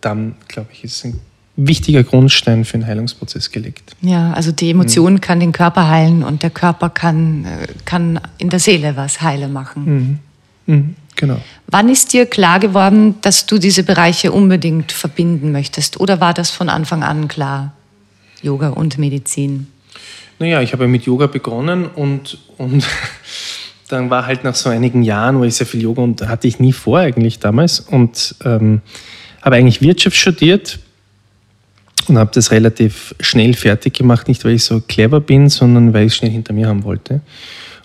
dann 0.00 0.36
glaube 0.48 0.70
ich, 0.72 0.84
ist 0.84 0.96
es 0.96 1.04
ein 1.04 1.20
wichtiger 1.56 2.02
Grundstein 2.02 2.64
für 2.64 2.78
den 2.78 2.86
Heilungsprozess 2.86 3.50
gelegt. 3.50 3.94
Ja, 4.00 4.32
also 4.32 4.52
die 4.52 4.70
Emotion 4.70 5.14
mhm. 5.14 5.20
kann 5.20 5.40
den 5.40 5.52
Körper 5.52 5.88
heilen 5.88 6.22
und 6.22 6.42
der 6.42 6.50
Körper 6.50 6.88
kann, 6.88 7.44
äh, 7.44 7.66
kann 7.84 8.20
in 8.38 8.48
der 8.48 8.58
Seele 8.58 8.96
was 8.96 9.20
heile 9.20 9.48
machen. 9.48 10.20
Mhm. 10.66 10.74
Mhm. 10.74 10.96
Genau. 11.16 11.40
Wann 11.66 11.88
ist 11.88 12.12
dir 12.12 12.26
klar 12.26 12.58
geworden, 12.58 13.16
dass 13.20 13.46
du 13.46 13.58
diese 13.58 13.82
Bereiche 13.82 14.32
unbedingt 14.32 14.92
verbinden 14.92 15.52
möchtest? 15.52 16.00
Oder 16.00 16.20
war 16.20 16.34
das 16.34 16.50
von 16.50 16.68
Anfang 16.68 17.02
an 17.02 17.28
klar, 17.28 17.74
Yoga 18.40 18.70
und 18.70 18.98
Medizin? 18.98 19.66
Naja, 20.38 20.60
ich 20.62 20.72
habe 20.72 20.88
mit 20.88 21.04
Yoga 21.04 21.26
begonnen 21.26 21.86
und, 21.86 22.38
und 22.56 22.84
dann 23.88 24.10
war 24.10 24.26
halt 24.26 24.42
nach 24.42 24.54
so 24.54 24.70
einigen 24.70 25.02
Jahren, 25.02 25.38
wo 25.38 25.44
ich 25.44 25.54
sehr 25.54 25.66
viel 25.66 25.82
Yoga 25.82 26.02
und 26.02 26.26
hatte 26.26 26.48
ich 26.48 26.58
nie 26.58 26.72
vor 26.72 26.98
eigentlich 26.98 27.38
damals 27.38 27.80
und 27.80 28.34
ähm, 28.44 28.80
habe 29.42 29.56
eigentlich 29.56 29.82
Wirtschaft 29.82 30.16
studiert, 30.16 30.78
und 32.08 32.18
habe 32.18 32.30
das 32.34 32.50
relativ 32.50 33.14
schnell 33.20 33.54
fertig 33.54 33.94
gemacht, 33.94 34.28
nicht 34.28 34.44
weil 34.44 34.52
ich 34.52 34.64
so 34.64 34.80
clever 34.80 35.20
bin, 35.20 35.48
sondern 35.48 35.92
weil 35.92 36.06
ich 36.06 36.12
es 36.12 36.16
schnell 36.16 36.30
hinter 36.30 36.52
mir 36.52 36.68
haben 36.68 36.84
wollte. 36.84 37.20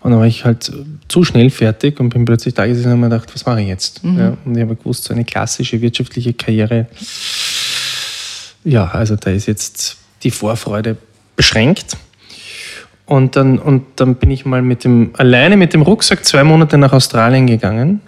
Und 0.01 0.11
dann 0.11 0.19
war 0.19 0.27
ich 0.27 0.45
halt 0.45 0.71
zu 1.07 1.23
schnell 1.23 1.49
fertig 1.49 1.99
und 1.99 2.09
bin 2.09 2.25
plötzlich 2.25 2.53
da 2.53 2.65
gesessen 2.65 2.87
und 2.87 2.91
habe 2.91 3.01
mir 3.01 3.09
gedacht, 3.09 3.33
was 3.33 3.45
mache 3.45 3.61
ich 3.61 3.67
jetzt? 3.67 4.03
Mhm. 4.03 4.19
Ja, 4.19 4.37
und 4.45 4.55
ich 4.55 4.61
habe 4.61 4.75
gewusst, 4.75 5.05
so 5.05 5.13
eine 5.13 5.25
klassische 5.25 5.81
wirtschaftliche 5.81 6.33
Karriere, 6.33 6.87
ja, 8.63 8.85
also 8.85 9.15
da 9.15 9.31
ist 9.31 9.47
jetzt 9.47 9.97
die 10.23 10.31
Vorfreude 10.31 10.97
beschränkt. 11.35 11.97
Und 13.05 13.37
dann, 13.37 13.57
und 13.57 13.83
dann 13.95 14.15
bin 14.15 14.31
ich 14.31 14.45
mal 14.45 14.61
mit 14.61 14.83
dem, 14.83 15.11
alleine 15.17 15.55
mit 15.55 15.73
dem 15.73 15.81
Rucksack 15.81 16.25
zwei 16.25 16.43
Monate 16.43 16.77
nach 16.77 16.91
Australien 16.91 17.47
gegangen 17.47 18.01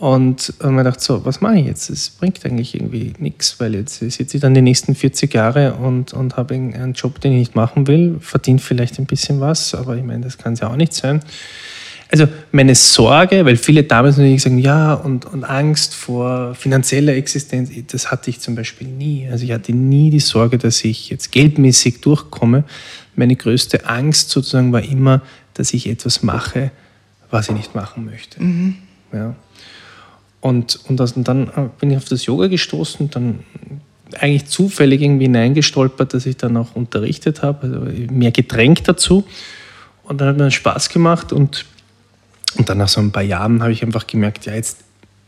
und 0.00 0.54
habe 0.60 0.72
mir 0.72 0.78
gedacht, 0.78 1.02
so, 1.02 1.26
was 1.26 1.42
mache 1.42 1.58
ich 1.58 1.66
jetzt? 1.66 1.90
Es 1.90 2.08
bringt 2.08 2.42
eigentlich 2.46 2.74
irgendwie 2.74 3.12
nichts, 3.18 3.60
weil 3.60 3.74
jetzt 3.74 3.98
sitze 3.98 4.22
ich 4.22 4.40
dann 4.40 4.54
die 4.54 4.62
nächsten 4.62 4.94
40 4.94 5.34
Jahre 5.34 5.74
und, 5.74 6.14
und 6.14 6.38
habe 6.38 6.54
einen 6.54 6.94
Job, 6.94 7.20
den 7.20 7.32
ich 7.32 7.38
nicht 7.38 7.54
machen 7.54 7.86
will, 7.86 8.16
verdiene 8.18 8.60
vielleicht 8.60 8.98
ein 8.98 9.04
bisschen 9.04 9.40
was, 9.40 9.74
aber 9.74 9.98
ich 9.98 10.02
meine, 10.02 10.24
das 10.24 10.38
kann 10.38 10.54
es 10.54 10.60
ja 10.60 10.70
auch 10.70 10.76
nicht 10.76 10.94
sein. 10.94 11.20
Also 12.10 12.26
meine 12.50 12.74
Sorge, 12.74 13.44
weil 13.44 13.58
viele 13.58 13.84
damals 13.84 14.16
natürlich 14.16 14.40
sagen, 14.40 14.56
ja, 14.56 14.94
und, 14.94 15.26
und 15.26 15.44
Angst 15.44 15.94
vor 15.94 16.54
finanzieller 16.54 17.14
Existenz, 17.14 17.70
das 17.88 18.10
hatte 18.10 18.30
ich 18.30 18.40
zum 18.40 18.54
Beispiel 18.54 18.88
nie. 18.88 19.28
Also 19.30 19.44
ich 19.44 19.52
hatte 19.52 19.74
nie 19.74 20.08
die 20.08 20.20
Sorge, 20.20 20.56
dass 20.56 20.82
ich 20.82 21.10
jetzt 21.10 21.30
geldmäßig 21.30 22.00
durchkomme. 22.00 22.64
Meine 23.16 23.36
größte 23.36 23.84
Angst 23.84 24.30
sozusagen 24.30 24.72
war 24.72 24.82
immer, 24.82 25.20
dass 25.52 25.74
ich 25.74 25.86
etwas 25.90 26.22
mache, 26.22 26.70
was 27.30 27.50
ich 27.50 27.54
nicht 27.54 27.74
machen 27.74 28.06
möchte. 28.06 28.42
Mhm. 28.42 28.76
Ja. 29.12 29.34
Und, 30.40 30.80
und, 30.88 30.98
das, 30.98 31.12
und 31.12 31.28
dann 31.28 31.48
äh, 31.48 31.68
bin 31.78 31.90
ich 31.90 31.96
auf 31.96 32.06
das 32.06 32.26
Yoga 32.26 32.46
gestoßen, 32.46 33.10
dann 33.10 33.40
eigentlich 34.18 34.46
zufällig 34.46 35.02
irgendwie 35.02 35.26
hineingestolpert, 35.26 36.14
dass 36.14 36.26
ich 36.26 36.36
dann 36.36 36.56
auch 36.56 36.74
unterrichtet 36.74 37.42
habe, 37.42 37.66
also 37.66 38.12
mehr 38.12 38.32
gedrängt 38.32 38.88
dazu. 38.88 39.24
Und 40.02 40.20
dann 40.20 40.28
hat 40.28 40.38
mir 40.38 40.50
Spaß 40.50 40.88
gemacht 40.88 41.32
und, 41.32 41.66
und 42.56 42.68
dann 42.68 42.78
nach 42.78 42.88
so 42.88 43.00
ein 43.00 43.12
paar 43.12 43.22
Jahren 43.22 43.62
habe 43.62 43.72
ich 43.72 43.82
einfach 43.84 44.06
gemerkt, 44.06 44.46
ja, 44.46 44.54
jetzt 44.54 44.78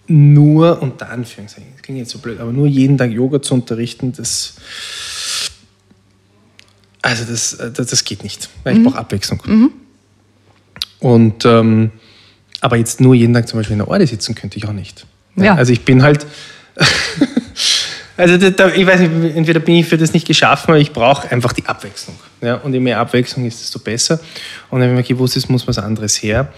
nur, 0.08 0.82
unter 0.82 1.10
Anführungszeichen, 1.10 1.70
das 1.74 1.82
klingt 1.82 2.00
jetzt 2.00 2.10
so 2.10 2.18
blöd, 2.18 2.40
aber 2.40 2.52
nur 2.52 2.66
jeden 2.66 2.98
Tag 2.98 3.12
Yoga 3.12 3.40
zu 3.40 3.54
unterrichten, 3.54 4.12
das, 4.12 4.56
also 7.00 7.24
das, 7.24 7.54
äh, 7.54 7.70
das, 7.70 7.88
das 7.88 8.04
geht 8.04 8.24
nicht, 8.24 8.48
weil 8.64 8.74
ich 8.74 8.80
mhm. 8.80 8.84
brauche 8.84 8.98
Abwechslung. 8.98 9.40
Mhm. 9.44 9.72
Und 10.98 11.44
ähm, 11.44 11.92
aber 12.62 12.76
jetzt 12.76 13.00
nur 13.00 13.14
jeden 13.14 13.34
Tag 13.34 13.48
zum 13.48 13.58
Beispiel 13.58 13.74
in 13.74 13.80
der 13.80 13.88
Orde 13.88 14.06
sitzen 14.06 14.34
könnte 14.34 14.56
ich 14.56 14.66
auch 14.66 14.72
nicht. 14.72 15.04
Ja. 15.36 15.56
Also 15.56 15.72
ich 15.72 15.84
bin 15.84 16.02
halt. 16.02 16.24
also 18.16 18.50
da, 18.50 18.68
ich 18.68 18.86
weiß 18.86 19.00
nicht, 19.00 19.36
entweder 19.36 19.60
bin 19.60 19.74
ich 19.74 19.86
für 19.86 19.98
das 19.98 20.12
nicht 20.14 20.26
geschaffen, 20.26 20.70
aber 20.70 20.78
ich 20.78 20.92
brauche 20.92 21.30
einfach 21.30 21.52
die 21.52 21.66
Abwechslung. 21.66 22.16
Ja? 22.40 22.54
Und 22.56 22.72
je 22.72 22.80
mehr 22.80 23.00
Abwechslung 23.00 23.44
ist, 23.44 23.60
desto 23.60 23.80
besser. 23.80 24.20
Und 24.70 24.80
wenn 24.80 24.94
man 24.94 25.02
gewusst 25.02 25.36
ist, 25.36 25.50
muss 25.50 25.66
was 25.66 25.78
anderes 25.78 26.22
her. 26.22 26.52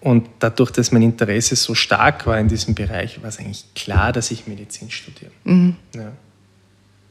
Und 0.00 0.28
dadurch, 0.38 0.70
dass 0.70 0.92
mein 0.92 1.02
Interesse 1.02 1.56
so 1.56 1.74
stark 1.74 2.26
war 2.26 2.38
in 2.38 2.48
diesem 2.48 2.74
Bereich, 2.74 3.20
war 3.20 3.28
es 3.28 3.38
eigentlich 3.38 3.66
klar, 3.74 4.12
dass 4.12 4.30
ich 4.30 4.46
Medizin 4.46 4.90
studiere. 4.90 5.30
Mhm. 5.44 5.76
Ja. 5.94 6.12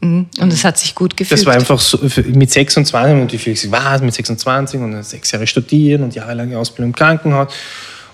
Mhm. 0.02 0.26
Und 0.40 0.54
es 0.54 0.66
hat 0.66 0.80
sich 0.80 0.96
gut 0.96 1.16
gefühlt. 1.16 1.40
Das 1.40 1.46
war 1.46 1.54
einfach 1.54 1.80
so, 1.80 2.00
mit 2.34 2.50
26 2.50 3.14
und 3.14 3.32
wie 3.32 3.38
viel 3.38 3.54
ich 3.54 3.72
war, 3.72 4.02
mit 4.02 4.14
26 4.16 4.80
und 4.80 5.04
sechs 5.04 5.30
Jahre 5.32 5.46
studieren 5.46 6.02
und 6.02 6.16
jahrelange 6.16 6.58
Ausbildung 6.58 6.90
im 6.90 6.96
Krankenhaus. 6.96 7.54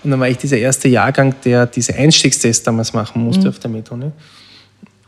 Und 0.06 0.12
dann 0.12 0.20
war 0.20 0.28
ich 0.28 0.38
dieser 0.38 0.58
erste 0.58 0.86
Jahrgang, 0.86 1.34
der 1.44 1.66
diese 1.66 1.92
Einstiegstests 1.96 2.62
damals 2.62 2.92
machen 2.92 3.24
musste 3.24 3.42
mhm. 3.42 3.48
auf 3.48 3.58
der 3.58 3.70
Methode. 3.72 4.12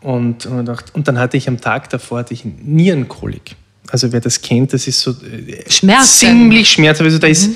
Und, 0.01 0.45
und, 0.47 0.69
und, 0.93 1.07
dann 1.07 1.21
hatte 1.21 1.37
ich 1.37 1.47
am 1.47 1.61
Tag 1.61 1.89
davor 1.91 2.19
hatte 2.19 2.35
ich 2.35 2.45
Nierenkolik. 2.45 3.55
Also 3.93 4.11
wer 4.11 4.21
das 4.21 4.43
kennt, 4.43 4.73
das 4.73 4.89
ist 4.89 5.01
so 5.01 5.13
äh, 5.13 5.71
Schmerzen. 5.71 6.27
ziemlich 6.27 6.69
schmerzhaft. 6.69 7.05
Also 7.05 7.19
da 7.21 7.29
ist 7.29 7.51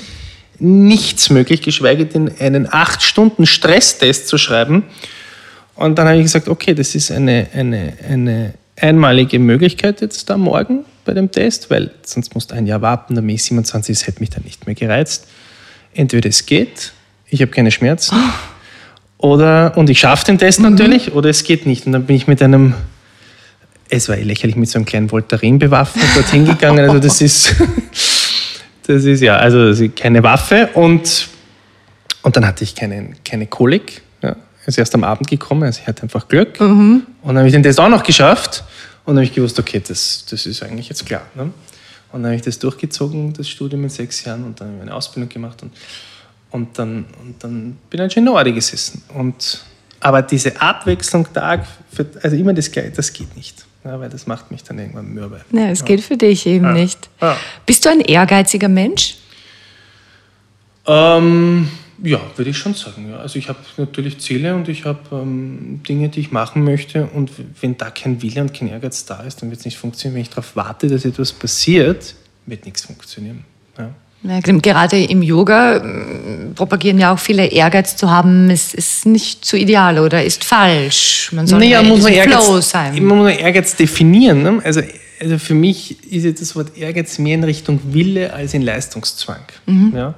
nichts 0.57 1.29
möglich, 1.29 1.61
geschweige 1.61 2.05
denn 2.05 2.31
einen 2.39 2.65
acht 2.71 3.03
Stunden 3.03 3.45
Stresstest 3.45 4.29
zu 4.29 4.37
schreiben. 4.37 4.83
Und 5.75 5.99
dann 5.99 6.07
habe 6.07 6.19
ich 6.19 6.23
gesagt, 6.23 6.47
okay, 6.47 6.73
das 6.73 6.95
ist 6.95 7.11
eine, 7.11 7.47
eine, 7.53 7.91
eine 8.09 8.53
einmalige 8.77 9.37
Möglichkeit 9.37 9.99
jetzt 9.99 10.29
da 10.29 10.37
morgen 10.37 10.85
bei 11.03 11.13
dem 11.13 11.29
Test, 11.29 11.69
weil 11.69 11.91
sonst 12.05 12.35
musst 12.35 12.51
du 12.51 12.55
ein 12.55 12.67
Jahr 12.67 12.81
warten, 12.81 13.15
der 13.15 13.21
Mai 13.21 13.35
27 13.35 13.97
das 13.97 14.07
hätte 14.07 14.21
mich 14.21 14.29
dann 14.29 14.45
nicht 14.45 14.65
mehr 14.65 14.75
gereizt. 14.75 15.27
Entweder 15.93 16.29
es 16.29 16.45
geht, 16.45 16.93
ich 17.33 17.41
habe 17.41 17.51
keine 17.51 17.71
Schmerzen, 17.71 18.15
oder, 19.17 19.75
und 19.77 19.89
ich 19.89 19.99
schaffe 19.99 20.25
den 20.25 20.37
Test 20.37 20.59
natürlich, 20.59 21.13
oder 21.13 21.29
es 21.29 21.43
geht 21.43 21.65
nicht. 21.65 21.85
Und 21.85 21.93
dann 21.93 22.05
bin 22.05 22.15
ich 22.15 22.27
mit 22.27 22.41
einem, 22.41 22.73
es 23.89 24.07
war 24.09 24.17
eh 24.17 24.23
lächerlich, 24.23 24.55
mit 24.55 24.69
so 24.69 24.77
einem 24.77 24.85
kleinen 24.85 25.09
Voltaren 25.09 25.59
bewaffnet 25.59 26.05
dorthin 26.15 26.45
gegangen. 26.45 26.79
Also 26.79 26.99
das 26.99 27.21
ist, 27.21 27.55
das 28.87 29.05
ist 29.05 29.21
ja, 29.21 29.37
also 29.37 29.73
keine 29.95 30.21
Waffe. 30.23 30.69
Und, 30.73 31.29
und 32.21 32.35
dann 32.35 32.45
hatte 32.45 32.63
ich 32.63 32.75
keine, 32.75 33.13
keine 33.25 33.47
Kolik. 33.47 34.01
Ja. 34.21 34.35
Ist 34.65 34.77
erst 34.77 34.93
am 34.93 35.03
Abend 35.03 35.27
gekommen, 35.27 35.63
also 35.63 35.79
ich 35.81 35.87
hatte 35.87 36.03
einfach 36.03 36.27
Glück. 36.27 36.59
Und 36.59 37.05
dann 37.23 37.37
habe 37.37 37.47
ich 37.47 37.53
den 37.53 37.63
Test 37.63 37.79
auch 37.79 37.89
noch 37.89 38.03
geschafft. 38.03 38.63
Und 39.05 39.15
dann 39.15 39.23
habe 39.23 39.25
ich 39.25 39.33
gewusst, 39.33 39.57
okay, 39.57 39.81
das, 39.85 40.25
das 40.29 40.45
ist 40.45 40.61
eigentlich 40.61 40.89
jetzt 40.89 41.05
klar. 41.05 41.23
Ne? 41.33 41.43
Und 41.43 42.21
dann 42.21 42.25
habe 42.25 42.35
ich 42.35 42.41
das 42.41 42.59
durchgezogen, 42.59 43.33
das 43.33 43.49
Studium 43.49 43.83
in 43.83 43.89
sechs 43.89 44.23
Jahren, 44.23 44.43
und 44.43 44.59
dann 44.59 44.67
habe 44.67 44.77
ich 44.77 44.81
eine 44.83 44.93
Ausbildung 44.93 45.29
gemacht. 45.29 45.63
Und, 45.63 45.71
und, 46.53 46.77
dann, 46.79 47.05
und 47.21 47.43
dann 47.43 47.77
bin 47.89 48.01
ich 48.01 48.13
schon 48.13 48.21
in 48.21 48.25
Norde 48.25 48.53
gesessen. 48.53 49.01
Und, 49.13 49.65
aber 49.99 50.21
diese 50.21 50.59
Abwechslung 50.61 51.27
Tag, 51.33 51.65
für, 51.91 52.05
also 52.21 52.35
immer 52.35 52.53
das 52.53 52.71
Gleiche, 52.71 52.91
das 52.91 53.11
geht 53.11 53.35
nicht. 53.35 53.65
Ja, 53.83 53.99
weil 53.99 54.09
das 54.09 54.27
macht 54.27 54.49
mich 54.51 54.63
dann 54.63 54.79
irgendwann 54.79 55.13
mürbe. 55.13 55.41
Ja, 55.51 55.69
es 55.69 55.83
geht 55.83 56.01
für 56.01 56.15
dich 56.15 56.45
eben 56.45 56.71
nicht. 56.71 57.09
Ja. 57.19 57.35
Bist 57.65 57.83
du 57.83 57.89
ein 57.89 57.99
ehrgeiziger 57.99 58.69
Mensch? 58.69 59.17
Ähm, 60.85 61.67
ja, 62.01 62.21
würde 62.35 62.51
ich 62.51 62.57
schon 62.57 62.75
sagen. 62.75 63.09
Ja. 63.09 63.17
Also 63.17 63.39
ich 63.39 63.49
habe 63.49 63.59
natürlich 63.77 64.19
Ziele 64.19 64.55
und 64.55 64.69
ich 64.69 64.85
habe 64.85 64.99
ähm, 65.11 65.81
Dinge, 65.87 66.09
die 66.09 66.19
ich 66.21 66.31
machen 66.31 66.63
möchte. 66.63 67.07
Und 67.07 67.31
wenn 67.61 67.77
da 67.77 67.89
kein 67.89 68.21
Wille 68.21 68.41
und 68.41 68.53
kein 68.53 68.69
Ehrgeiz 68.69 69.05
da 69.05 69.21
ist, 69.21 69.41
dann 69.41 69.49
wird 69.49 69.59
es 69.59 69.65
nicht 69.65 69.77
funktionieren. 69.77 70.15
Wenn 70.15 70.21
ich 70.21 70.29
darauf 70.29 70.55
warte, 70.55 70.87
dass 70.87 71.03
etwas 71.03 71.33
passiert, 71.33 72.15
wird 72.45 72.63
nichts 72.65 72.83
funktionieren. 72.83 73.43
Ja. 73.77 73.89
Ja, 74.23 74.39
gerade 74.39 75.03
im 75.03 75.21
Yoga 75.21 75.77
äh, 75.77 75.81
propagieren 76.55 76.97
ja 76.97 77.13
auch 77.13 77.19
viele, 77.19 77.45
Ehrgeiz 77.47 77.97
zu 77.97 78.09
haben, 78.09 78.49
ist, 78.49 78.73
ist 78.73 79.05
nicht 79.05 79.43
so 79.43 79.57
ideal 79.57 79.99
oder 79.99 80.23
ist 80.23 80.45
falsch. 80.45 81.29
Man 81.33 81.45
soll 81.45 81.59
Naja, 81.59 81.81
ja 81.81 81.87
muss 81.87 82.01
man 82.03 82.11
diesem 82.13 82.29
Flow 82.29 82.39
Ehrgeiz, 82.53 82.69
sein. 82.69 83.03
man 83.03 83.17
muss 83.17 83.31
Ehrgeiz 83.31 83.75
definieren. 83.75 84.43
Ne? 84.43 84.61
Also, 84.63 84.81
also 85.19 85.37
für 85.37 85.53
mich 85.53 86.11
ist 86.11 86.23
jetzt 86.23 86.41
das 86.41 86.55
Wort 86.55 86.77
Ehrgeiz 86.77 87.19
mehr 87.19 87.35
in 87.35 87.43
Richtung 87.43 87.79
Wille 87.91 88.31
als 88.33 88.53
in 88.53 88.61
Leistungszwang. 88.61 89.43
Ja? 89.93 90.13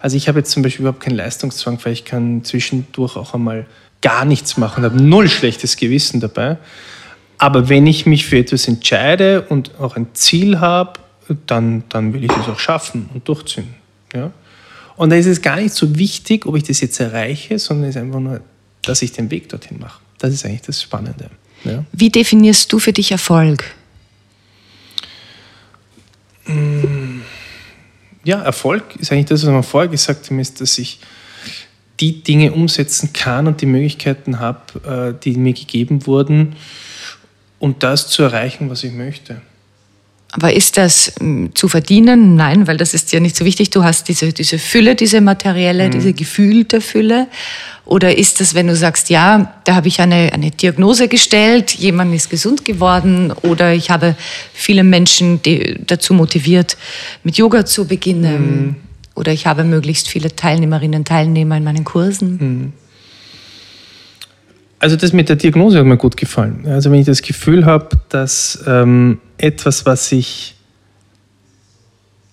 Also 0.00 0.16
ich 0.16 0.28
habe 0.28 0.38
jetzt 0.38 0.50
zum 0.50 0.62
Beispiel 0.62 0.82
überhaupt 0.82 1.02
keinen 1.02 1.16
Leistungszwang, 1.16 1.78
weil 1.82 1.92
ich 1.92 2.06
kann 2.06 2.42
zwischendurch 2.44 3.16
auch 3.16 3.34
einmal 3.34 3.66
gar 4.00 4.24
nichts 4.24 4.56
machen, 4.56 4.84
habe 4.84 5.02
null 5.02 5.28
schlechtes 5.28 5.76
Gewissen 5.76 6.20
dabei. 6.20 6.56
Aber 7.36 7.68
wenn 7.68 7.86
ich 7.86 8.06
mich 8.06 8.26
für 8.26 8.38
etwas 8.38 8.68
entscheide 8.68 9.42
und 9.42 9.78
auch 9.78 9.96
ein 9.96 10.08
Ziel 10.14 10.60
habe, 10.60 11.00
dann, 11.46 11.84
dann 11.88 12.12
will 12.12 12.24
ich 12.24 12.32
das 12.32 12.48
auch 12.48 12.58
schaffen 12.58 13.08
und 13.14 13.26
durchziehen. 13.26 13.74
Ja? 14.14 14.32
Und 14.96 15.10
da 15.10 15.16
ist 15.16 15.26
es 15.26 15.40
gar 15.40 15.56
nicht 15.56 15.74
so 15.74 15.96
wichtig, 15.96 16.46
ob 16.46 16.56
ich 16.56 16.62
das 16.62 16.80
jetzt 16.80 17.00
erreiche, 17.00 17.58
sondern 17.58 17.88
es 17.88 17.96
ist 17.96 18.02
einfach 18.02 18.20
nur, 18.20 18.40
dass 18.82 19.02
ich 19.02 19.12
den 19.12 19.30
Weg 19.30 19.48
dorthin 19.48 19.78
mache. 19.78 20.00
Das 20.18 20.32
ist 20.32 20.44
eigentlich 20.44 20.62
das 20.62 20.82
Spannende. 20.82 21.30
Ja? 21.64 21.84
Wie 21.92 22.10
definierst 22.10 22.72
du 22.72 22.78
für 22.78 22.92
dich 22.92 23.12
Erfolg? 23.12 23.64
ja, 28.24 28.40
Erfolg 28.40 28.96
ist 28.96 29.12
eigentlich 29.12 29.26
das, 29.26 29.42
was 29.42 29.50
man 29.50 29.62
vorher 29.62 29.88
gesagt 29.88 30.30
haben, 30.30 30.38
ist, 30.38 30.60
dass 30.60 30.78
ich 30.78 31.00
die 32.00 32.22
Dinge 32.22 32.52
umsetzen 32.52 33.12
kann 33.12 33.46
und 33.46 33.60
die 33.60 33.66
Möglichkeiten 33.66 34.38
habe, 34.38 35.14
äh, 35.16 35.22
die 35.22 35.36
mir 35.36 35.52
gegeben 35.52 36.06
wurden, 36.06 36.56
um 37.58 37.78
das 37.78 38.08
zu 38.08 38.22
erreichen, 38.22 38.70
was 38.70 38.84
ich 38.84 38.92
möchte. 38.92 39.42
Aber 40.32 40.52
ist 40.52 40.76
das 40.76 41.08
m, 41.20 41.50
zu 41.54 41.68
verdienen? 41.68 42.36
Nein, 42.36 42.66
weil 42.68 42.76
das 42.76 42.94
ist 42.94 43.12
ja 43.12 43.18
nicht 43.20 43.34
so 43.36 43.44
wichtig. 43.44 43.70
Du 43.70 43.82
hast 43.82 44.08
diese, 44.08 44.32
diese 44.32 44.58
Fülle, 44.58 44.94
diese 44.94 45.20
materielle, 45.20 45.86
Mhm. 45.86 45.90
diese 45.90 46.12
gefühlte 46.12 46.80
Fülle. 46.80 47.26
Oder 47.84 48.16
ist 48.16 48.38
das, 48.40 48.54
wenn 48.54 48.68
du 48.68 48.76
sagst, 48.76 49.10
ja, 49.10 49.52
da 49.64 49.74
habe 49.74 49.88
ich 49.88 50.00
eine, 50.00 50.32
eine 50.32 50.52
Diagnose 50.52 51.08
gestellt, 51.08 51.72
jemand 51.74 52.14
ist 52.14 52.30
gesund 52.30 52.64
geworden 52.64 53.32
oder 53.42 53.72
ich 53.74 53.90
habe 53.90 54.14
viele 54.52 54.84
Menschen 54.84 55.40
dazu 55.86 56.14
motiviert, 56.14 56.76
mit 57.24 57.36
Yoga 57.36 57.66
zu 57.66 57.86
beginnen. 57.86 58.42
Mhm. 58.66 58.76
Oder 59.16 59.32
ich 59.32 59.46
habe 59.46 59.64
möglichst 59.64 60.06
viele 60.08 60.34
Teilnehmerinnen, 60.36 61.04
Teilnehmer 61.04 61.56
in 61.56 61.64
meinen 61.64 61.82
Kursen. 61.84 62.30
Mhm. 62.40 62.72
Also 64.80 64.96
das 64.96 65.12
mit 65.12 65.28
der 65.28 65.36
Diagnose 65.36 65.78
hat 65.78 65.84
mir 65.86 65.96
gut 65.96 66.16
gefallen. 66.16 66.66
Also 66.66 66.90
wenn 66.90 66.98
ich 66.98 67.06
das 67.06 67.22
Gefühl 67.22 67.66
habe, 67.66 67.88
dass 68.08 68.64
ähm, 68.66 69.20
etwas, 69.36 69.86
was 69.86 70.10
ich 70.10 70.56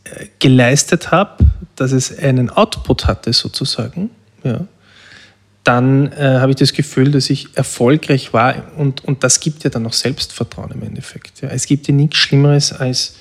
äh, 0.06 0.26
geleistet 0.40 1.12
habe, 1.12 1.46
dass 1.76 1.92
es 1.92 2.18
einen 2.18 2.50
Output 2.50 3.06
hatte 3.06 3.34
sozusagen, 3.34 4.10
ja, 4.44 4.66
dann 5.66 6.14
äh, 6.14 6.38
habe 6.40 6.52
ich 6.52 6.56
das 6.56 6.72
Gefühl, 6.72 7.12
dass 7.12 7.30
ich 7.30 7.50
erfolgreich 7.58 8.32
war 8.32 8.56
und, 8.78 9.04
und 9.04 9.26
das 9.26 9.42
gibt 9.42 9.66
ja 9.66 9.70
dann 9.70 9.84
noch 9.84 9.92
Selbstvertrauen 9.92 10.72
im 10.72 10.82
Endeffekt. 10.82 11.42
Ja. 11.42 11.50
Es 11.50 11.66
gibt 11.66 11.90
ja 11.90 11.94
nichts 11.94 12.16
Schlimmeres 12.18 12.72
als, 12.72 13.18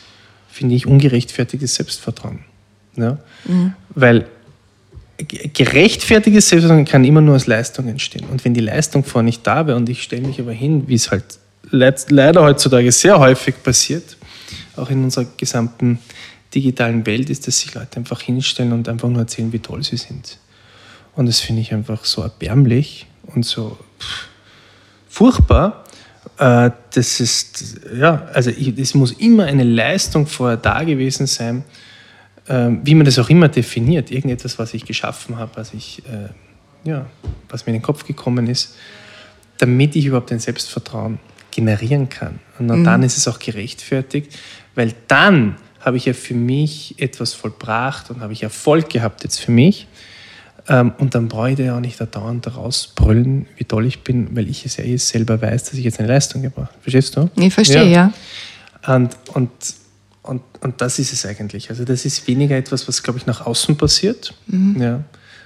finde 0.49 0.77
ich, 0.77 0.87
ungerechtfertigtes 0.87 1.75
Selbstvertrauen. 1.75 2.45
Ja. 2.95 3.19
Weil 3.91 4.21
ge- 4.21 4.29
gerechtfertigtes 5.19 6.49
Selbstvertrauen 6.49 6.85
kann 6.85 7.05
immer 7.05 7.21
nur 7.21 7.37
aus 7.37 7.47
Leistung 7.47 7.89
entstehen. 7.89 8.27
Und 8.31 8.45
wenn 8.45 8.55
die 8.55 8.61
Leistung 8.61 9.05
vorher 9.05 9.25
nicht 9.25 9.47
da 9.47 9.67
wäre 9.67 9.77
und 9.77 9.89
ich 9.89 10.03
stelle 10.03 10.27
mich 10.27 10.41
aber 10.41 10.53
hin, 10.53 10.85
wie 10.89 10.95
es 10.95 11.11
halt 11.11 11.25
leid- 11.71 12.11
leider 12.11 12.43
heutzutage 12.43 12.93
sehr 12.93 13.19
häufig 13.19 13.63
passiert, 13.63 14.17
auch 14.77 14.91
in 14.91 15.05
unserer 15.05 15.27
gesamten 15.37 15.99
digitalen 16.55 17.07
Welt, 17.07 17.31
ist, 17.31 17.47
dass 17.47 17.61
sich 17.61 17.75
Leute 17.75 17.97
einfach 17.97 18.21
hinstellen 18.21 18.73
und 18.73 18.89
einfach 18.89 19.09
nur 19.09 19.21
erzählen, 19.21 19.53
wie 19.53 19.59
toll 19.59 19.83
sie 19.83 19.97
sind. 19.97 20.39
Und 21.15 21.27
das 21.27 21.41
finde 21.41 21.63
ich 21.63 21.73
einfach 21.73 22.05
so 22.05 22.23
erbärmlich 22.23 23.07
und 23.35 23.45
so 23.45 23.79
pff, 23.99 24.29
furchtbar. 25.09 25.85
Äh, 26.39 26.71
das 26.93 27.21
ist, 27.21 27.81
ja, 27.99 28.27
also 28.33 28.51
es 28.51 28.95
muss 28.95 29.13
immer 29.13 29.45
eine 29.45 29.65
Leistung 29.65 30.27
vorher 30.27 30.59
da 30.59 30.83
gewesen 30.85 31.27
sein, 31.27 31.65
ähm, 32.49 32.81
wie 32.85 32.95
man 32.95 33.05
das 33.05 33.19
auch 33.19 33.29
immer 33.29 33.49
definiert, 33.49 34.11
irgendetwas, 34.11 34.59
was 34.59 34.75
ich 34.75 34.85
geschaffen 34.85 35.37
habe, 35.37 35.53
was 35.57 35.75
ich, 35.75 36.03
äh, 36.07 36.89
ja, 36.89 37.07
was 37.49 37.67
mir 37.67 37.73
in 37.73 37.81
den 37.81 37.85
Kopf 37.85 38.07
gekommen 38.07 38.47
ist, 38.47 38.77
damit 39.59 39.97
ich 39.97 40.07
überhaupt 40.07 40.33
ein 40.33 40.39
Selbstvertrauen 40.39 41.19
generieren 41.51 42.09
kann. 42.09 42.39
Und 42.59 42.67
nur 42.67 42.83
dann 42.85 43.03
ist 43.03 43.17
es 43.17 43.27
auch 43.29 43.39
gerechtfertigt, 43.39 44.39
weil 44.75 44.95
dann 45.09 45.57
habe 45.81 45.97
ich 45.97 46.05
ja 46.05 46.13
für 46.13 46.35
mich 46.35 46.97
etwas 46.99 47.33
vollbracht 47.33 48.11
und 48.11 48.21
habe 48.21 48.33
ich 48.33 48.43
Erfolg 48.43 48.91
gehabt 48.91 49.25
jetzt 49.25 49.41
für 49.41 49.53
mich. 49.53 49.87
Ähm, 50.69 50.93
und 50.99 51.15
dann 51.15 51.29
brauche 51.29 51.51
ich 51.51 51.57
da 51.57 51.63
ja 51.63 51.77
auch 51.77 51.81
nicht 51.81 52.01
dauernd 52.15 52.45
daraus 52.45 52.89
brüllen, 52.89 53.47
wie 53.57 53.65
toll 53.65 53.87
ich 53.87 54.03
bin, 54.03 54.37
weil 54.37 54.49
ich 54.49 54.67
es 54.67 54.77
ja 54.77 54.85
eh 54.85 54.97
selber 54.97 55.41
weiß, 55.41 55.65
dass 55.65 55.75
ich 55.75 55.85
jetzt 55.85 56.01
eine 56.01 56.09
Leistung 56.09 56.43
gebracht 56.43 56.73
habe. 56.73 56.83
Verstehst 56.83 57.17
du? 57.17 57.31
Ich 57.37 57.55
verstehe, 57.55 57.91
ja. 57.91 58.13
Und, 58.87 59.17
und, 59.35 59.51
und, 60.27 60.43
und 60.61 60.81
das 60.81 60.99
ist 60.99 61.13
es 61.13 61.25
eigentlich. 61.25 61.71
Also 61.71 61.85
das 61.85 62.05
ist 62.05 62.27
weniger 62.27 62.57
etwas, 62.57 62.87
was, 62.89 63.03
glaube 63.03 63.19
ich, 63.19 63.27
nach 63.27 63.47
außen 63.47 63.77
passiert, 63.77 64.35
ja, 64.79 65.03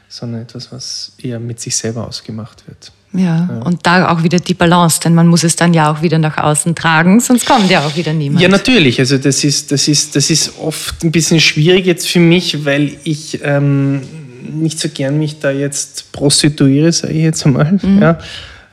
sondern 0.08 0.42
etwas, 0.42 0.72
was 0.72 1.12
eher 1.18 1.38
mit 1.38 1.60
sich 1.60 1.76
selber 1.76 2.06
ausgemacht 2.06 2.66
wird. 2.66 2.92
Ja, 3.12 3.60
und 3.64 3.86
da 3.86 4.08
auch 4.10 4.22
wieder 4.22 4.38
die 4.38 4.54
Balance, 4.54 5.00
denn 5.00 5.14
man 5.14 5.26
muss 5.26 5.42
es 5.42 5.56
dann 5.56 5.74
ja 5.74 5.90
auch 5.90 6.00
wieder 6.00 6.18
nach 6.18 6.38
außen 6.38 6.76
tragen, 6.76 7.18
sonst 7.18 7.44
kommt 7.44 7.68
ja 7.68 7.84
auch 7.84 7.96
wieder 7.96 8.12
niemand. 8.12 8.40
Ja, 8.40 8.48
natürlich. 8.48 9.00
Also 9.00 9.18
das 9.18 9.42
ist, 9.42 9.72
das, 9.72 9.88
ist, 9.88 10.14
das 10.14 10.30
ist 10.30 10.58
oft 10.60 11.02
ein 11.02 11.10
bisschen 11.10 11.40
schwierig 11.40 11.86
jetzt 11.86 12.08
für 12.08 12.20
mich, 12.20 12.64
weil 12.64 12.92
ich 13.02 13.40
ähm, 13.42 14.02
nicht 14.48 14.78
so 14.78 14.88
gern 14.88 15.18
mich 15.18 15.40
da 15.40 15.50
jetzt 15.50 16.12
prostituiere, 16.12 16.92
sage 16.92 17.14
ich 17.14 17.24
jetzt 17.24 17.44
einmal. 17.44 17.80
Ja. 18.00 18.18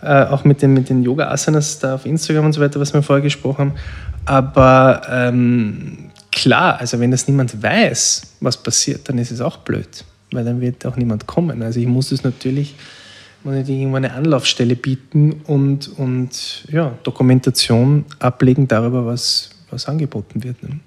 Äh, 0.04 0.26
auch 0.28 0.44
mit 0.44 0.62
den, 0.62 0.74
mit 0.74 0.90
den 0.90 1.02
Yoga-Asanas 1.02 1.80
da 1.80 1.96
auf 1.96 2.06
Instagram 2.06 2.46
und 2.46 2.54
so 2.54 2.62
weiter, 2.62 2.80
was 2.80 2.94
wir 2.94 3.02
vorher 3.02 3.24
gesprochen 3.24 3.72
haben. 3.72 3.74
Aber 4.28 5.02
ähm, 5.10 6.12
klar, 6.32 6.80
also 6.80 7.00
wenn 7.00 7.12
das 7.12 7.28
niemand 7.28 7.62
weiß, 7.62 8.36
was 8.42 8.58
passiert, 8.58 9.10
dann 9.10 9.18
ist 9.18 9.32
es 9.32 9.42
auch 9.42 9.58
blöd, 9.58 10.04
weil 10.32 10.46
dann 10.46 10.62
wird 10.62 10.86
auch 10.86 10.96
niemand 10.96 11.28
kommen. 11.28 11.62
Also 11.64 11.80
ich 11.80 11.88
muss 11.88 12.12
es 12.12 12.24
natürlich 12.24 12.76
muss 13.44 13.56
ich 13.56 13.70
irgendwo 13.70 13.98
eine 13.98 14.14
Anlaufstelle 14.14 14.76
bieten 14.76 15.42
und, 15.46 15.88
und 15.98 16.66
ja, 16.70 16.94
Dokumentation 17.04 18.06
ablegen 18.20 18.68
darüber, 18.68 19.06
was, 19.06 19.52
was 19.70 19.88
angeboten 19.88 20.44
wird. 20.44 20.62
Ne? 20.64 20.80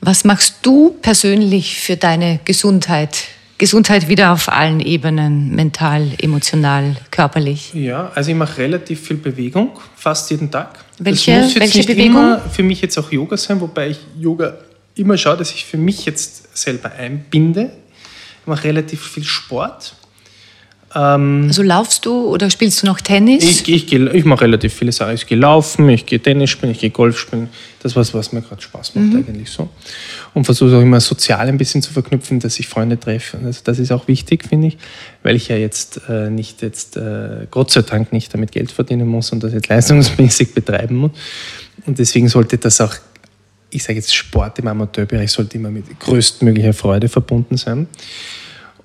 Was 0.00 0.24
machst 0.24 0.56
du 0.62 0.96
persönlich 1.00 1.78
für 1.78 1.96
deine 1.96 2.40
Gesundheit 2.44 3.28
Gesundheit 3.58 4.08
wieder 4.08 4.32
auf 4.32 4.48
allen 4.48 4.80
Ebenen, 4.80 5.54
mental, 5.54 6.12
emotional, 6.22 6.96
körperlich. 7.10 7.74
Ja, 7.74 8.10
also 8.14 8.30
ich 8.30 8.36
mache 8.36 8.56
relativ 8.56 9.06
viel 9.06 9.18
Bewegung, 9.18 9.72
fast 9.96 10.30
jeden 10.30 10.50
Tag. 10.50 10.82
Welche- 11.02 11.32
das 11.32 11.44
muss 11.44 11.54
jetzt 11.54 11.60
welche 11.62 11.78
nicht 11.78 11.86
Bewegung? 11.88 12.16
immer 12.16 12.40
für 12.40 12.62
mich 12.62 12.80
jetzt 12.82 12.96
auch 12.98 13.10
Yoga 13.10 13.36
sein, 13.36 13.60
wobei 13.60 13.90
ich 13.90 13.98
Yoga 14.18 14.58
immer 14.94 15.16
schaue, 15.16 15.36
dass 15.36 15.50
ich 15.52 15.64
für 15.64 15.76
mich 15.78 16.04
jetzt 16.04 16.56
selber 16.56 16.92
einbinde. 16.92 17.70
Ich 18.42 18.46
mache 18.46 18.64
relativ 18.64 19.02
viel 19.06 19.24
Sport. 19.24 19.94
Also 20.92 21.62
laufst 21.62 22.04
du 22.04 22.26
oder 22.26 22.50
spielst 22.50 22.82
du 22.82 22.86
noch 22.86 23.00
Tennis? 23.00 23.44
Ich, 23.44 23.68
ich, 23.68 23.92
ich 23.92 24.24
mache 24.24 24.42
relativ 24.42 24.74
viele 24.74 24.90
Sachen. 24.90 25.14
Ich 25.14 25.24
gehe 25.24 25.38
laufen, 25.38 25.88
ich 25.88 26.04
gehe 26.04 26.18
Tennis 26.18 26.50
spielen, 26.50 26.72
ich 26.72 26.80
gehe 26.80 26.90
Golf 26.90 27.16
spielen. 27.16 27.48
Das 27.80 27.94
was, 27.94 28.12
was 28.12 28.32
mir 28.32 28.42
gerade 28.42 28.60
Spaß 28.60 28.96
macht 28.96 29.14
eigentlich 29.14 29.50
so. 29.50 29.68
Und 30.34 30.44
versuche 30.44 30.76
auch 30.76 30.82
immer 30.82 30.98
sozial 30.98 31.46
ein 31.46 31.58
bisschen 31.58 31.80
zu 31.80 31.92
verknüpfen, 31.92 32.40
dass 32.40 32.58
ich 32.58 32.66
Freunde 32.66 32.98
treffe. 32.98 33.38
Also 33.44 33.60
das 33.62 33.78
ist 33.78 33.92
auch 33.92 34.08
wichtig, 34.08 34.44
finde 34.44 34.66
ich, 34.66 34.78
weil 35.22 35.36
ich 35.36 35.46
ja 35.46 35.56
jetzt 35.56 36.00
äh, 36.08 36.28
nicht 36.28 36.60
jetzt, 36.60 36.96
äh, 36.96 37.46
Gott 37.52 37.70
sei 37.70 37.82
Dank 37.82 38.12
nicht 38.12 38.34
damit 38.34 38.50
Geld 38.50 38.72
verdienen 38.72 39.06
muss 39.06 39.30
und 39.30 39.44
das 39.44 39.52
jetzt 39.52 39.68
leistungsmäßig 39.68 40.54
betreiben 40.54 40.96
muss. 40.96 41.12
Und 41.86 42.00
deswegen 42.00 42.28
sollte 42.28 42.58
das 42.58 42.80
auch, 42.80 42.94
ich 43.70 43.84
sage 43.84 43.94
jetzt 43.94 44.12
Sport 44.12 44.58
im 44.58 44.66
Amateurbereich, 44.66 45.30
sollte 45.30 45.56
immer 45.56 45.70
mit 45.70 46.00
größtmöglicher 46.00 46.72
Freude 46.72 47.08
verbunden 47.08 47.56
sein 47.56 47.86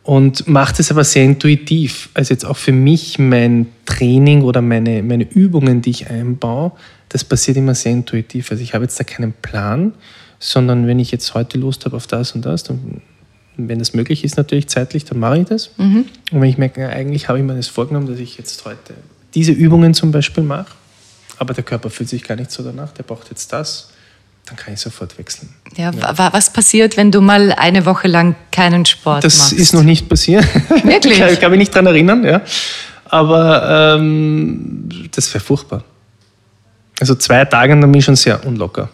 und 0.06 0.47
macht 0.47 0.80
es 0.80 0.91
aber 0.91 1.03
sehr 1.03 1.24
intuitiv. 1.24 2.10
Also 2.14 2.34
jetzt 2.34 2.45
auch 2.45 2.58
für 2.58 2.72
mich 2.72 3.18
mein 3.18 3.66
Training 3.86 4.43
oder 4.43 4.62
meine, 4.62 5.01
meine 5.01 5.24
Übungen, 5.24 5.82
die 5.82 5.89
ich 5.89 6.10
einbaue, 6.10 6.72
das 7.10 7.24
passiert 7.24 7.58
immer 7.58 7.74
sehr 7.74 7.91
intuitiv. 7.91 8.51
Also 8.51 8.62
ich 8.62 8.76
habe 8.76 8.86
jetzt 8.86 8.99
da 8.99 9.03
keinen 9.03 9.34
Plan, 9.34 9.93
sondern 10.39 10.86
wenn 10.86 10.99
ich 10.99 11.12
jetzt 11.12 11.34
heute 11.34 11.58
Lust 11.58 11.86
habe 11.86 11.95
auf 11.95 12.06
das 12.06 12.34
und 12.34 12.45
das, 12.45 12.64
dann, 12.64 13.01
wenn 13.58 13.80
das 13.80 13.95
möglich 13.95 14.24
ist 14.24 14.38
natürlich 14.38 14.68
zeitlich, 14.68 15.06
dann 15.06 15.18
mache 15.18 15.39
ich 15.39 15.45
das. 15.45 15.72
Und 16.32 16.41
wenn 16.41 16.49
ich 16.49 16.60
merke, 16.60 16.88
eigentlich 16.88 17.28
habe 17.28 17.39
ich 17.39 17.43
mir 17.43 17.56
das 17.56 17.68
vorgenommen, 17.68 18.06
dass 18.08 18.20
ich 18.20 18.38
jetzt 18.38 18.64
heute 18.64 18.93
diese 19.34 19.53
Übungen 19.53 19.95
zum 19.95 20.12
Beispiel 20.12 20.43
mache, 20.43 20.76
aber 21.38 21.56
der 21.56 21.64
Körper 21.64 21.89
fühlt 21.89 22.10
sich 22.10 22.24
gar 22.24 22.36
nicht 22.36 22.51
so 22.51 22.62
danach, 22.62 22.91
der 22.91 23.03
braucht 23.03 23.32
jetzt 23.32 23.51
das, 23.51 23.89
dann 24.46 24.56
kann 24.58 24.74
ich 24.76 24.80
sofort 24.80 25.18
wechseln. 25.18 25.50
ja, 25.76 25.91
wa- 25.93 26.30
Was 26.32 26.52
passiert, 26.54 26.98
wenn 26.98 27.12
du 27.12 27.20
mal 27.22 27.52
eine 27.54 27.86
Woche 27.86 28.08
lang 28.08 28.36
keinen 28.52 28.86
Sport 28.86 29.24
Das 29.24 29.38
machst? 29.39 29.54
ist 29.54 29.74
noch 29.74 29.84
nicht 29.84 30.08
passiert. 30.08 30.46
Wirklich? 30.84 31.20
Ich 31.20 31.39
kann 31.39 31.50
mich 31.52 31.58
nicht 31.60 31.74
daran 31.74 31.88
erinnern, 31.88 32.24
ja. 32.24 32.41
Aber 33.06 33.96
ähm, 33.98 34.88
das 35.16 35.34
wäre 35.34 35.43
furchtbar. 35.43 35.84
Also 37.00 37.16
zwei 37.16 37.43
Tage, 37.46 37.72
dann 37.80 37.91
bin 37.91 38.00
ich 38.00 38.06
schon 38.06 38.16
sehr 38.16 38.46
unlocker. 38.46 38.89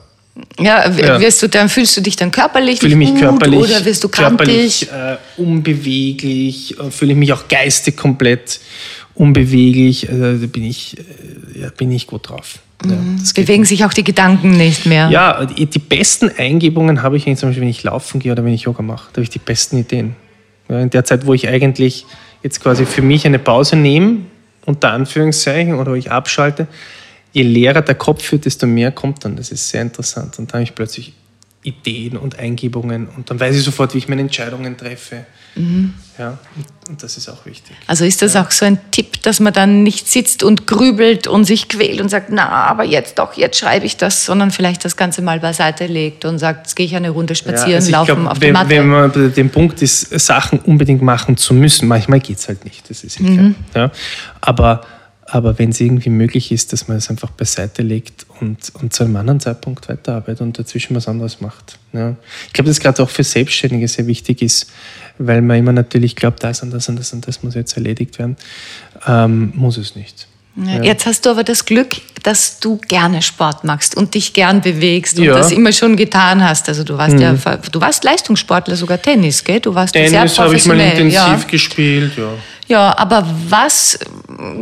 ja, 0.60 0.86
w- 0.96 1.02
Ja. 1.02 1.20
wirst 1.20 1.42
du 1.44 1.48
dann 1.50 1.68
fühlst 1.70 1.98
du 1.98 2.02
dich 2.02 2.16
dann 2.16 2.32
körperlich 2.32 2.80
Fühle 2.80 2.96
mich 2.96 3.12
nicht 3.12 3.22
gut 3.22 3.30
körperlich, 3.30 3.60
oder 3.60 3.84
wirst 3.86 4.04
du 4.04 4.10
krampfig? 4.10 4.90
körperlich 4.90 4.92
äh, 4.92 5.42
unbeweglich, 5.42 6.80
äh, 6.80 6.92
fühle 6.92 7.12
ich 7.12 7.18
mich 7.18 7.34
auch 7.34 7.48
geistig 7.48 7.98
komplett 7.98 8.60
unbeweglich. 9.22 10.10
Also, 10.10 10.38
da 10.38 10.48
bin 10.48 10.64
ich, 10.64 10.98
äh, 10.98 11.62
ja, 11.62 11.70
bin 11.70 11.92
ich 11.92 12.08
gut 12.08 12.30
drauf. 12.30 12.60
Ja, 12.84 12.98
das 13.20 13.36
geht 13.36 13.46
Bewegen 13.46 13.66
sich 13.66 13.86
auch 13.86 13.94
die 13.94 14.04
Gedanken 14.04 14.58
nicht 14.58 14.88
mehr. 14.88 15.10
Ja, 15.10 15.46
die, 15.46 15.68
die 15.68 15.80
besten 15.80 16.32
Eingebungen 16.36 17.04
habe 17.04 17.16
ich 17.16 17.28
eigentlich 17.28 17.38
zum 17.38 17.50
Beispiel, 17.50 17.62
wenn 17.62 17.70
ich 17.70 17.84
laufen 17.84 18.20
gehe 18.20 18.32
oder 18.32 18.44
wenn 18.44 18.54
ich 18.54 18.64
Yoga 18.64 18.82
mache. 18.82 19.10
Da 19.12 19.18
habe 19.18 19.24
ich 19.24 19.30
die 19.30 19.40
besten 19.40 19.78
Ideen. 19.78 20.16
Ja, 20.68 20.80
in 20.80 20.90
der 20.90 21.06
Zeit, 21.06 21.28
wo 21.28 21.36
ich 21.36 21.48
eigentlich 21.48 22.08
jetzt 22.42 22.60
quasi 22.60 22.88
für 22.88 23.04
mich 23.04 23.28
eine 23.28 23.38
Pause 23.38 23.76
nehme, 23.76 24.22
unter 24.66 24.92
Anführungszeichen, 24.92 25.76
oder 25.76 25.92
wo 25.92 25.96
ich 25.96 26.10
abschalte, 26.10 26.68
je 27.32 27.44
leerer 27.44 27.84
der 27.84 27.96
Kopf 27.96 28.32
wird, 28.32 28.46
desto 28.46 28.66
mehr 28.66 28.92
kommt 28.92 29.24
dann. 29.24 29.36
Das 29.36 29.52
ist 29.52 29.70
sehr 29.70 29.84
interessant. 29.84 30.40
Und 30.40 30.50
da 30.50 30.54
habe 30.54 30.64
ich 30.64 30.74
plötzlich 30.74 31.14
Ideen 31.64 32.18
und 32.18 32.40
Eingebungen 32.40 33.08
und 33.08 33.30
dann 33.30 33.40
weiß 33.40 33.56
ich 33.56 33.64
sofort, 33.64 33.94
wie 33.94 34.00
ich 34.00 34.08
meine 34.08 34.22
Entscheidungen 34.22 34.78
treffe. 34.78 35.26
Ja, 36.18 36.38
und, 36.88 37.04
das 37.04 37.18
ist 37.18 37.28
auch 37.28 37.46
wichtig. 37.46 37.76
Also 37.88 38.06
ist 38.06 38.22
das 38.22 38.36
auch 38.38 38.52
so 38.52 38.64
ein 38.64 38.80
Tipp, 38.92 39.22
dass 39.24 39.42
man 39.42 39.52
dann 39.52 39.84
nicht 39.84 40.08
sitzt 40.08 40.44
und 40.44 40.66
grübelt 40.66 41.28
und 41.28 41.44
sich 41.44 41.68
quält 41.68 42.00
und 42.00 42.10
sagt, 42.10 42.30
na, 42.32 42.48
aber 42.48 42.86
jetzt 42.86 43.20
doch, 43.20 43.34
jetzt 43.34 43.60
schreibe 43.60 43.86
ich 43.86 43.98
das, 43.98 44.26
sondern 44.26 44.52
vielleicht 44.52 44.86
das 44.86 44.96
Ganze 44.96 45.22
mal 45.22 45.40
beiseite 45.40 45.88
legt 45.88 46.24
und 46.24 46.40
sagt, 46.40 46.68
jetzt 46.68 46.76
gehe 46.76 46.86
ich 46.86 46.96
eine 46.96 47.10
Runde 47.10 47.36
spazieren, 47.36 47.76
also 47.76 47.88
ich 47.88 47.92
laufen 47.92 48.22
glaub, 48.22 48.32
auf 48.32 48.42
wenn, 48.42 48.54
Matte. 48.54 48.70
Wenn 48.70 48.88
man 48.88 49.34
dem 49.34 49.50
Punkt 49.50 49.82
ist, 49.82 50.20
Sachen 50.20 50.60
unbedingt 50.60 51.02
machen 51.02 51.36
zu 51.36 51.54
müssen, 51.54 51.88
manchmal 51.88 52.22
geht 52.22 52.38
es 52.38 52.48
halt 52.48 52.64
nicht, 52.64 52.90
das 52.90 53.04
ist. 53.04 53.20
Mhm. 53.20 53.56
Ja. 53.76 53.92
Aber, 54.40 54.82
aber 55.34 55.58
wenn 55.58 55.70
es 55.70 55.80
irgendwie 55.80 56.10
möglich 56.10 56.52
ist, 56.52 56.74
dass 56.74 56.90
man 56.90 56.98
es 56.98 57.10
einfach 57.10 57.32
beiseite 57.32 57.84
legt 57.84 58.26
und, 58.42 58.58
und 58.74 58.94
zu 58.94 59.06
einem 59.06 59.16
anderen 59.16 59.40
Zeitpunkt 59.40 59.88
weiterarbeitet 59.88 60.42
und 60.42 60.60
dazwischen 60.60 60.94
was 60.94 61.08
anderes 61.08 61.40
macht. 61.40 61.80
Ja. 61.94 62.18
Ich 62.48 62.54
glaube, 62.54 62.70
dass 62.70 62.82
gerade 62.82 63.02
auch 63.02 63.10
für 63.10 63.24
Selbstständige 63.24 63.88
sehr 63.88 64.08
wichtig 64.08 64.42
ist, 64.42 64.70
weil 65.18 65.42
man 65.42 65.58
immer 65.58 65.72
natürlich 65.72 66.18
glaubt, 66.18 66.44
das 66.44 66.64
und 66.64 66.72
das 66.72 66.90
und 66.90 67.00
das 67.00 67.14
und 67.14 67.26
das 67.30 67.44
muss 67.44 67.56
jetzt 67.56 67.78
erledigt 67.78 68.20
werden. 68.20 68.36
Ähm, 69.08 69.54
muss 69.56 69.78
es 69.78 69.96
nicht. 69.96 70.28
Ja, 70.58 70.84
Jetzt 70.84 71.06
hast 71.06 71.26
du 71.26 71.30
aber 71.30 71.46
das 71.46 71.64
Glück, 71.64 71.96
dass 72.24 72.60
du 72.60 72.76
gerne 72.90 73.22
Sport 73.22 73.64
machst 73.64 73.96
und 73.96 74.16
dich 74.16 74.34
gern 74.34 74.60
bewegst 74.60 75.18
und 75.18 75.24
Ja. 75.24 75.36
Mhm. 75.36 75.38
das 75.38 75.52
immer 75.54 75.72
schon 75.72 75.96
getan 75.96 76.44
hast. 76.44 76.68
Also 76.68 76.84
du 76.84 76.98
warst 76.98 77.18
ja, 77.18 77.34
du 77.34 77.80
warst 77.80 78.04
Leistungssportler, 78.04 78.76
sogar 78.76 79.02
Tennis, 79.02 79.46
gell? 79.46 79.62
Du 79.62 79.74
warst 79.74 79.94
sehr 79.94 80.10
Tennis 80.10 80.38
habe 80.38 80.58
ich 80.58 80.66
mal 80.66 80.78
intensiv 80.78 81.48
gespielt, 81.48 82.18
ja. 82.18 82.34
Ja, 82.72 82.98
aber 82.98 83.28
was 83.50 84.00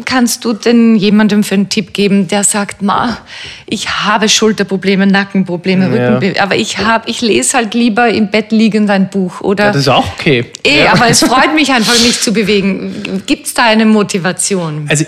kannst 0.06 0.44
du 0.44 0.54
denn 0.54 0.96
jemandem 0.96 1.44
für 1.44 1.54
einen 1.54 1.70
Tipp 1.70 1.94
geben, 1.94 2.28
der 2.28 2.44
sagt, 2.44 2.82
ma, 2.82 3.20
ich 3.68 3.88
habe 3.88 4.28
Schulterprobleme, 4.28 5.06
Nackenprobleme, 5.06 5.86
Ja. 5.86 5.92
Rückenprobleme, 5.92 6.42
aber 6.42 6.56
ich 6.56 6.80
habe, 6.80 7.08
ich 7.08 7.22
lese 7.22 7.56
halt 7.58 7.76
lieber 7.76 8.10
im 8.10 8.32
Bett 8.32 8.52
liegend 8.52 8.90
ein 8.90 9.12
Buch 9.12 9.42
oder 9.42 9.66
ja. 9.66 9.72
Das 9.72 9.82
ist 9.82 9.88
auch 9.90 10.12
okay. 10.14 10.46
eh, 10.66 10.86
ja. 10.86 10.94
aber 10.94 11.08
es 11.08 11.20
freut 11.20 11.54
mich 11.56 11.72
einfach, 11.72 11.94
mich 12.02 12.20
zu 12.20 12.34
bewegen. 12.34 13.22
Gibt 13.28 13.46
es 13.46 13.54
da 13.54 13.66
eine 13.66 13.86
Motivation? 13.86 14.88
Also 14.90 15.06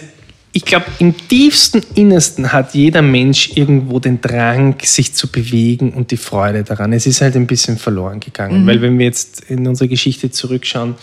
ich 0.53 0.65
glaube, 0.65 0.85
im 0.99 1.15
tiefsten 1.27 1.81
Innersten 1.95 2.51
hat 2.51 2.73
jeder 2.75 3.01
Mensch 3.01 3.51
irgendwo 3.55 3.99
den 3.99 4.21
Drang, 4.21 4.75
sich 4.83 5.13
zu 5.13 5.29
bewegen 5.29 5.91
und 5.93 6.11
die 6.11 6.17
Freude 6.17 6.63
daran. 6.63 6.91
Es 6.93 7.07
ist 7.07 7.21
halt 7.21 7.35
ein 7.35 7.47
bisschen 7.47 7.77
verloren 7.77 8.19
gegangen, 8.19 8.67
weil 8.67 8.81
wenn 8.81 8.99
wir 8.99 9.05
jetzt 9.05 9.45
in 9.49 9.65
unsere 9.65 9.87
Geschichte 9.87 10.29
zurückschauen, 10.29 10.95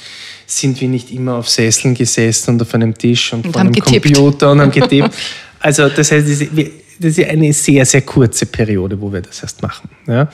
sind 0.51 0.81
wir 0.81 0.89
nicht 0.89 1.11
immer 1.11 1.35
auf 1.35 1.49
Sesseln 1.49 1.95
gesessen 1.95 2.53
und 2.55 2.63
auf 2.63 2.75
einem 2.75 2.97
Tisch 2.97 3.33
und, 3.35 3.45
Und 3.47 3.53
vor 3.53 3.61
einem 3.61 3.73
getippt. 3.73 4.05
Computer 4.15 4.51
und 4.53 4.61
haben 4.61 4.71
getippt. 4.71 5.15
Also 5.61 5.89
das 5.89 6.13
heißt, 6.13 6.55
wir- 6.57 6.71
das 7.01 7.19
ist 7.19 7.29
eine 7.29 7.53
sehr, 7.53 7.85
sehr 7.85 8.03
kurze 8.03 8.47
Periode, 8.47 9.01
wo 9.01 9.13
wir 9.13 9.21
das 9.21 9.43
erst 9.43 9.63
machen. 9.63 9.89
Ja? 10.07 10.29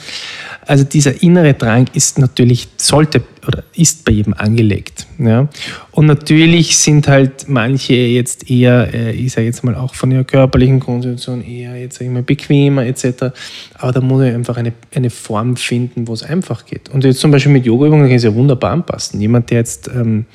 Also 0.67 0.85
dieser 0.85 1.23
innere 1.23 1.55
Drang 1.55 1.87
ist 1.93 2.19
natürlich, 2.19 2.69
sollte 2.77 3.23
oder 3.47 3.63
ist 3.75 4.05
bei 4.05 4.13
jedem 4.13 4.35
angelegt. 4.35 5.07
Ja? 5.19 5.49
Und 5.91 6.07
natürlich 6.07 6.77
sind 6.77 7.09
halt 7.09 7.49
manche 7.49 7.95
jetzt 7.95 8.51
eher, 8.51 8.93
äh, 8.95 9.13
ich 9.13 9.33
sage 9.33 9.47
jetzt 9.47 9.63
mal 9.65 9.75
auch 9.75 9.95
von 9.95 10.11
ihrer 10.11 10.25
körperlichen 10.25 10.81
Konstitution 10.81 11.45
eher 11.45 11.77
jetzt 11.77 12.01
sag 12.01 12.23
bequemer 12.23 12.87
etc. 12.87 13.27
Aber 13.75 13.93
da 13.93 14.01
muss 14.01 14.25
ich 14.25 14.35
einfach 14.35 14.57
eine, 14.57 14.73
eine 14.95 15.11
Form 15.11 15.57
finden, 15.57 16.09
wo 16.09 16.15
es 16.15 16.23
einfach 16.23 16.65
geht. 16.65 16.89
Und 16.89 17.05
jetzt 17.05 17.21
zum 17.21 17.31
Beispiel 17.31 17.53
mit 17.53 17.67
Yoga-Übungen 17.67 18.05
kann 18.05 18.11
ich 18.11 18.17
es 18.17 18.25
ja 18.25 18.35
wunderbar 18.35 18.73
anpassen. 18.73 19.21
Jemand, 19.21 19.51
der 19.51 19.59
jetzt, 19.59 19.89
ähm, 19.89 20.27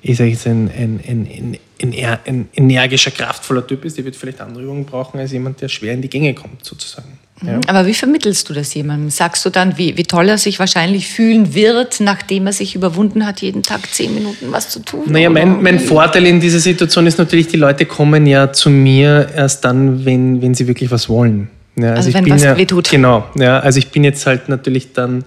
ich 0.00 0.16
sage 0.16 0.30
jetzt 0.30 0.46
ein, 0.46 0.70
ein, 0.76 1.00
ein, 1.06 1.26
ein 1.26 1.58
ein, 1.92 2.48
energischer, 2.54 3.10
kraftvoller 3.10 3.66
Typ 3.66 3.84
ist, 3.84 3.96
der 3.96 4.04
wird 4.04 4.16
vielleicht 4.16 4.40
andere 4.40 4.62
Übungen 4.62 4.84
brauchen 4.84 5.18
als 5.18 5.32
jemand, 5.32 5.60
der 5.60 5.68
schwer 5.68 5.92
in 5.92 6.02
die 6.02 6.08
Gänge 6.08 6.34
kommt, 6.34 6.64
sozusagen. 6.64 7.18
Ja. 7.44 7.60
Aber 7.66 7.86
wie 7.86 7.94
vermittelst 7.94 8.48
du 8.48 8.54
das 8.54 8.72
jemandem? 8.74 9.10
Sagst 9.10 9.44
du 9.44 9.50
dann, 9.50 9.76
wie, 9.76 9.96
wie 9.96 10.04
toll 10.04 10.28
er 10.28 10.38
sich 10.38 10.58
wahrscheinlich 10.58 11.08
fühlen 11.08 11.54
wird, 11.54 12.00
nachdem 12.00 12.46
er 12.46 12.52
sich 12.52 12.74
überwunden 12.74 13.26
hat, 13.26 13.42
jeden 13.42 13.62
Tag 13.62 13.92
zehn 13.92 14.14
Minuten 14.14 14.52
was 14.52 14.68
zu 14.70 14.80
tun? 14.80 15.02
Naja, 15.06 15.30
mein, 15.30 15.60
mein? 15.60 15.80
Vorteil 15.80 16.26
in 16.26 16.40
dieser 16.40 16.60
Situation 16.60 17.06
ist 17.06 17.18
natürlich, 17.18 17.48
die 17.48 17.56
Leute 17.56 17.86
kommen 17.86 18.26
ja 18.26 18.52
zu 18.52 18.70
mir 18.70 19.28
erst 19.34 19.64
dann, 19.64 20.04
wenn, 20.04 20.40
wenn 20.40 20.54
sie 20.54 20.68
wirklich 20.68 20.90
was 20.90 21.08
wollen. 21.08 21.50
Ja, 21.76 21.94
Also 21.94 22.08
ich 22.08 22.14
wenn 22.14 22.30
was 22.30 22.42
ja, 22.42 22.56
wehtut. 22.56 22.88
Genau, 22.88 23.24
ja, 23.36 23.58
also 23.58 23.78
ich 23.78 23.90
bin 23.90 24.04
jetzt 24.04 24.24
halt 24.26 24.48
natürlich 24.48 24.92
dann 24.92 25.24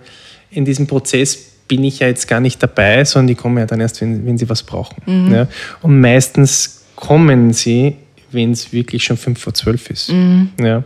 in 0.49 0.63
diesem 0.63 0.87
Prozess 0.87 1.56
bin 1.67 1.83
ich 1.83 1.99
ja 1.99 2.07
jetzt 2.07 2.27
gar 2.27 2.39
nicht 2.39 2.61
dabei, 2.61 3.03
sondern 3.03 3.27
die 3.27 3.35
kommen 3.35 3.57
ja 3.57 3.65
dann 3.65 3.79
erst, 3.79 4.01
wenn, 4.01 4.25
wenn 4.25 4.37
sie 4.37 4.49
was 4.49 4.63
brauchen. 4.63 5.01
Mhm. 5.05 5.33
Ja. 5.33 5.47
Und 5.81 5.99
meistens 5.99 6.85
kommen 6.95 7.53
sie, 7.53 7.95
wenn 8.31 8.51
es 8.51 8.71
wirklich 8.73 9.03
schon 9.03 9.17
fünf 9.17 9.39
vor 9.39 9.53
zwölf 9.53 9.89
ist. 9.89 10.11
Mhm. 10.11 10.49
Ja. 10.59 10.83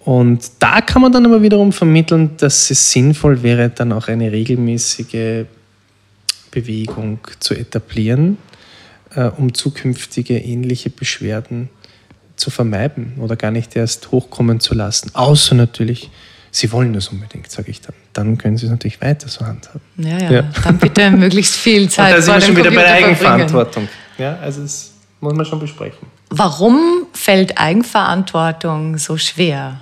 Und 0.00 0.50
da 0.58 0.80
kann 0.82 1.00
man 1.00 1.12
dann 1.12 1.24
aber 1.24 1.40
wiederum 1.40 1.72
vermitteln, 1.72 2.30
dass 2.36 2.70
es 2.70 2.92
sinnvoll 2.92 3.42
wäre, 3.42 3.70
dann 3.70 3.92
auch 3.92 4.08
eine 4.08 4.30
regelmäßige 4.30 5.46
Bewegung 6.50 7.18
zu 7.40 7.54
etablieren, 7.54 8.36
äh, 9.14 9.24
um 9.24 9.54
zukünftige 9.54 10.38
ähnliche 10.38 10.90
Beschwerden 10.90 11.70
zu 12.36 12.50
vermeiden 12.50 13.14
oder 13.18 13.36
gar 13.36 13.50
nicht 13.50 13.76
erst 13.76 14.10
hochkommen 14.10 14.60
zu 14.60 14.74
lassen. 14.74 15.10
Außer 15.14 15.54
natürlich, 15.54 16.10
Sie 16.56 16.70
wollen 16.70 16.92
das 16.92 17.08
unbedingt, 17.08 17.50
sage 17.50 17.72
ich 17.72 17.80
dann. 17.80 17.94
Dann 18.12 18.38
können 18.38 18.56
Sie 18.56 18.66
es 18.66 18.70
natürlich 18.70 19.00
weiter 19.00 19.26
so 19.28 19.44
handhaben. 19.44 19.80
Ja, 19.96 20.18
ja, 20.18 20.30
Ja. 20.30 20.44
dann 20.62 20.78
bitte 20.78 21.10
möglichst 21.10 21.56
viel 21.56 21.82
Und 21.82 21.90
Zeit 21.90 22.12
da 22.16 22.22
sind 22.22 22.32
vor 22.32 22.34
wir 22.40 22.46
schon 22.46 22.56
wieder 22.56 22.70
bei 22.70 22.82
der. 22.84 22.92
Eigenverantwortung. 22.94 23.88
Ja, 24.18 24.36
also 24.40 24.62
das 24.62 24.92
muss 25.20 25.34
man 25.34 25.44
schon 25.44 25.58
besprechen. 25.58 26.06
Warum 26.30 27.06
fällt 27.12 27.58
Eigenverantwortung 27.58 28.98
so 28.98 29.16
schwer? 29.16 29.80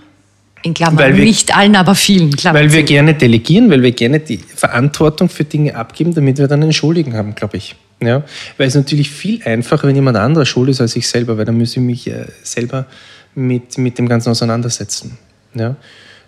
In 0.64 0.74
Klammern, 0.74 0.98
Weil 0.98 1.16
wir- 1.16 1.24
nicht 1.24 1.54
allen, 1.56 1.74
aber 1.76 1.94
vielen. 1.96 2.30
Klammern 2.36 2.62
Weil 2.62 2.72
wir 2.72 2.80
zu. 2.80 2.86
gerne 2.86 3.14
delegieren, 3.14 3.68
weil 3.68 3.82
wir 3.82 3.90
gerne 3.92 4.20
die 4.20 4.38
Verantwortung 4.38 5.28
für 5.28 5.42
Dinge 5.44 5.74
abgeben, 5.74 6.14
damit 6.14 6.38
wir 6.38 6.46
dann 6.46 6.62
einen 6.62 6.72
Schuldigen 6.72 7.14
haben, 7.16 7.34
glaube 7.34 7.56
ich. 7.56 7.74
Ja? 8.00 8.22
Weil 8.56 8.68
es 8.68 8.74
natürlich 8.76 9.10
viel 9.10 9.42
einfacher, 9.42 9.88
wenn 9.88 9.96
jemand 9.96 10.16
anderer 10.16 10.46
schuld 10.46 10.70
ist 10.70 10.80
als 10.80 10.94
ich 10.96 11.08
selber, 11.08 11.36
weil 11.36 11.44
dann 11.44 11.58
muss 11.58 11.72
ich 11.72 11.78
mich 11.82 12.06
äh, 12.08 12.26
selber 12.44 12.86
mit, 13.34 13.76
mit 13.76 13.98
dem 13.98 14.08
Ganzen 14.08 14.30
auseinandersetzen. 14.30 15.18
Ja? 15.54 15.74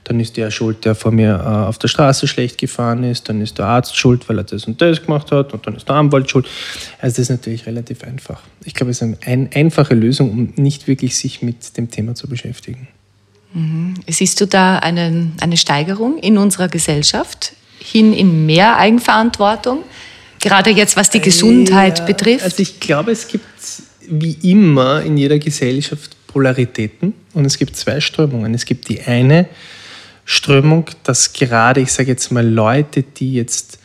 Dann 0.05 0.21
ist 0.21 0.37
der 0.37 0.51
schuld, 0.51 0.85
der 0.85 0.95
vor 0.95 1.13
mir 1.13 1.35
äh, 1.35 1.69
auf 1.69 1.79
der 1.79 1.89
Straße 1.89 2.29
schlecht 2.29 2.59
gefahren 2.59 3.05
ist, 3.05 3.29
dann 3.29 3.41
ist 3.41 3.59
der 3.59 3.67
Arzt 3.67 3.97
schuld, 3.97 4.29
weil 4.29 4.39
er 4.39 4.45
das 4.45 4.65
und 4.67 4.81
das 4.81 5.03
gemacht 5.03 5.33
hat 5.33 5.53
und 5.55 5.67
dann 5.67 5.77
ist 5.77 5.89
der 5.89 5.97
Anwalt 5.97 6.31
schuld. 6.31 6.47
Also 7.01 7.17
das 7.17 7.19
ist 7.21 7.31
natürlich 7.31 7.67
relativ 7.67 8.05
einfach. 8.05 8.43
Ich 8.65 8.75
glaube, 8.75 8.91
es 8.91 8.99
ist 8.99 9.03
eine 9.03 9.17
ein, 9.25 9.51
einfache 9.55 9.95
Lösung, 9.95 10.31
um 10.31 10.53
nicht 10.57 10.87
wirklich 10.87 11.17
sich 11.17 11.43
mit 11.43 11.77
dem 11.77 11.91
Thema 11.91 12.15
zu 12.15 12.29
beschäftigen. 12.29 12.89
Siehst 14.09 14.41
du 14.41 14.47
da 14.47 14.79
einen, 14.79 15.35
eine 15.41 15.57
Steigerung 15.57 16.19
in 16.19 16.39
unserer 16.39 16.69
Gesellschaft 16.69 17.53
hin 17.79 18.13
in 18.13 18.47
mehr 18.47 18.77
Eigenverantwortung? 18.77 19.85
Gerade 20.41 20.71
jetzt, 20.71 20.97
was 20.97 21.09
die 21.09 21.21
Gesundheit 21.21 22.01
Ja, 22.01 22.05
betrifft? 22.05 22.45
Also 22.45 22.63
ich 22.63 22.81
glaube, 22.81 23.13
es 23.13 23.29
gibt 23.29 23.45
wie 24.09 24.37
immer 24.43 25.03
in 25.03 25.17
jeder 25.17 25.39
Gesellschaft 25.39 26.17
Polaritäten 26.27 27.15
und 27.33 27.45
es 27.45 27.57
gibt 27.57 27.77
zwei 27.77 28.01
Strömungen. 28.01 28.53
Es 28.55 28.65
gibt 28.65 28.89
die 28.89 29.01
eine 29.03 29.47
Strömung, 30.25 30.87
dass 31.03 31.33
gerade, 31.33 31.81
ich 31.81 31.93
sage 31.93 32.11
jetzt 32.11 32.31
mal, 32.33 32.47
Leute, 32.47 33.03
die 33.03 33.35
jetzt 33.35 33.79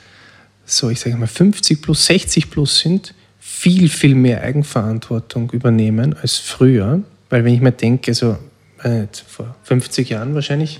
so, 0.65 0.89
ich 0.89 0.99
sage 0.99 1.17
mal, 1.17 1.27
50 1.27 1.81
plus, 1.81 2.05
60 2.05 2.49
plus 2.49 2.79
sind, 2.79 3.13
viel, 3.39 3.89
viel 3.89 4.15
mehr 4.15 4.41
Eigenverantwortung 4.41 5.49
übernehmen 5.51 6.15
als 6.21 6.37
früher. 6.37 7.01
Weil 7.29 7.43
wenn 7.43 7.53
ich 7.53 7.61
mir 7.61 7.71
denke, 7.71 8.13
so 8.13 8.37
äh, 8.83 9.07
vor 9.27 9.55
50 9.63 10.09
Jahren 10.09 10.35
wahrscheinlich, 10.35 10.79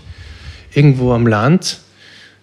irgendwo 0.73 1.13
am 1.13 1.27
Land, 1.27 1.79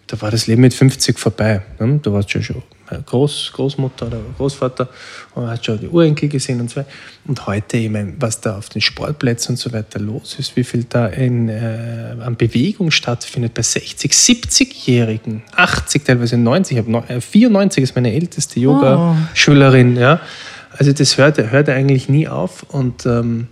da 0.08 0.20
war 0.20 0.30
das 0.30 0.46
Leben 0.46 0.62
mit 0.62 0.74
50 0.74 1.18
vorbei. 1.18 1.62
Ne? 1.78 2.00
Da 2.02 2.12
warst 2.12 2.34
du 2.34 2.42
schon 2.42 2.62
Groß, 3.06 3.50
Großmutter 3.52 4.06
oder 4.06 4.20
Großvater 4.36 4.88
und 5.34 5.46
hast 5.48 5.64
schon 5.64 5.80
die 5.80 5.88
Urenkel 5.88 6.28
gesehen 6.28 6.60
und 6.60 6.70
so 6.70 6.76
weiter. 6.76 6.88
Und 7.26 7.46
heute, 7.46 7.76
ich 7.76 7.90
meine, 7.90 8.14
was 8.18 8.40
da 8.40 8.56
auf 8.56 8.68
den 8.68 8.80
Sportplätzen 8.80 9.52
und 9.52 9.56
so 9.56 9.72
weiter 9.72 9.98
los 9.98 10.36
ist, 10.38 10.56
wie 10.56 10.64
viel 10.64 10.84
da 10.84 11.06
in, 11.06 11.48
äh, 11.48 12.16
an 12.20 12.36
Bewegung 12.36 12.90
stattfindet 12.90 13.54
bei 13.54 13.62
60, 13.62 14.12
70-Jährigen, 14.12 15.42
80, 15.54 16.04
teilweise 16.04 16.36
90, 16.36 16.76
ich 16.76 16.82
hab 16.82 16.88
noch, 16.88 17.08
äh, 17.10 17.20
94 17.20 17.82
ist 17.82 17.94
meine 17.94 18.12
älteste 18.12 18.60
Yoga-Schülerin. 18.60 19.96
Ja? 19.96 20.20
Also 20.70 20.92
das 20.92 21.18
hört, 21.18 21.38
hört 21.38 21.68
eigentlich 21.68 22.08
nie 22.08 22.28
auf 22.28 22.62
und 22.64 23.06
ähm, 23.06 23.48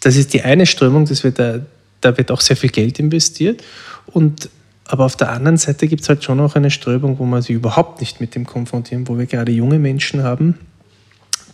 das 0.00 0.16
ist 0.16 0.34
die 0.34 0.42
eine 0.42 0.66
Strömung, 0.66 1.04
das 1.06 1.24
wird 1.24 1.38
da, 1.38 1.60
da 2.00 2.16
wird 2.16 2.30
auch 2.30 2.40
sehr 2.40 2.56
viel 2.56 2.70
Geld 2.70 2.98
investiert. 2.98 3.62
Und, 4.06 4.48
aber 4.88 5.04
auf 5.04 5.16
der 5.16 5.30
anderen 5.30 5.56
Seite 5.56 5.88
gibt 5.88 6.02
es 6.02 6.08
halt 6.08 6.22
schon 6.22 6.40
auch 6.40 6.54
eine 6.54 6.70
Strömung, 6.70 7.18
wo 7.18 7.24
man 7.24 7.42
sich 7.42 7.56
überhaupt 7.56 8.00
nicht 8.00 8.20
mit 8.20 8.34
dem 8.34 8.46
konfrontieren, 8.46 9.08
wo 9.08 9.18
wir 9.18 9.26
gerade 9.26 9.52
junge 9.52 9.78
Menschen 9.78 10.22
haben, 10.22 10.58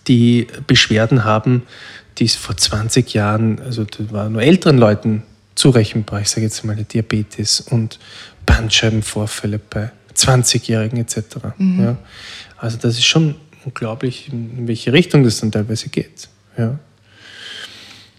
die 0.09 0.47
Beschwerden 0.67 1.25
haben, 1.25 1.63
die 2.19 2.25
es 2.25 2.35
vor 2.35 2.57
20 2.57 3.15
Jahren, 3.15 3.61
also 3.61 3.85
das 3.85 4.13
war 4.13 4.29
nur 4.29 4.43
älteren 4.43 4.79
Leuten 4.79 5.23
zurechenbar, 5.55 6.21
ich 6.21 6.29
sage 6.29 6.43
jetzt 6.43 6.65
mal 6.65 6.77
Diabetes 6.77 7.61
und 7.61 7.99
Bandscheibenvorfälle 8.47 9.59
bei 9.59 9.91
20-Jährigen 10.15 10.99
etc. 10.99 11.17
Ja. 11.59 11.97
Also 12.59 12.77
das 12.77 12.95
ist 12.95 13.05
schon 13.05 13.37
unglaublich, 13.65 14.29
in 14.33 14.67
welche 14.67 14.93
Richtung 14.93 15.25
das 15.25 15.41
dann 15.41 15.53
teilweise 15.53 15.89
geht. 15.89 16.29
Ja. 16.59 16.79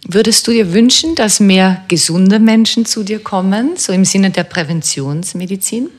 Würdest 0.07 0.47
du 0.47 0.51
dir 0.51 0.73
wünschen, 0.73 1.15
dass 1.15 1.39
mehr 1.39 1.81
gesunde 1.87 2.39
Menschen 2.39 2.85
zu 2.85 3.03
dir 3.03 3.19
kommen, 3.19 3.77
so 3.77 3.93
im 3.93 4.03
Sinne 4.03 4.31
der 4.31 4.43
Präventionsmedizin? 4.43 5.89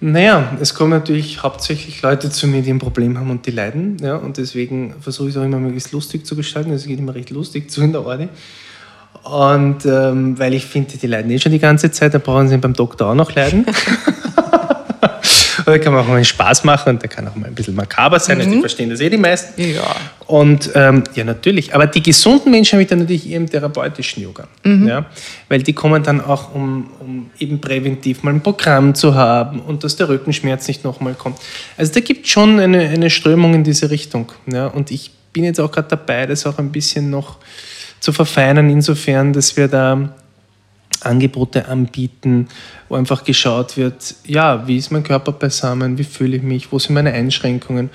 Naja, 0.00 0.56
es 0.60 0.74
kommen 0.74 0.90
natürlich 0.90 1.42
hauptsächlich 1.42 2.02
Leute 2.02 2.30
zu 2.30 2.46
mir, 2.46 2.62
die 2.62 2.70
ein 2.70 2.78
Problem 2.78 3.18
haben 3.18 3.30
und 3.30 3.46
die 3.46 3.50
leiden. 3.50 3.96
Ja, 4.00 4.16
und 4.16 4.36
deswegen 4.36 4.94
versuche 5.00 5.28
ich 5.28 5.34
es 5.34 5.40
auch 5.40 5.44
immer 5.44 5.58
möglichst 5.58 5.92
lustig 5.92 6.26
zu 6.26 6.36
gestalten. 6.36 6.72
Es 6.72 6.86
geht 6.86 6.98
immer 6.98 7.14
recht 7.14 7.30
lustig 7.30 7.70
zu 7.70 7.82
in 7.82 7.92
der 7.92 8.04
Orde. 8.04 8.28
Und 9.24 9.84
ähm, 9.86 10.38
weil 10.38 10.54
ich 10.54 10.66
finde, 10.66 10.96
die 10.96 11.06
leiden 11.06 11.30
eh 11.30 11.38
schon 11.38 11.52
die 11.52 11.58
ganze 11.58 11.90
Zeit, 11.90 12.14
dann 12.14 12.20
brauchen 12.20 12.48
sie 12.48 12.56
beim 12.58 12.74
Doktor 12.74 13.10
auch 13.10 13.14
noch 13.14 13.34
leiden. 13.34 13.66
Oder 15.68 15.78
kann 15.80 15.92
man 15.92 16.02
auch 16.02 16.08
mal 16.08 16.16
einen 16.16 16.24
Spaß 16.24 16.64
machen 16.64 16.94
und 16.94 17.02
der 17.02 17.10
kann 17.10 17.28
auch 17.28 17.34
mal 17.34 17.46
ein 17.46 17.54
bisschen 17.54 17.74
makaber 17.74 18.18
sein, 18.18 18.38
also 18.38 18.50
die 18.50 18.60
verstehen 18.60 18.88
das 18.88 19.02
eh 19.02 19.10
die 19.10 19.18
meisten. 19.18 19.60
Ja. 19.60 19.82
Und 20.26 20.70
ähm, 20.74 21.04
ja, 21.14 21.24
natürlich. 21.24 21.74
Aber 21.74 21.86
die 21.86 22.02
gesunden 22.02 22.50
Menschen 22.50 22.72
habe 22.72 22.84
ich 22.84 22.88
dann 22.88 23.00
natürlich 23.00 23.28
eher 23.28 23.36
im 23.36 23.50
therapeutischen 23.50 24.22
Yoga. 24.22 24.48
Ja? 24.64 25.04
Weil 25.50 25.62
die 25.62 25.74
kommen 25.74 26.02
dann 26.02 26.22
auch, 26.22 26.54
um, 26.54 26.88
um 27.00 27.30
eben 27.38 27.60
präventiv 27.60 28.22
mal 28.22 28.32
ein 28.32 28.40
Programm 28.40 28.94
zu 28.94 29.14
haben 29.14 29.60
und 29.60 29.84
dass 29.84 29.96
der 29.96 30.08
Rückenschmerz 30.08 30.66
nicht 30.68 30.84
nochmal 30.84 31.12
kommt. 31.12 31.38
Also 31.76 31.92
da 31.92 32.00
gibt 32.00 32.24
es 32.24 32.32
schon 32.32 32.58
eine, 32.58 32.88
eine 32.88 33.10
Strömung 33.10 33.52
in 33.52 33.62
diese 33.62 33.90
Richtung. 33.90 34.32
Ja? 34.50 34.68
Und 34.68 34.90
ich 34.90 35.10
bin 35.34 35.44
jetzt 35.44 35.60
auch 35.60 35.70
gerade 35.70 35.88
dabei, 35.88 36.24
das 36.24 36.46
auch 36.46 36.58
ein 36.58 36.72
bisschen 36.72 37.10
noch 37.10 37.36
zu 38.00 38.12
verfeinern, 38.12 38.70
insofern, 38.70 39.34
dass 39.34 39.58
wir 39.58 39.68
da 39.68 40.14
Angebote 41.02 41.68
anbieten, 41.68 42.48
wo 42.88 42.96
einfach 42.96 43.24
geschaut 43.24 43.76
wird, 43.76 44.14
ja, 44.24 44.66
wie 44.66 44.76
ist 44.76 44.90
mein 44.90 45.02
Körper 45.02 45.32
beisammen, 45.32 45.98
wie 45.98 46.04
fühle 46.04 46.36
ich 46.36 46.42
mich, 46.42 46.72
wo 46.72 46.78
sind 46.78 46.94
meine 46.94 47.12
Einschränkungen. 47.12 47.90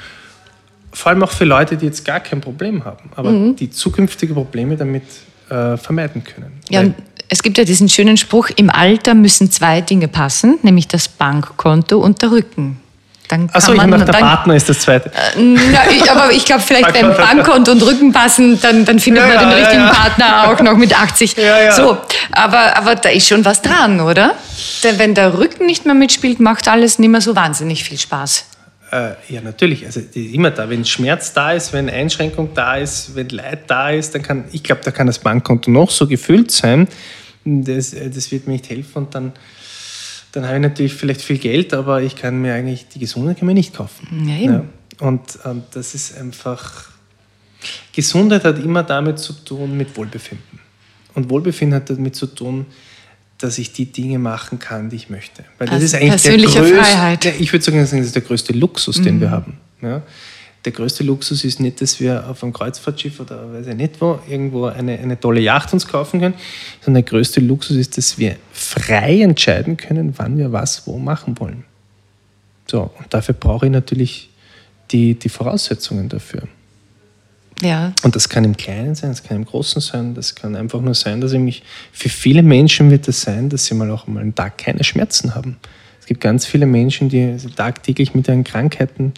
Vor 0.91 1.11
allem 1.11 1.23
auch 1.23 1.31
für 1.31 1.45
Leute, 1.45 1.75
die 1.77 1.85
jetzt 1.85 2.05
gar 2.05 2.19
kein 2.19 2.39
Problem 2.39 2.85
haben, 2.85 3.09
aber 3.15 3.31
die 3.53 3.71
zukünftige 3.71 4.33
Probleme 4.33 4.77
damit 4.77 5.03
äh, 5.49 5.77
vermeiden 5.77 6.23
können. 6.23 6.59
Ja, 6.69 6.83
es 7.29 7.41
gibt 7.41 7.57
ja 7.57 7.63
diesen 7.63 7.89
schönen 7.89 8.17
Spruch, 8.17 8.49
im 8.55 8.69
Alter 8.69 9.15
müssen 9.15 9.49
zwei 9.49 9.81
Dinge 9.81 10.07
passen, 10.07 10.59
nämlich 10.61 10.87
das 10.87 11.07
Bankkonto 11.07 11.97
und 11.97 12.21
der 12.21 12.31
Rücken. 12.31 12.79
Dann 13.33 13.47
kann 13.47 13.55
Achso, 13.55 13.71
ich 13.73 13.77
man, 13.77 13.89
nach 13.89 14.05
der 14.05 14.13
dann, 14.13 14.21
Partner 14.21 14.55
ist 14.55 14.69
das 14.69 14.79
zweite. 14.81 15.11
Na, 15.35 15.89
ich, 15.89 16.11
aber 16.11 16.31
ich 16.31 16.45
glaube, 16.45 16.61
vielleicht 16.61 16.93
wenn 16.93 17.15
Bankkonto 17.15 17.71
und 17.71 17.81
Rücken 17.81 18.11
passen, 18.11 18.61
dann, 18.61 18.85
dann 18.85 18.99
findet 18.99 19.23
Ja, 19.23 19.27
man 19.27 19.35
ja, 19.35 19.49
den 19.49 19.59
richtigen 19.59 19.81
ja. 19.81 19.91
Partner 19.91 20.49
auch 20.49 20.59
noch 20.61 20.77
mit 20.77 20.95
80. 20.95 21.35
Ja, 21.43 21.59
ja. 21.59 21.71
So, 21.71 21.97
aber, 22.31 22.77
aber 22.77 22.93
da 22.93 23.09
ist 23.09 23.27
schon 23.27 23.43
was 23.43 23.61
dran, 23.63 23.99
oder? 23.99 24.35
Denn 24.83 24.99
wenn 24.99 25.15
der 25.15 25.37
Rücken 25.37 25.65
nicht 25.65 25.85
mehr 25.85 25.95
mitspielt, 25.95 26.39
macht 26.39 26.67
alles 26.67 26.99
nicht 26.99 27.09
mehr 27.09 27.21
so 27.21 27.35
wahnsinnig 27.35 27.83
viel 27.83 27.97
Spaß. 27.97 28.45
Äh, 28.91 29.13
ja, 29.29 29.41
natürlich. 29.41 29.83
Also 29.87 30.01
die 30.01 30.27
ist 30.27 30.35
immer 30.35 30.51
da. 30.51 30.69
Wenn 30.69 30.85
Schmerz 30.85 31.33
da 31.33 31.53
ist, 31.53 31.73
wenn 31.73 31.89
Einschränkung 31.89 32.49
da 32.53 32.77
ist, 32.77 33.15
wenn 33.15 33.29
Leid 33.29 33.61
da 33.65 33.89
ist, 33.89 34.13
dann 34.13 34.21
kann, 34.21 34.43
ich 34.51 34.61
glaube, 34.61 34.81
da 34.85 34.91
kann 34.91 35.07
das 35.07 35.17
Bankkonto 35.17 35.71
noch 35.71 35.89
so 35.89 36.05
gefüllt 36.05 36.51
sein. 36.51 36.87
Das, 37.43 37.93
äh, 37.93 38.11
das 38.11 38.31
wird 38.31 38.45
mir 38.45 38.53
nicht 38.53 38.69
helfen 38.69 38.99
und 38.99 39.15
dann, 39.15 39.31
dann 40.33 40.45
habe 40.45 40.55
ich 40.55 40.61
natürlich 40.61 40.93
vielleicht 40.93 41.21
viel 41.21 41.37
Geld, 41.37 41.73
aber 41.73 42.01
ich 42.01 42.15
kann 42.15 42.41
mir 42.41 42.55
eigentlich 42.55 42.87
die 42.87 42.99
Gesundheit 42.99 43.37
kann 43.37 43.45
mir 43.45 43.53
nicht 43.53 43.73
kaufen. 43.73 44.27
Ja, 44.27 44.35
eben. 44.35 44.69
Und 44.99 45.21
ähm, 45.45 45.63
das 45.71 45.95
ist 45.95 46.17
einfach. 46.17 46.89
Gesundheit 47.93 48.43
hat 48.43 48.59
immer 48.59 48.83
damit 48.83 49.19
zu 49.19 49.31
tun 49.33 49.77
mit 49.77 49.95
Wohlbefinden. 49.95 50.59
Und 51.13 51.29
Wohlbefinden 51.29 51.75
hat 51.75 51.89
damit 51.89 52.15
zu 52.15 52.25
tun, 52.25 52.65
dass 53.37 53.57
ich 53.57 53.71
die 53.73 53.85
Dinge 53.85 54.19
machen 54.19 54.57
kann, 54.57 54.89
die 54.89 54.95
ich 54.95 55.09
möchte. 55.09 55.43
Weil 55.59 55.67
das 55.67 55.75
Also 55.75 55.85
ist 55.85 55.95
eigentlich 55.95 56.09
persönliche 56.09 56.53
der 56.53 56.61
größte, 56.61 56.83
Freiheit. 56.83 57.25
Ja, 57.25 57.31
ich 57.39 57.53
würde 57.53 57.63
sagen, 57.63 57.77
das 57.77 57.93
ist 57.93 58.15
der 58.15 58.21
größte 58.23 58.53
Luxus, 58.53 59.01
den 59.01 59.21
wir 59.21 59.29
haben. 59.29 59.57
Ja? 59.81 60.01
Der 60.65 60.71
größte 60.71 61.03
Luxus 61.03 61.43
ist 61.43 61.59
nicht, 61.59 61.81
dass 61.81 61.99
wir 61.99 62.29
auf 62.29 62.41
einem 62.41 62.53
Kreuzfahrtschiff 62.53 63.19
oder 63.19 63.51
weiß 63.53 63.67
ich 63.67 63.75
nicht 63.75 63.99
wo 63.99 64.19
irgendwo 64.29 64.65
eine, 64.65 64.97
eine 64.97 65.19
tolle 65.19 65.41
Yacht 65.41 65.73
uns 65.73 65.85
kaufen 65.87 66.21
können, 66.21 66.35
sondern 66.79 67.03
der 67.03 67.11
größte 67.11 67.41
Luxus 67.41 67.75
ist, 67.75 67.97
dass 67.97 68.17
wir 68.17 68.37
frei 68.51 69.21
entscheiden 69.21 69.75
können, 69.75 70.13
wann 70.17 70.37
wir 70.37 70.51
was 70.51 70.87
wo 70.87 70.97
machen 70.97 71.37
wollen. 71.39 71.65
So, 72.69 72.91
und 72.97 73.13
dafür 73.13 73.35
brauche 73.35 73.65
ich 73.65 73.71
natürlich 73.71 74.29
die, 74.91 75.15
die 75.15 75.29
Voraussetzungen 75.29 76.07
dafür. 76.07 76.47
Ja, 77.61 77.93
Und 78.03 78.15
das 78.15 78.27
kann 78.27 78.43
im 78.43 78.57
Kleinen 78.57 78.95
sein, 78.95 79.11
das 79.11 79.23
kann 79.23 79.37
im 79.37 79.45
Großen 79.45 79.79
sein, 79.81 80.15
das 80.15 80.35
kann 80.35 80.55
einfach 80.55 80.81
nur 80.81 80.95
sein, 80.95 81.21
dass 81.21 81.33
ich 81.33 81.39
mich, 81.39 81.63
für 81.91 82.09
viele 82.09 82.43
Menschen 82.43 82.91
wird 82.91 83.07
es 83.07 83.21
sein, 83.21 83.49
dass 83.49 83.65
sie 83.65 83.75
mal 83.75 83.89
auch 83.91 84.07
mal 84.07 84.21
einen 84.21 84.35
Tag 84.35 84.57
keine 84.57 84.83
Schmerzen 84.83 85.35
haben. 85.35 85.57
Es 86.03 86.07
gibt 86.07 86.19
ganz 86.19 86.45
viele 86.45 86.65
Menschen, 86.65 87.07
die 87.07 87.37
tagtäglich 87.55 88.13
mit 88.13 88.27
ihren 88.27 88.43
Krankheiten 88.43 89.13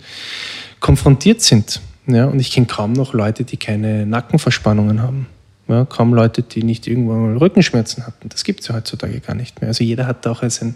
konfrontiert 0.80 1.42
sind. 1.42 1.82
Ja, 2.06 2.26
und 2.26 2.40
ich 2.40 2.52
kenne 2.52 2.68
kaum 2.68 2.94
noch 2.94 3.14
Leute, 3.14 3.44
die 3.44 3.58
keine 3.58 4.06
Nackenverspannungen 4.06 5.02
haben. 5.02 5.26
Ja, 5.68 5.86
kaum 5.86 6.14
Leute, 6.14 6.44
die 6.44 6.62
nicht 6.62 6.86
irgendwann 6.86 7.24
mal 7.24 7.38
Rückenschmerzen 7.38 8.06
hatten. 8.06 8.30
Das 8.30 8.44
gibt 8.44 8.60
es 8.60 8.68
ja 8.68 8.76
heutzutage 8.76 9.20
gar 9.20 9.34
nicht 9.34 9.62
mehr. 9.62 9.70
Also 9.70 9.84
jeder 9.84 10.06
hat 10.06 10.28
auch 10.28 10.48
sein, 10.48 10.76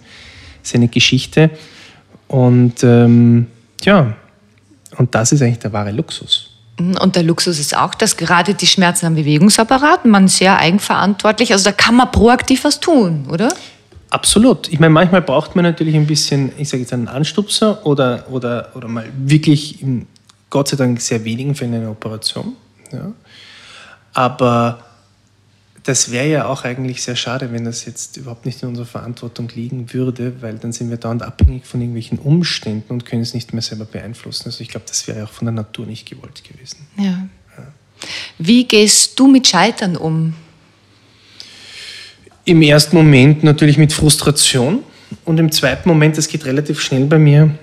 seine 0.64 0.88
Geschichte. 0.88 1.52
Und 2.28 2.84
ähm, 2.84 3.46
ja, 3.84 4.16
und 4.98 5.14
das 5.14 5.32
ist 5.32 5.44
eigentlich 5.44 5.60
der 5.60 5.74
wahre 5.74 5.92
Luxus. 5.92 6.58
Und 6.80 7.16
der 7.16 7.22
Luxus 7.22 7.60
ist 7.60 7.78
auch, 7.78 7.94
dass 7.94 8.18
gerade 8.18 8.56
die 8.56 8.66
Schmerzen 8.66 9.06
am 9.06 9.14
Bewegungsapparat 9.14 10.06
man 10.06 10.28
sehr 10.28 10.58
eigenverantwortlich, 10.58 11.52
also 11.52 11.66
da 11.66 11.72
kann 11.72 11.94
man 11.94 12.12
proaktiv 12.12 12.64
was 12.64 12.80
tun, 12.80 13.28
oder? 13.30 13.50
Absolut. 14.10 14.68
Ich 14.70 14.80
meine, 14.80 14.92
manchmal 14.92 15.22
braucht 15.22 15.56
man 15.56 15.64
natürlich 15.64 15.96
ein 15.96 16.08
bisschen, 16.08 16.52
ich 16.58 16.70
sage 16.70 16.82
jetzt 16.82 16.94
einen 16.94 17.08
Anstupser 17.08 17.86
oder, 17.86 18.26
oder, 18.30 18.72
oder 18.76 18.88
mal 18.88 19.08
wirklich 19.18 19.82
in 19.82 20.08
Gott 20.50 20.70
sei 20.70 20.78
Dank 20.78 21.00
sehr 21.00 21.24
wenigen 21.26 21.54
Fällen 21.54 21.76
eine 21.76 21.90
Operation. 21.90 22.54
Ja. 22.92 23.12
Aber 24.14 24.84
das 25.84 26.12
wäre 26.12 26.28
ja 26.28 26.46
auch 26.48 26.64
eigentlich 26.64 27.02
sehr 27.04 27.16
schade, 27.16 27.52
wenn 27.52 27.66
das 27.66 27.86
jetzt 27.86 28.18
überhaupt 28.18 28.46
nicht 28.46 28.62
in 28.64 28.70
unserer 28.70 28.86
Verantwortung 28.86 29.50
liegen 29.54 29.94
würde, 29.94 30.42
weil 30.42 30.58
dann 30.58 30.72
sind 30.72 30.90
wir 30.90 30.98
dauernd 30.98 31.22
abhängig 31.22 31.66
von 31.66 31.80
irgendwelchen 31.80 32.20
Umständen 32.20 32.92
und 32.92 33.06
können 33.06 33.22
es 33.22 33.34
nicht 33.34 33.54
mehr 33.54 33.62
selber 33.62 33.86
beeinflussen. 33.86 34.46
Also 34.48 34.62
ich 34.62 34.70
glaube, 34.70 34.86
das 34.88 35.08
wäre 35.08 35.24
auch 35.24 35.30
von 35.30 35.46
der 35.46 35.54
Natur 35.54 35.86
nicht 35.86 36.10
gewollt 36.10 36.44
gewesen. 36.44 36.88
Ja. 36.98 37.28
Wie 38.38 38.66
gehst 38.66 39.20
du 39.20 39.28
mit 39.28 39.48
Scheitern 39.48 39.98
um? 39.98 40.34
Im 42.50 42.64
ersten 42.64 42.96
Moment 42.96 43.44
natürlich 43.44 43.78
mit 43.78 43.94
Frustration 43.94 44.80
und 45.24 45.40
im 45.40 45.52
zweiten 45.52 45.88
Moment, 45.88 46.18
das 46.18 46.28
geht 46.28 46.46
relativ 46.46 46.82
schnell 46.82 47.06
bei 47.06 47.20
mir, 47.20 47.56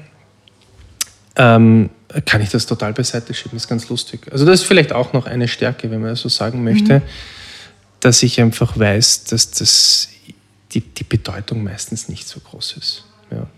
ähm, 1.34 1.90
kann 2.24 2.40
ich 2.40 2.50
das 2.50 2.66
total 2.66 2.92
beiseite 2.92 3.34
schieben. 3.34 3.54
Das 3.54 3.64
ist 3.64 3.68
ganz 3.68 3.88
lustig. 3.88 4.20
Also 4.30 4.46
das 4.46 4.60
ist 4.60 4.66
vielleicht 4.66 4.92
auch 4.92 5.12
noch 5.12 5.26
eine 5.26 5.48
Stärke, 5.48 5.90
wenn 5.90 6.00
man 6.00 6.10
das 6.10 6.20
so 6.20 6.28
sagen 6.28 6.62
möchte, 6.62 7.00
mhm. 7.00 7.02
dass 7.98 8.22
ich 8.22 8.40
einfach 8.40 8.78
weiß, 8.78 9.24
dass 9.24 9.50
das 9.50 10.08
die, 10.70 10.82
die 10.82 11.02
Bedeutung 11.02 11.64
meistens 11.64 12.08
nicht 12.08 12.28
so 12.28 12.38
groß 12.38 12.76
ist. 12.78 13.04
Ja. 13.32 13.48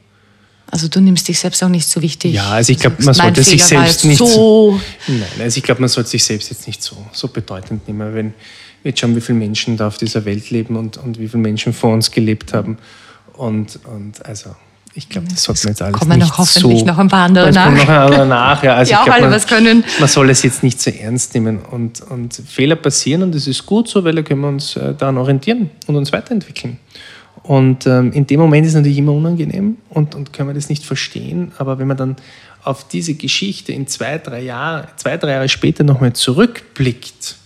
Also 0.71 0.89
du 0.89 1.01
nimmst 1.01 1.29
dich 1.29 1.39
selbst 1.39 1.63
auch 1.63 1.69
nicht 1.69 1.87
so 1.87 2.01
wichtig. 2.01 2.33
Ja, 2.33 2.53
also 2.53 2.73
ich 2.73 2.79
glaube, 2.79 3.03
man 3.03 3.13
sollte 3.13 3.45
sich 3.45 3.63
selbst 3.63 4.07
nicht 4.07 4.17
so. 4.17 4.81
Nein, 5.07 5.25
also 5.41 5.59
ich 5.59 5.63
glaube, 5.63 5.83
man 5.83 5.91
sollte 5.91 6.09
sich 6.09 6.25
selbst 6.25 6.49
jetzt 6.49 6.67
nicht 6.67 6.83
so, 6.83 6.97
so 7.13 7.29
bedeutend 7.29 7.87
nehmen, 7.87 8.15
wenn 8.15 8.35
jetzt 8.85 9.01
schauen, 9.01 9.17
wie 9.17 9.21
viele 9.21 9.39
Menschen 9.39 9.77
da 9.77 9.89
auf 9.89 9.99
dieser 9.99 10.25
Welt 10.25 10.51
leben 10.51 10.77
und, 10.77 10.97
und 10.97 11.19
wie 11.19 11.29
viele 11.29 11.43
Menschen 11.43 11.73
vor 11.73 11.93
uns 11.93 12.11
gelebt 12.11 12.53
haben. 12.55 12.79
Und, 13.35 13.79
und 13.85 14.25
also 14.27 14.51
ich 14.95 15.09
glaube, 15.09 15.29
das 15.29 15.45
sollte 15.45 15.65
man 15.65 15.73
jetzt 15.73 15.83
alles 15.83 15.95
kommen 15.95 16.19
nicht 16.19 16.29
noch 16.29 16.39
hoffentlich 16.39 16.81
so, 16.81 16.87
noch 16.87 16.99
ein 16.99 17.09
paar 17.09 17.27
andere 17.27 17.53
nach. 17.53 17.71
noch 17.71 17.89
ein 17.89 17.89
andere 17.89 18.27
nach. 18.27 18.63
Ja, 18.63 18.75
also 18.75 18.91
ja, 18.91 18.99
ich 18.99 19.05
glaub, 19.05 19.17
alle 19.17 19.31
was 19.31 19.47
können. 19.47 19.85
Man 20.01 20.09
soll 20.09 20.31
es 20.31 20.43
jetzt 20.43 20.63
nicht 20.63 20.81
so 20.81 20.91
ernst 20.91 21.35
nehmen 21.35 21.59
und, 21.71 22.01
und 22.01 22.35
Fehler 22.35 22.75
passieren 22.75 23.23
und 23.23 23.35
das 23.35 23.47
ist 23.47 23.65
gut 23.65 23.89
so, 23.89 24.03
weil 24.03 24.15
da 24.15 24.23
können 24.23 24.41
wir 24.41 24.49
uns 24.49 24.77
äh, 24.77 24.95
daran 24.95 25.19
orientieren 25.19 25.71
und 25.87 25.95
uns 25.95 26.13
weiterentwickeln. 26.13 26.79
Und 27.45 27.87
ähm, 27.87 28.13
in 28.13 28.27
dem 28.27 28.41
Moment 28.41 28.67
ist 28.67 28.73
es 28.73 28.77
natürlich 28.77 28.99
immer 28.99 29.13
unangenehm 29.13 29.77
und, 29.89 30.15
und 30.15 30.33
können 30.33 30.49
wir 30.49 30.55
das 30.55 30.69
nicht 30.69 30.85
verstehen. 30.85 31.53
Aber 31.59 31.79
wenn 31.79 31.87
man 31.87 31.97
dann 31.97 32.17
auf 32.65 32.87
diese 32.89 33.15
Geschichte 33.15 33.73
in 33.73 33.87
zwei, 33.87 34.19
drei 34.19 34.43
Jahre, 34.43 34.89
zwei, 34.97 35.17
drei 35.17 35.33
Jahre 35.33 35.49
später 35.49 35.85
nochmal 35.85 36.13
zurückblickt, 36.13 37.37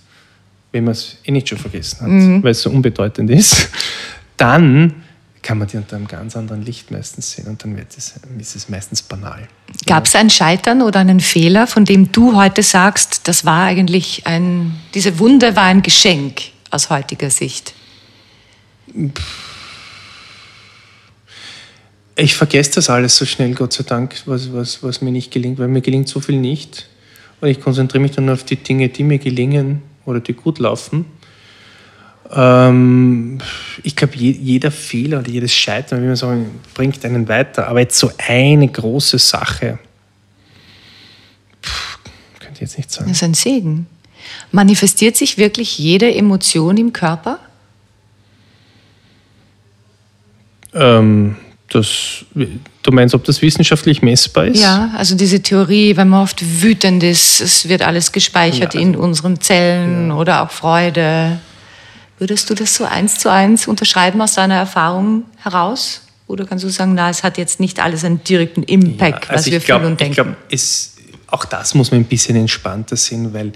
wenn 0.73 0.85
man 0.85 0.93
es 0.93 1.18
eh 1.25 1.31
nicht 1.31 1.49
schon 1.49 1.59
vergessen 1.59 2.01
hat, 2.01 2.09
mhm. 2.09 2.43
weil 2.43 2.51
es 2.51 2.62
so 2.62 2.70
unbedeutend 2.70 3.31
ist, 3.31 3.68
dann 4.37 4.95
kann 5.43 5.59
man 5.59 5.66
die 5.66 5.77
unter 5.77 5.97
einem 5.97 6.07
ganz 6.07 6.37
anderen 6.37 6.62
Licht 6.62 6.91
meistens 6.91 7.33
sehen 7.33 7.49
und 7.49 7.62
dann 7.62 7.77
wird 7.77 7.89
es, 7.97 8.14
ist 8.39 8.57
es 8.57 8.68
meistens 8.68 9.03
banal. 9.03 9.49
Gab 9.87 10.07
es 10.07 10.14
ein 10.14 10.31
Scheitern 10.31 10.83
oder 10.83 11.01
einen 11.01 11.20
Fehler, 11.20 11.66
von 11.66 11.85
dem 11.85 12.12
du 12.12 12.37
heute 12.37 12.62
sagst, 12.62 13.27
das 13.27 13.45
war 13.45 13.64
eigentlich 13.64 14.27
ein, 14.27 14.73
diese 14.95 15.18
Wunde 15.18 15.57
war 15.57 15.64
ein 15.64 15.83
Geschenk 15.83 16.43
aus 16.70 16.91
heutiger 16.91 17.29
Sicht? 17.29 17.75
Ich 22.14 22.37
vergesse 22.37 22.77
das 22.77 22.89
alles 22.89 23.16
so 23.16 23.25
schnell, 23.25 23.55
Gott 23.55 23.73
sei 23.73 23.83
Dank, 23.83 24.14
was, 24.27 24.53
was, 24.53 24.83
was 24.83 25.03
mir 25.03 25.11
nicht 25.11 25.33
gelingt, 25.33 25.59
weil 25.59 25.68
mir 25.68 25.81
gelingt 25.81 26.09
so 26.09 26.20
viel 26.20 26.39
nicht. 26.39 26.89
Und 27.41 27.49
ich 27.49 27.61
konzentriere 27.61 28.03
mich 28.03 28.12
dann 28.12 28.31
auf 28.31 28.45
die 28.45 28.57
Dinge, 28.57 28.89
die 28.91 29.03
mir 29.03 29.18
gelingen 29.18 29.83
oder 30.05 30.21
die 30.21 30.33
gut 30.33 30.59
laufen. 30.59 31.07
Ähm, 32.31 33.39
ich 33.83 33.95
glaube, 33.95 34.17
je, 34.17 34.31
jeder 34.31 34.71
Fehler 34.71 35.21
oder 35.21 35.29
jedes 35.29 35.55
Scheitern, 35.55 36.03
wie 36.03 36.07
man 36.07 36.17
sagen, 36.17 36.61
bringt 36.75 37.05
einen 37.05 37.29
weiter. 37.29 37.69
Aber 37.69 37.81
jetzt 37.81 37.99
so 37.99 38.11
eine 38.19 38.69
große 38.69 39.19
Sache, 39.19 39.79
könnte 42.39 42.55
ich 42.55 42.61
jetzt 42.61 42.79
nicht 42.79 42.91
sagen. 42.91 43.09
Das 43.09 43.19
ist 43.19 43.23
ein 43.23 43.35
Segen. 43.35 43.87
Manifestiert 44.51 45.17
sich 45.17 45.37
wirklich 45.37 45.79
jede 45.79 46.15
Emotion 46.15 46.77
im 46.77 46.93
Körper? 46.93 47.39
Ähm, 50.75 51.37
das, 51.75 52.25
du 52.35 52.93
meinst, 52.93 53.14
ob 53.14 53.25
das 53.25 53.43
wissenschaftlich 53.43 54.03
messbar 54.03 54.47
ist? 54.47 54.61
Ja, 54.61 54.91
also 54.97 55.16
diese 55.16 55.43
Theorie, 55.43 55.97
wenn 55.97 56.09
man 56.09 56.23
oft 56.23 56.43
wütend 56.62 57.03
ist, 57.03 57.41
es 57.41 57.68
wird 57.68 57.83
alles 57.83 58.12
gespeichert 58.12 58.75
ja, 58.75 58.81
also, 58.81 58.91
in 58.91 58.97
unseren 58.97 59.41
Zellen 59.41 60.09
ja. 60.09 60.14
oder 60.16 60.43
auch 60.43 60.51
Freude. 60.51 61.39
Würdest 62.18 62.49
du 62.51 62.55
das 62.55 62.75
so 62.75 62.85
eins 62.85 63.18
zu 63.18 63.31
eins 63.31 63.66
unterschreiben 63.66 64.20
aus 64.20 64.35
deiner 64.35 64.55
Erfahrung 64.55 65.25
heraus? 65.37 66.03
Oder 66.27 66.47
kannst 66.47 66.64
du 66.64 66.68
sagen, 66.68 66.95
na, 66.95 67.11
es 67.11 67.23
hat 67.25 67.37
jetzt 67.37 67.61
nicht 67.61 67.81
alles 67.81 68.05
einen 68.05 68.23
direkten 68.25 68.62
Impact, 68.62 69.25
ja, 69.25 69.31
also 69.31 69.47
was 69.47 69.51
wir 69.51 69.61
glaub, 69.61 69.81
fühlen 69.81 69.93
und 69.93 70.01
denken? 70.01 70.37
Ich 70.49 70.61
glaube, 70.61 71.07
auch 71.27 71.45
das 71.45 71.75
muss 71.75 71.91
man 71.91 72.01
ein 72.01 72.05
bisschen 72.05 72.37
entspannter 72.37 72.97
sehen, 72.97 73.35
weil 73.35 73.53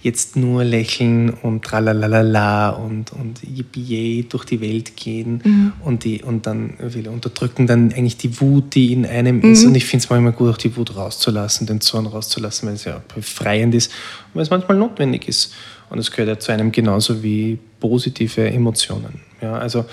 jetzt 0.00 0.36
nur 0.36 0.62
lächeln 0.62 1.30
und 1.30 1.64
tralalala 1.64 2.70
und, 2.70 3.12
und 3.12 3.40
yippie 3.42 4.24
durch 4.28 4.44
die 4.44 4.60
Welt 4.60 4.96
gehen 4.96 5.40
mhm. 5.44 5.72
und, 5.84 6.04
die, 6.04 6.22
und 6.22 6.46
dann 6.46 6.74
will 6.78 7.08
unterdrücken 7.08 7.66
dann 7.66 7.92
eigentlich 7.92 8.16
die 8.16 8.40
Wut, 8.40 8.74
die 8.74 8.92
in 8.92 9.04
einem 9.04 9.38
mhm. 9.38 9.52
ist. 9.52 9.64
Und 9.64 9.74
ich 9.74 9.86
finde 9.86 10.04
es 10.04 10.10
manchmal 10.10 10.32
gut, 10.32 10.50
auch 10.50 10.56
die 10.56 10.76
Wut 10.76 10.94
rauszulassen, 10.94 11.66
den 11.66 11.80
Zorn 11.80 12.06
rauszulassen, 12.06 12.68
weil 12.68 12.76
es 12.76 12.84
ja 12.84 13.02
befreiend 13.12 13.74
ist 13.74 13.90
und 14.28 14.36
weil 14.36 14.42
es 14.42 14.50
manchmal 14.50 14.76
notwendig 14.76 15.26
ist. 15.26 15.52
Und 15.90 15.98
es 15.98 16.10
gehört 16.10 16.28
ja 16.28 16.38
zu 16.38 16.52
einem 16.52 16.70
genauso 16.70 17.22
wie 17.22 17.58
positive 17.80 18.48
Emotionen. 18.48 19.20
Ja, 19.40 19.54
also 19.54 19.84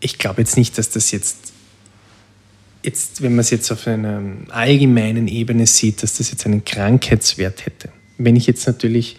ich 0.00 0.16
glaube 0.16 0.40
jetzt 0.40 0.56
nicht, 0.56 0.78
dass 0.78 0.90
das 0.90 1.10
jetzt 1.10 1.52
jetzt, 2.84 3.20
wenn 3.20 3.32
man 3.32 3.40
es 3.40 3.50
jetzt 3.50 3.70
auf 3.72 3.86
einer 3.88 4.22
allgemeinen 4.48 5.26
Ebene 5.26 5.66
sieht, 5.66 6.02
dass 6.02 6.16
das 6.16 6.30
jetzt 6.30 6.46
einen 6.46 6.64
Krankheitswert 6.64 7.66
hätte 7.66 7.90
wenn 8.18 8.36
ich 8.36 8.46
jetzt 8.46 8.66
natürlich 8.66 9.16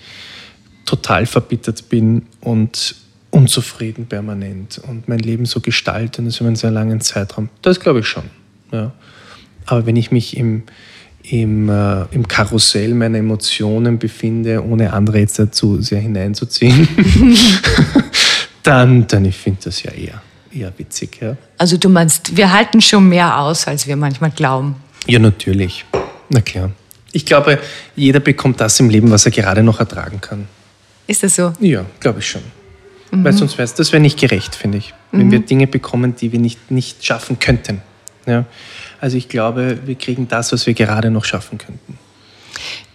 total 0.86 1.26
verbittert 1.26 1.90
bin 1.90 2.24
und 2.42 2.96
unzufrieden 3.32 4.08
permanent 4.08 4.80
und 4.88 5.08
mein 5.08 5.20
Leben 5.20 5.46
so 5.46 5.60
gestalte 5.60 6.22
das 6.24 6.40
über 6.40 6.48
einen 6.48 6.56
sehr 6.56 6.72
langen 6.72 7.00
Zeitraum, 7.02 7.50
das 7.62 7.80
glaube 7.80 8.00
ich 8.00 8.08
schon. 8.08 8.24
Ja. 8.72 8.92
Aber 9.66 9.86
wenn 9.86 9.96
ich 9.96 10.12
mich 10.12 10.36
im, 10.36 10.64
im, 11.24 11.70
äh, 11.70 12.06
im 12.12 12.28
Karussell 12.28 12.96
meiner 12.96 13.20
Emotionen 13.20 14.00
befinde, 14.00 14.64
ohne 14.64 14.94
andere 14.94 15.20
jetzt 15.20 15.38
dazu 15.38 15.82
sehr 15.82 16.00
hineinzuziehen, 16.00 16.88
dann, 18.64 19.06
dann 19.08 19.26
ich 19.26 19.38
finde 19.38 19.60
das 19.66 19.84
ja 19.84 19.92
eher, 19.92 20.22
eher 20.52 20.74
witzig. 20.78 21.20
Ja. 21.22 21.38
Also 21.60 21.78
du 21.78 21.90
meinst, 21.90 22.36
wir 22.36 22.52
halten 22.52 22.82
schon 22.82 23.08
mehr 23.10 23.40
aus, 23.40 23.68
als 23.68 23.86
wir 23.86 23.96
manchmal 23.96 24.32
glauben. 24.32 24.76
Ja, 25.06 25.20
natürlich. 25.20 25.86
Na 26.30 26.42
klar. 26.42 26.72
Ich 27.12 27.26
glaube, 27.26 27.60
jeder 27.96 28.20
bekommt 28.20 28.62
das 28.62 28.80
im 28.80 28.90
Leben, 28.90 29.12
was 29.12 29.26
er 29.26 29.32
gerade 29.32 29.64
noch 29.64 29.80
ertragen 29.80 30.22
kann. 30.22 30.48
Ist 31.08 31.24
das 31.24 31.36
so? 31.36 31.54
Ja, 31.60 31.86
glaube 32.00 32.20
ich 32.20 32.30
schon. 32.30 32.44
Mhm. 33.12 33.24
Weil 33.24 33.34
sonst 33.34 33.58
wäre 33.58 33.66
es, 33.66 33.74
das 33.74 33.92
wäre 33.92 34.02
nicht 34.02 34.20
gerecht, 34.20 34.56
finde 34.56 34.78
ich. 34.78 34.94
Wenn 35.12 35.28
mhm. 35.28 35.32
wir 35.32 35.40
Dinge 35.40 35.68
bekommen, 35.68 36.16
die 36.16 36.32
wir 36.32 36.40
nicht, 36.40 36.72
nicht 36.72 37.06
schaffen 37.06 37.40
könnten. 37.40 37.82
Ja? 38.26 38.46
Also 39.02 39.18
ich 39.18 39.30
glaube, 39.30 39.80
wir 39.86 39.96
kriegen 39.96 40.28
das, 40.28 40.52
was 40.52 40.68
wir 40.68 40.74
gerade 40.74 41.10
noch 41.12 41.26
schaffen 41.26 41.58
könnten. 41.58 41.99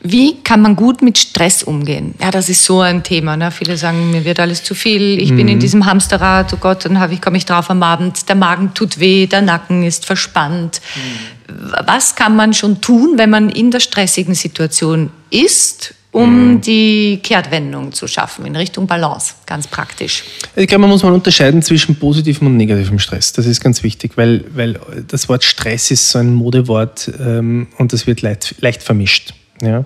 Wie 0.06 0.42
kann 0.42 0.60
man 0.60 0.76
gut 0.76 1.00
mit 1.00 1.16
Stress 1.16 1.62
umgehen? 1.62 2.14
Ja, 2.20 2.30
das 2.30 2.50
ist 2.50 2.62
so 2.62 2.82
ein 2.82 3.02
Thema. 3.02 3.38
Ne? 3.38 3.50
Viele 3.50 3.78
sagen, 3.78 4.10
mir 4.10 4.26
wird 4.26 4.38
alles 4.38 4.62
zu 4.62 4.74
viel, 4.74 5.18
ich 5.18 5.32
mhm. 5.32 5.36
bin 5.36 5.48
in 5.48 5.56
mhm. 5.56 5.60
diesem 5.60 5.86
Hamsterrad, 5.86 6.52
oh 6.52 6.58
Gott, 6.58 6.84
dann 6.84 7.10
ich, 7.10 7.22
komme 7.22 7.38
ich 7.38 7.46
drauf 7.46 7.70
am 7.70 7.82
Abend, 7.82 8.28
der 8.28 8.36
Magen 8.36 8.74
tut 8.74 9.00
weh, 9.00 9.26
der 9.26 9.40
Nacken 9.40 9.82
ist 9.82 10.04
verspannt. 10.04 10.82
Mhm. 10.94 11.72
Was 11.86 12.14
kann 12.16 12.36
man 12.36 12.52
schon 12.52 12.82
tun, 12.82 13.16
wenn 13.16 13.30
man 13.30 13.48
in 13.48 13.70
der 13.70 13.80
stressigen 13.80 14.34
Situation 14.34 15.08
ist, 15.30 15.94
um 16.12 16.52
mhm. 16.52 16.60
die 16.60 17.20
Kehrtwendung 17.22 17.92
zu 17.92 18.06
schaffen 18.06 18.44
in 18.44 18.54
Richtung 18.56 18.86
Balance, 18.86 19.32
ganz 19.46 19.66
praktisch? 19.66 20.22
Ich 20.54 20.66
glaube, 20.66 20.82
man 20.82 20.90
muss 20.90 21.02
mal 21.02 21.14
unterscheiden 21.14 21.62
zwischen 21.62 21.96
positivem 21.96 22.48
und 22.48 22.58
negativem 22.58 22.98
Stress. 22.98 23.32
Das 23.32 23.46
ist 23.46 23.62
ganz 23.62 23.82
wichtig, 23.82 24.12
weil, 24.16 24.44
weil 24.54 24.78
das 25.08 25.30
Wort 25.30 25.44
Stress 25.44 25.90
ist 25.90 26.10
so 26.10 26.18
ein 26.18 26.34
Modewort 26.34 27.10
ähm, 27.18 27.68
und 27.78 27.94
das 27.94 28.06
wird 28.06 28.20
leicht, 28.20 28.56
leicht 28.60 28.82
vermischt. 28.82 29.32
Ja. 29.64 29.84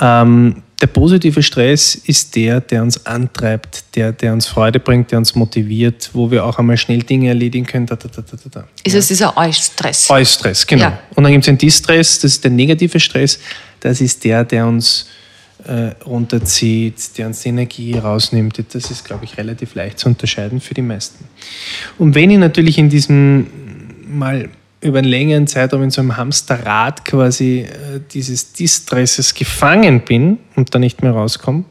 Ähm, 0.00 0.62
der 0.82 0.88
positive 0.88 1.42
Stress 1.44 1.94
ist 1.94 2.34
der, 2.34 2.60
der 2.60 2.82
uns 2.82 3.06
antreibt, 3.06 3.84
der, 3.94 4.10
der 4.10 4.32
uns 4.32 4.48
Freude 4.48 4.80
bringt, 4.80 5.12
der 5.12 5.18
uns 5.18 5.36
motiviert, 5.36 6.10
wo 6.12 6.28
wir 6.28 6.44
auch 6.44 6.58
einmal 6.58 6.76
schnell 6.76 7.04
Dinge 7.04 7.28
erledigen 7.28 7.64
können. 7.64 7.86
Da, 7.86 7.94
da, 7.94 8.08
da, 8.08 8.22
da, 8.22 8.36
da. 8.50 8.64
Ist 8.82 8.96
es 8.96 9.06
dieser 9.06 9.36
Eustress? 9.36 10.10
Eustress, 10.10 10.66
genau. 10.66 10.86
Ja. 10.86 10.98
Und 11.14 11.22
dann 11.22 11.32
gibt 11.32 11.42
es 11.42 11.46
den 11.46 11.58
Distress, 11.58 12.18
das 12.18 12.32
ist 12.32 12.44
der 12.44 12.50
negative 12.50 12.98
Stress. 12.98 13.38
Das 13.78 14.00
ist 14.00 14.24
der, 14.24 14.44
der 14.44 14.66
uns 14.66 15.06
äh, 15.64 15.92
runterzieht, 16.04 17.16
der 17.16 17.28
uns 17.28 17.42
die 17.42 17.50
Energie 17.50 17.94
rausnimmt. 17.94 18.60
Das 18.72 18.90
ist, 18.90 19.04
glaube 19.04 19.24
ich, 19.24 19.38
relativ 19.38 19.76
leicht 19.76 20.00
zu 20.00 20.08
unterscheiden 20.08 20.60
für 20.60 20.74
die 20.74 20.82
meisten. 20.82 21.24
Und 21.96 22.16
wenn 22.16 22.30
ich 22.30 22.38
natürlich 22.38 22.78
in 22.78 22.88
diesem 22.88 23.46
mal 24.08 24.48
über 24.82 24.98
einen 24.98 25.08
längeren 25.08 25.46
Zeitraum 25.46 25.82
in 25.82 25.90
so 25.90 26.00
einem 26.00 26.16
Hamsterrad 26.16 27.04
quasi 27.04 27.60
äh, 27.60 28.00
dieses 28.12 28.52
Distresses 28.52 29.34
gefangen 29.34 30.00
bin 30.04 30.38
und 30.56 30.74
da 30.74 30.78
nicht 30.78 31.02
mehr 31.02 31.12
rauskomme. 31.12 31.64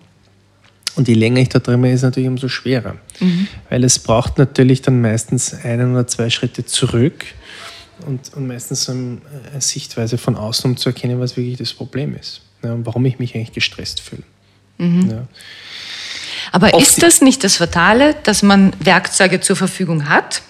Und 0.95 1.07
je 1.07 1.13
länger 1.13 1.41
ich 1.41 1.49
da 1.49 1.59
drin 1.59 1.81
bin, 1.81 1.91
ist 1.91 1.99
es 1.99 2.03
natürlich 2.03 2.29
umso 2.29 2.47
schwerer. 2.47 2.95
Mhm. 3.19 3.47
Weil 3.69 3.83
es 3.83 3.99
braucht 3.99 4.37
natürlich 4.37 4.81
dann 4.81 5.01
meistens 5.01 5.53
einen 5.53 5.93
oder 5.93 6.07
zwei 6.07 6.29
Schritte 6.29 6.65
zurück 6.65 7.25
und, 8.07 8.33
und 8.33 8.47
meistens 8.47 8.85
so 8.85 8.91
eine 8.91 9.19
Sichtweise 9.59 10.17
von 10.17 10.35
außen, 10.35 10.71
um 10.71 10.77
zu 10.77 10.89
erkennen, 10.89 11.19
was 11.19 11.37
wirklich 11.37 11.57
das 11.57 11.73
Problem 11.73 12.15
ist. 12.17 12.41
Ja, 12.63 12.73
und 12.73 12.85
warum 12.85 13.05
ich 13.05 13.19
mich 13.19 13.35
eigentlich 13.35 13.53
gestresst 13.53 14.01
fühle. 14.01 14.23
Mhm. 14.77 15.09
Ja. 15.09 15.27
Aber 16.51 16.73
Oft- 16.73 16.85
ist 16.87 17.03
das 17.03 17.21
nicht 17.21 17.43
das 17.43 17.57
Fatale, 17.57 18.15
dass 18.23 18.43
man 18.43 18.73
Werkzeuge 18.79 19.39
zur 19.39 19.55
Verfügung 19.55 20.09
hat? 20.09 20.41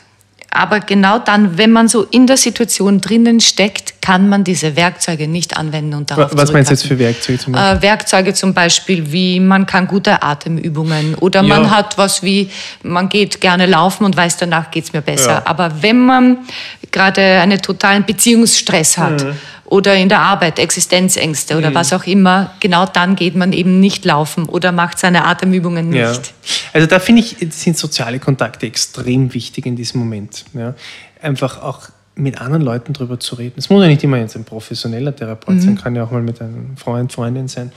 Aber 0.54 0.82
genau 0.82 1.18
dann, 1.18 1.58
wenn 1.58 1.72
man 1.72 1.88
so 1.88 2.04
in 2.12 2.28
der 2.28 2.36
Situation 2.36 3.00
drinnen 3.00 3.40
steckt, 3.40 4.02
kann 4.02 4.28
man 4.28 4.44
diese 4.44 4.76
Werkzeuge 4.76 5.28
nicht 5.30 5.56
anwenden 5.56 5.94
und 5.94 6.12
darauf 6.12 6.32
Was 6.34 6.52
meinst 6.52 6.70
du 6.70 6.74
jetzt 6.74 6.86
für. 6.86 7.00
Werkzeuge 7.00 7.40
zum 7.40 7.54
Beispiel? 7.54 7.78
Äh, 7.78 7.82
Werkzeuge 7.82 8.34
zum 8.34 8.54
Beispiel 8.54 9.12
wie 9.14 9.40
man 9.40 9.66
kann 9.66 9.88
gute 9.88 10.22
Atemübungen 10.22 11.16
oder 11.16 11.42
man 11.42 11.64
Ja. 11.64 11.70
hat 11.72 11.98
was 11.98 12.22
wie 12.22 12.50
man 12.84 13.08
geht 13.08 13.40
gerne 13.40 13.66
laufen 13.66 14.04
und 14.04 14.18
weiß 14.18 14.38
danach 14.38 14.72
geht's 14.72 14.92
mir 14.92 15.02
besser. 15.02 15.30
Ja. 15.32 15.42
Aber 15.46 15.72
wenn 15.82 16.06
man 16.06 16.38
gerade 16.92 17.22
einen 17.22 17.62
totalen 17.62 18.06
Beziehungsstress 18.06 18.98
hat 18.98 19.24
Mhm. 19.24 19.34
Oder 19.72 19.96
in 19.96 20.10
der 20.10 20.20
Arbeit 20.20 20.60
Existenzängste 20.60 21.58
oder 21.58 21.74
was 21.74 21.94
auch 21.94 22.04
immer, 22.04 22.54
genau 22.60 22.86
dann 22.86 23.16
geht 23.16 23.38
man 23.38 23.54
eben 23.54 23.80
nicht 23.80 24.04
laufen 24.04 24.48
oder 24.48 24.74
macht 24.74 25.00
seine 25.00 25.24
Atemübungen 25.24 25.88
nicht. 25.88 26.02
Ja. 26.02 26.22
Also 26.74 26.88
da 26.88 27.00
finde 27.00 27.22
ich, 27.22 27.38
sind 27.52 27.78
soziale 27.78 28.20
Kontakte 28.20 28.66
extrem 28.66 29.34
wichtig 29.34 29.66
in 29.66 29.78
diesem 29.78 30.02
Moment. 30.02 30.44
Ja. 30.54 30.76
Einfach 31.22 31.62
auch 31.62 31.88
mit 32.16 32.42
anderen 32.42 32.64
Leuten 32.64 32.92
drüber 32.92 33.18
zu 33.22 33.36
reden. 33.36 33.54
Es 33.56 33.70
muss 33.70 33.82
ja 33.82 33.88
nicht 33.88 34.04
immer 34.04 34.18
jetzt 34.18 34.36
ein 34.36 34.44
professioneller 34.44 35.16
Therapeut 35.16 35.62
sein, 35.62 35.78
kann 35.78 35.96
ja 35.96 36.04
auch 36.04 36.12
mal 36.12 36.22
mit 36.22 36.42
einem 36.42 36.76
Freund, 36.76 37.14
Freundin 37.14 37.48
sein. 37.48 37.72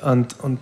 Und, 0.00 0.40
und 0.40 0.58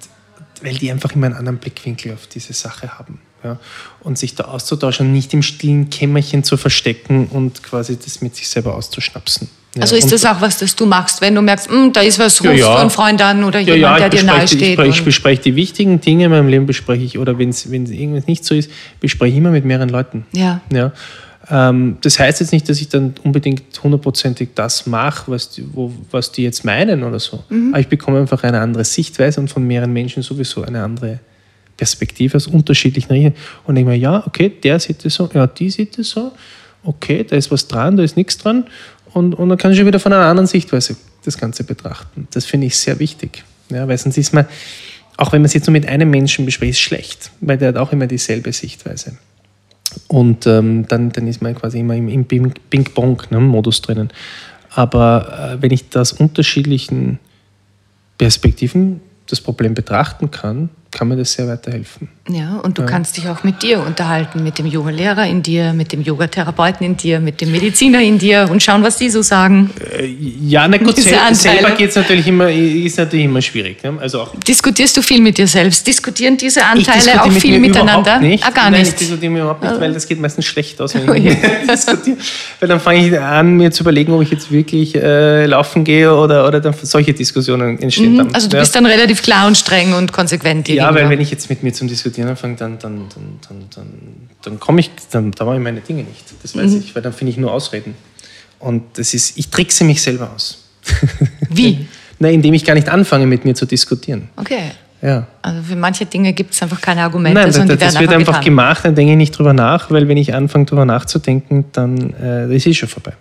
weil 0.60 0.74
die 0.74 0.90
einfach 0.90 1.12
immer 1.14 1.26
einen 1.26 1.36
anderen 1.36 1.58
Blickwinkel 1.58 2.14
auf 2.14 2.26
diese 2.26 2.52
Sache 2.52 2.98
haben. 2.98 3.20
Ja. 3.44 3.60
Und 4.00 4.18
sich 4.18 4.34
da 4.34 4.46
auszutauschen, 4.46 5.12
nicht 5.12 5.32
im 5.34 5.42
stillen 5.42 5.88
Kämmerchen 5.90 6.42
zu 6.42 6.56
verstecken 6.56 7.28
und 7.28 7.62
quasi 7.62 7.96
das 7.96 8.22
mit 8.22 8.34
sich 8.34 8.48
selber 8.48 8.74
auszuschnapsen. 8.74 9.48
Ja. 9.74 9.82
Also 9.82 9.96
ist 9.96 10.12
das 10.12 10.24
auch 10.24 10.40
was, 10.40 10.58
das 10.58 10.76
du 10.76 10.86
machst, 10.86 11.20
wenn 11.20 11.34
du 11.34 11.42
merkst, 11.42 11.68
"Hm, 11.68 11.92
da 11.92 12.00
ist 12.00 12.18
was, 12.18 12.38
Ja, 12.40 12.50
rufst 12.50 12.64
ja. 12.64 12.74
du 12.74 12.80
einen 12.80 12.90
Freund 12.90 13.20
an 13.20 13.42
oder 13.42 13.58
Ja, 13.60 13.74
jemand, 13.74 14.00
ja, 14.00 14.08
der 14.08 14.14
ich 14.14 14.20
dir 14.20 14.26
nahe 14.32 14.44
ich, 14.44 14.50
steht. 14.50 14.60
bespreche, 14.76 14.88
ich 14.90 15.04
bespreche 15.04 15.42
die 15.42 15.56
wichtigen 15.56 16.00
Dinge 16.00 16.26
in 16.26 16.30
meinem 16.30 16.48
Leben, 16.48 16.66
bespreche 16.66 17.02
ich, 17.04 17.18
oder 17.18 17.38
wenn 17.38 17.50
irgendwas 17.50 18.26
nicht 18.26 18.44
so 18.44 18.54
ist, 18.54 18.70
bespreche 19.00 19.32
ich 19.32 19.38
immer 19.38 19.50
mit 19.50 19.64
mehreren 19.64 19.88
Leuten. 19.88 20.26
Ja. 20.32 20.60
Ja. 20.72 20.92
Ähm, 21.50 21.98
das 22.00 22.18
heißt 22.18 22.40
jetzt 22.40 22.52
nicht, 22.52 22.68
dass 22.68 22.80
ich 22.80 22.88
dann 22.88 23.14
unbedingt 23.22 23.62
hundertprozentig 23.82 24.50
das 24.54 24.86
mache, 24.86 25.30
was 25.32 25.50
die, 25.50 25.64
wo, 25.74 25.92
was 26.10 26.30
die 26.32 26.42
jetzt 26.44 26.64
meinen 26.64 27.02
oder 27.02 27.18
so. 27.18 27.42
Mhm. 27.48 27.70
Aber 27.72 27.80
ich 27.80 27.88
bekomme 27.88 28.20
einfach 28.20 28.44
eine 28.44 28.60
andere 28.60 28.84
Sichtweise 28.84 29.40
und 29.40 29.48
von 29.48 29.66
mehreren 29.66 29.92
Menschen 29.92 30.22
sowieso 30.22 30.62
eine 30.62 30.82
andere 30.82 31.18
Perspektive 31.76 32.36
aus 32.36 32.46
unterschiedlichen 32.46 33.12
Richtungen. 33.12 33.34
Und 33.66 33.74
denke 33.74 33.90
mir, 33.90 33.96
ja, 33.98 34.22
okay, 34.26 34.50
der 34.62 34.78
sieht 34.78 35.04
es 35.04 35.14
so, 35.16 35.28
ja, 35.34 35.46
die 35.48 35.68
sieht 35.68 35.98
es 35.98 36.10
so, 36.10 36.32
okay, 36.84 37.24
da 37.28 37.36
ist 37.36 37.50
was 37.50 37.66
dran, 37.66 37.96
da 37.96 38.02
ist 38.02 38.16
nichts 38.16 38.38
dran. 38.38 38.64
Und, 39.14 39.34
und 39.34 39.48
dann 39.48 39.56
kann 39.56 39.70
ich 39.70 39.78
schon 39.78 39.86
wieder 39.86 40.00
von 40.00 40.12
einer 40.12 40.26
anderen 40.26 40.46
Sichtweise 40.46 40.96
das 41.24 41.38
Ganze 41.38 41.64
betrachten. 41.64 42.28
Das 42.32 42.44
finde 42.44 42.66
ich 42.66 42.76
sehr 42.76 42.98
wichtig. 42.98 43.44
Ja, 43.70 43.88
weil 43.88 43.96
sonst 43.96 44.18
ist 44.18 44.34
man, 44.34 44.44
auch 45.16 45.32
wenn 45.32 45.40
man 45.40 45.46
es 45.46 45.54
jetzt 45.54 45.66
nur 45.66 45.72
mit 45.72 45.86
einem 45.86 46.10
Menschen 46.10 46.44
bespricht, 46.44 46.80
schlecht, 46.80 47.30
weil 47.40 47.56
der 47.56 47.68
hat 47.68 47.76
auch 47.76 47.92
immer 47.92 48.06
dieselbe 48.06 48.52
Sichtweise. 48.52 49.16
Und 50.08 50.46
ähm, 50.46 50.86
dann, 50.88 51.12
dann 51.12 51.28
ist 51.28 51.40
man 51.40 51.54
quasi 51.54 51.78
immer 51.78 51.94
im, 51.94 52.08
im 52.08 52.26
Ping- 52.26 52.52
Ping-Pong-Modus 52.68 53.80
drinnen. 53.82 54.10
Aber 54.70 55.54
äh, 55.56 55.62
wenn 55.62 55.70
ich 55.70 55.88
das 55.88 56.12
unterschiedlichen 56.12 57.20
Perspektiven 58.18 59.00
das 59.28 59.40
Problem 59.40 59.74
betrachten 59.74 60.32
kann, 60.32 60.68
kann 60.94 61.08
mir 61.08 61.16
das 61.16 61.32
sehr 61.32 61.46
weiterhelfen. 61.48 62.08
Ja, 62.30 62.58
und 62.62 62.78
du 62.78 62.86
kannst 62.86 63.18
dich 63.18 63.28
auch 63.28 63.44
mit 63.44 63.62
dir 63.62 63.80
unterhalten, 63.80 64.42
mit 64.42 64.58
dem 64.58 64.64
Yoga-Lehrer 64.64 65.26
in 65.26 65.42
dir, 65.42 65.74
mit 65.74 65.92
dem 65.92 66.00
Yogatherapeuten 66.00 66.86
in 66.86 66.96
dir, 66.96 67.20
mit 67.20 67.42
dem 67.42 67.52
Mediziner 67.52 68.00
in 68.00 68.18
dir 68.18 68.48
und 68.50 68.62
schauen, 68.62 68.82
was 68.82 68.96
die 68.96 69.10
so 69.10 69.20
sagen. 69.20 69.70
Ja, 70.40 70.66
na 70.66 70.78
gut, 70.78 70.96
sel 71.02 71.14
Anteile. 71.14 71.34
selber 71.34 71.70
geht's 71.72 71.96
natürlich 71.96 72.26
immer, 72.26 72.50
ist 72.50 72.96
natürlich 72.96 73.26
immer 73.26 73.42
schwierig. 73.42 73.82
Ne? 73.82 73.98
Also 74.00 74.22
auch 74.22 74.34
Diskutierst 74.36 74.96
du 74.96 75.02
viel 75.02 75.20
mit 75.20 75.36
dir 75.36 75.46
selbst? 75.46 75.86
Diskutieren 75.86 76.38
diese 76.38 76.64
Anteile 76.64 77.22
auch 77.22 77.26
mit 77.26 77.42
viel 77.42 77.58
miteinander? 77.58 78.20
Nicht. 78.20 78.42
Ah, 78.46 78.50
gar 78.50 78.70
Nein, 78.70 78.80
nicht. 78.80 78.92
ich 78.92 78.98
diskutiere 79.00 79.30
mir 79.30 79.40
überhaupt 79.40 79.62
nicht, 79.62 79.80
weil 79.80 79.92
das 79.92 80.06
geht 80.08 80.18
meistens 80.18 80.46
schlecht 80.46 80.80
aus, 80.80 80.94
wenn 80.94 81.14
ich 81.26 81.36
diskutiere. 81.70 82.16
Weil 82.60 82.68
dann 82.68 82.80
fange 82.80 83.06
ich 83.06 83.20
an, 83.20 83.56
mir 83.56 83.70
zu 83.70 83.82
überlegen, 83.82 84.12
ob 84.12 84.22
ich 84.22 84.30
jetzt 84.30 84.50
wirklich 84.50 84.94
äh, 84.94 85.44
laufen 85.44 85.84
gehe 85.84 86.14
oder, 86.14 86.48
oder 86.48 86.60
dann 86.60 86.74
solche 86.80 87.12
Diskussionen 87.12 87.78
entstehen 87.80 88.16
dann. 88.16 88.34
Also 88.34 88.48
du 88.48 88.56
ja. 88.56 88.62
bist 88.62 88.74
dann 88.74 88.86
relativ 88.86 89.22
klar 89.22 89.46
und 89.46 89.58
streng 89.58 89.92
und 89.92 90.12
konsequent. 90.12 90.68
dir 90.68 90.83
Ja, 90.84 90.94
weil 90.94 91.08
wenn 91.10 91.20
ich 91.20 91.30
jetzt 91.30 91.48
mit 91.50 91.62
mir 91.62 91.72
zum 91.72 91.88
Diskutieren 91.88 92.28
anfange, 92.28 92.56
dann, 92.56 92.78
dann, 92.78 93.06
dann, 93.14 93.38
dann, 93.48 93.58
dann, 93.74 93.86
dann 94.42 94.60
komme 94.60 94.80
ich, 94.80 94.90
dann, 95.10 95.30
da 95.32 95.44
mache 95.44 95.56
ich 95.56 95.62
meine 95.62 95.80
Dinge 95.80 96.02
nicht. 96.04 96.24
Das 96.42 96.56
weiß 96.56 96.70
Mhm. 96.72 96.78
ich, 96.78 96.94
weil 96.94 97.02
dann 97.02 97.12
finde 97.12 97.32
ich 97.32 97.36
nur 97.36 97.52
Ausreden. 97.52 97.94
Und 98.58 98.82
das 98.94 99.12
ist, 99.14 99.36
ich 99.38 99.48
trickse 99.50 99.84
mich 99.84 100.00
selber 100.02 100.30
aus. 100.34 100.64
Wie? 101.50 101.86
Na, 102.18 102.28
indem 102.28 102.54
ich 102.54 102.64
gar 102.64 102.74
nicht 102.74 102.88
anfange, 102.88 103.26
mit 103.26 103.44
mir 103.44 103.54
zu 103.54 103.66
diskutieren. 103.66 104.28
Okay. 104.36 104.70
Ja. 105.02 105.26
Also 105.42 105.62
für 105.62 105.76
manche 105.76 106.06
Dinge 106.06 106.32
gibt 106.32 106.54
es 106.54 106.62
einfach 106.62 106.80
keine 106.80 107.02
Argumente, 107.02 107.34
Nein, 107.34 107.46
das, 107.48 107.56
sondern 107.56 107.78
das 107.78 107.94
die 107.94 108.00
wird 108.00 108.12
einfach 108.12 108.32
getan. 108.34 108.44
gemacht, 108.44 108.84
dann 108.86 108.94
denke 108.94 109.12
ich 109.12 109.18
nicht 109.18 109.36
drüber 109.36 109.52
nach, 109.52 109.90
weil 109.90 110.08
wenn 110.08 110.16
ich 110.16 110.32
anfange 110.32 110.64
drüber 110.64 110.86
nachzudenken, 110.86 111.66
dann 111.72 112.14
äh, 112.14 112.54
ist 112.56 112.66
es 112.66 112.76
schon 112.76 112.88
vorbei. 112.88 113.12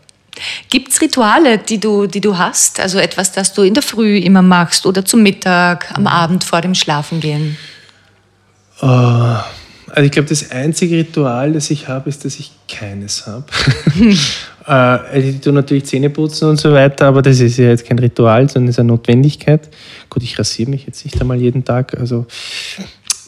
Gibt 0.70 0.92
es 0.92 1.02
Rituale, 1.02 1.58
die 1.58 1.80
du, 1.80 2.08
die 2.08 2.22
du 2.22 2.38
hast? 2.38 2.80
Also 2.80 2.98
etwas, 2.98 3.32
das 3.32 3.54
du 3.54 3.62
in 3.62 3.74
der 3.74 3.84
Früh 3.84 4.18
immer 4.18 4.42
machst 4.42 4.86
oder 4.86 5.06
zum 5.06 5.24
Mittag, 5.24 5.92
am 5.96 6.08
Abend 6.08 6.44
vor 6.44 6.62
dem 6.62 6.76
Schlafengehen? 6.76 7.58
Also 9.94 10.06
ich 10.06 10.12
glaube, 10.12 10.28
das 10.28 10.50
einzige 10.50 10.98
Ritual, 10.98 11.54
das 11.54 11.70
ich 11.70 11.88
habe, 11.88 12.10
ist, 12.10 12.26
dass 12.26 12.40
ich 12.40 12.52
keines 12.68 13.28
habe. 13.28 13.46
äh, 14.66 14.72
also 14.72 15.28
ich 15.28 15.40
tue 15.40 15.54
natürlich 15.54 15.86
Zähne 15.86 16.10
putzen 16.10 16.50
und 16.50 16.60
so 16.60 16.74
weiter, 16.74 17.06
aber 17.06 17.22
das 17.22 17.40
ist 17.40 17.58
ja 17.58 17.70
jetzt 17.70 17.86
kein 17.86 18.00
Ritual, 18.00 18.50
sondern 18.50 18.70
ist 18.70 18.80
eine 18.80 18.88
Notwendigkeit. 18.88 19.70
Gut, 20.10 20.24
ich 20.24 20.40
rasiere 20.40 20.72
mich 20.72 20.88
jetzt 20.88 21.06
nicht 21.06 21.22
einmal 21.22 21.38
jeden 21.38 21.64
Tag. 21.64 21.98
Also, 22.00 22.26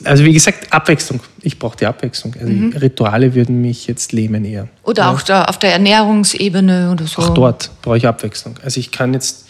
also 0.03 0.23
wie 0.23 0.33
gesagt, 0.33 0.71
Abwechslung. 0.73 1.21
Ich 1.41 1.57
brauche 1.57 1.77
die 1.77 1.85
Abwechslung. 1.85 2.35
Also 2.39 2.51
Rituale 2.79 3.33
würden 3.33 3.61
mich 3.61 3.87
jetzt 3.87 4.11
lähmen 4.11 4.43
eher. 4.43 4.67
Oder 4.83 5.09
auch 5.09 5.21
da 5.21 5.45
auf 5.45 5.57
der 5.57 5.73
Ernährungsebene 5.73 6.91
oder 6.91 7.07
so? 7.07 7.21
Auch 7.21 7.33
dort 7.33 7.71
brauche 7.81 7.97
ich 7.97 8.07
Abwechslung. 8.07 8.59
Also 8.63 8.79
ich 8.79 8.91
kann 8.91 9.13
jetzt, 9.13 9.45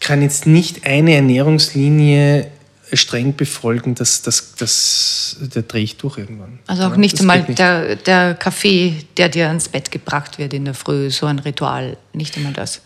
kann 0.00 0.22
jetzt 0.22 0.46
nicht 0.46 0.86
eine 0.86 1.14
Ernährungslinie 1.14 2.48
streng 2.92 3.34
befolgen, 3.34 3.94
das, 3.94 4.22
das, 4.22 4.54
das, 4.56 5.36
da 5.52 5.62
drehe 5.62 5.82
ich 5.82 5.96
durch 5.96 6.18
irgendwann. 6.18 6.58
Also 6.66 6.84
auch 6.84 6.90
Ja, 6.92 6.96
nicht 6.96 7.18
einmal 7.20 7.42
nicht. 7.42 7.58
Der, 7.58 7.96
der 7.96 8.34
Kaffee, 8.34 9.04
der 9.16 9.28
dir 9.28 9.48
ans 9.48 9.68
Bett 9.68 9.90
gebracht 9.90 10.38
wird 10.38 10.52
in 10.52 10.64
der 10.64 10.74
Früh, 10.74 11.10
so 11.10 11.26
ein 11.26 11.38
Ritual, 11.38 11.96
nicht 12.12 12.36
immer 12.36 12.52
das. 12.52 12.82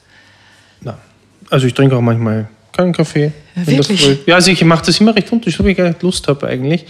Nein. 0.80 0.96
Also 1.50 1.66
ich 1.66 1.74
trinke 1.74 1.96
auch 1.96 2.00
manchmal 2.00 2.48
keinen 2.78 2.92
Kaffee. 2.92 3.32
Ja, 3.56 3.66
wirklich? 3.66 4.20
Ja, 4.26 4.36
also 4.36 4.50
ich 4.50 4.64
mache 4.64 4.86
das 4.86 5.00
immer 5.00 5.14
recht 5.14 5.30
unterschiedlich, 5.32 5.64
wo 5.64 5.68
ich 5.68 5.76
gar 5.76 5.88
nicht 5.88 6.02
Lust 6.02 6.28
habe 6.28 6.46
eigentlich. 6.46 6.86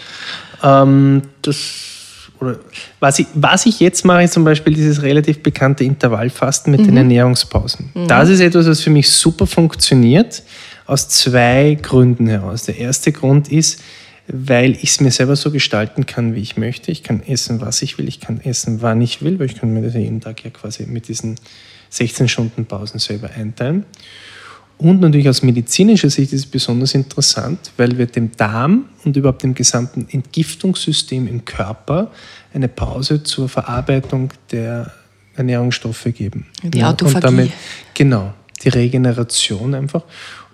Ähm, 0.63 1.23
das, 1.43 2.29
oder, 2.41 2.59
was, 3.01 3.19
ich, 3.19 3.27
was 3.35 3.65
ich 3.67 3.81
jetzt 3.81 4.05
mache, 4.05 4.23
ist 4.23 4.35
zum 4.35 4.45
Beispiel 4.45 4.75
dieses 4.75 5.03
relativ 5.03 5.43
bekannte 5.43 5.85
Intervallfasten 5.85 6.71
mit 6.71 6.81
den 6.81 6.91
Mhm. 6.91 6.99
Ernährungspausen. 6.99 7.91
Das 8.07 8.29
ist 8.29 8.41
etwas, 8.41 8.67
was 8.67 8.81
für 8.83 8.91
mich 8.91 9.11
super 9.11 9.47
funktioniert, 9.47 10.43
aus 10.87 11.09
zwei 11.09 11.79
Gründen 11.81 12.27
heraus. 12.29 12.65
Der 12.65 12.77
erste 12.77 13.11
Grund 13.13 13.51
ist, 13.51 13.81
weil 14.29 14.73
ich 14.73 14.85
es 14.91 15.01
mir 15.01 15.11
selber 15.11 15.37
so 15.37 15.51
gestalten 15.51 16.05
kann, 16.05 16.35
wie 16.35 16.41
ich 16.41 16.59
möchte. 16.59 16.93
Ich 16.93 17.03
kann 17.03 17.23
essen, 17.27 17.63
was 17.63 17.81
ich 17.81 17.97
will. 17.97 18.09
Ich 18.09 18.21
kann 18.21 18.41
essen, 18.43 18.83
wann 18.83 19.01
ich 19.01 19.23
will, 19.23 19.39
weil 19.39 19.47
ich 19.47 19.59
kann 19.59 19.73
mir 19.73 19.81
das 19.81 19.95
jeden 19.95 20.21
Tag 20.21 20.45
ja 20.45 20.51
quasi 20.51 20.85
mit 20.85 21.09
diesen 21.09 21.37
16 21.91 22.29
Stunden 22.29 22.67
Pausen 22.67 22.99
selber 22.99 23.31
einteilen. 23.35 23.87
Und 24.79 25.01
natürlich 25.01 25.29
aus 25.29 25.43
medizinischer 25.43 26.09
Sicht 26.09 26.33
ist 26.33 26.41
es 26.41 26.47
besonders 26.47 26.95
interessant, 26.95 27.73
weil 27.77 27.99
wir 27.99 28.07
dem 28.07 28.31
Darm 28.37 28.85
und 29.05 29.17
überhaupt 29.17 29.43
dem 29.43 29.55
gesamten 29.55 30.07
Entgiftungssystem 30.09 31.27
im 31.27 31.45
Körper 31.45 32.13
eine 32.55 32.69
Pause 32.69 33.25
zur 33.25 33.49
Verarbeitung 33.49 34.33
der 34.53 34.93
Ernährungsstoffe 35.35 36.09
geben. 36.15 36.47
Die 36.63 36.79
Ja, 36.79 36.91
Autophagie. 36.91 37.17
Und 37.17 37.25
damit, 37.25 37.53
genau, 37.95 38.33
die 38.63 38.69
Regeneration 38.69 39.75
einfach. 39.75 40.05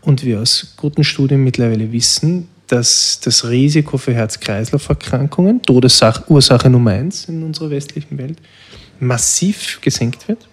Und 0.00 0.24
wir 0.24 0.40
aus 0.40 0.74
guten 0.76 1.04
Studien 1.04 1.44
mittlerweile 1.44 1.92
wissen, 1.92 2.48
dass 2.66 3.20
das 3.22 3.46
Risiko 3.46 3.98
für 3.98 4.14
Herz-Kreislauf-Erkrankungen, 4.14 5.60
Todesursache 5.62 6.70
Nummer 6.70 6.92
eins 6.92 7.26
in 7.26 7.42
unserer 7.42 7.68
westlichen 7.68 8.16
Welt, 8.16 8.38
massiv 9.00 9.80
gesenkt 9.82 10.28
wird 10.28 10.48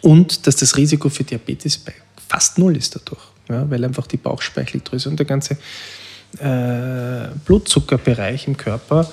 und 0.00 0.46
dass 0.46 0.56
das 0.56 0.76
Risiko 0.76 1.08
für 1.08 1.22
Diabetes 1.22 1.78
bei 1.78 1.92
fast 2.28 2.58
null 2.58 2.76
ist 2.76 2.94
dadurch, 2.96 3.22
ja, 3.48 3.68
weil 3.70 3.84
einfach 3.84 4.06
die 4.06 4.16
Bauchspeicheldrüse 4.16 5.08
und 5.08 5.18
der 5.18 5.26
ganze 5.26 5.56
äh, 6.40 7.28
Blutzuckerbereich 7.44 8.46
im 8.48 8.56
Körper 8.56 9.08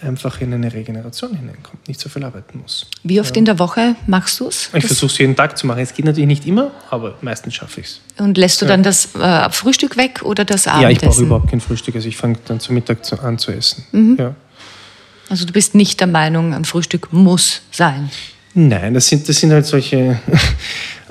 einfach 0.00 0.40
in 0.40 0.52
eine 0.52 0.72
Regeneration 0.72 1.36
hineinkommt, 1.36 1.86
nicht 1.86 2.00
so 2.00 2.08
viel 2.08 2.24
arbeiten 2.24 2.58
muss. 2.60 2.86
Wie 3.04 3.20
oft 3.20 3.36
in 3.36 3.44
der 3.44 3.58
Woche 3.60 3.94
machst 4.06 4.40
du 4.40 4.48
es? 4.48 4.68
Ich 4.74 4.84
versuche 4.84 5.12
es 5.12 5.18
jeden 5.18 5.36
Tag 5.36 5.56
zu 5.56 5.66
machen. 5.66 5.80
Es 5.80 5.94
geht 5.94 6.04
natürlich 6.04 6.26
nicht 6.26 6.46
immer, 6.46 6.72
aber 6.90 7.14
meistens 7.22 7.54
schaffe 7.54 7.80
ich 7.80 7.86
es. 7.86 8.00
Und 8.18 8.36
lässt 8.36 8.60
du 8.60 8.66
dann 8.66 8.82
das 8.82 9.14
äh, 9.14 9.50
Frühstück 9.50 9.96
weg 9.96 10.22
oder 10.24 10.44
das 10.44 10.64
Ja, 10.64 10.78
ich 10.78 10.84
Abendessen? 10.84 11.08
brauche 11.08 11.22
überhaupt 11.22 11.50
kein 11.50 11.60
Frühstück. 11.60 11.94
Also 11.94 12.08
ich 12.08 12.16
fange 12.16 12.38
dann 12.46 12.58
zu 12.58 12.72
Mittag 12.72 13.04
zu, 13.04 13.20
an 13.20 13.38
zu 13.38 13.52
essen. 13.52 13.84
Mhm. 13.92 14.16
Ja. 14.18 14.34
Also 15.28 15.46
du 15.46 15.52
bist 15.52 15.74
nicht 15.74 16.00
der 16.00 16.08
Meinung, 16.08 16.52
ein 16.54 16.64
Frühstück 16.64 17.12
muss 17.12 17.62
sein. 17.70 18.10
Nein, 18.52 18.94
das 18.94 19.08
sind, 19.08 19.28
das 19.28 19.38
sind 19.38 19.52
halt 19.52 19.64
solche, 19.64 20.20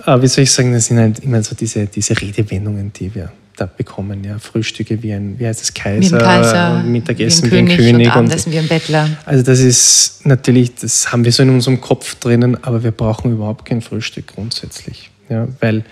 äh, 0.06 0.22
wie 0.22 0.28
soll 0.28 0.44
ich 0.44 0.52
sagen, 0.52 0.74
das 0.74 0.88
sind 0.88 1.00
halt 1.00 1.20
immer 1.20 1.42
so 1.44 1.56
diese, 1.56 1.86
diese 1.88 2.20
Redewendungen, 2.20 2.92
die 2.94 3.14
wir 3.14 3.32
da 3.56 3.66
bekommen, 3.66 4.24
ja, 4.24 4.40
Frühstücke 4.40 5.02
wie 5.04 5.14
ein, 5.14 5.38
wie 5.40 5.46
heißt 5.46 5.62
das, 5.62 5.74
Kaiser, 5.74 6.18
Wie 6.18 6.24
ein 6.24 6.42
Kaiser, 6.42 6.76
und 6.78 6.92
Mittagessen 6.92 7.52
wie 7.52 7.58
ein 7.58 7.68
König, 7.68 7.94
und 7.94 8.02
und 8.02 8.08
Abendessen 8.12 8.52
wie 8.52 8.60
ein 8.60 8.68
Bettler. 8.68 9.10
also 9.26 9.44
das 9.44 9.60
ist 9.60 10.26
natürlich, 10.26 10.76
das 10.76 11.12
haben 11.12 11.24
wir 11.24 11.32
so 11.32 11.44
in 11.44 11.50
unserem 11.50 11.80
Kopf 11.80 12.16
drinnen, 12.16 12.64
aber 12.64 12.84
wir 12.84 12.92
brauchen 12.92 13.32
überhaupt 13.32 13.66
kein 13.66 13.82
Frühstück 13.82 14.28
grundsätzlich. 14.28 15.12
Ja, 15.30 15.48
weil, 15.60 15.84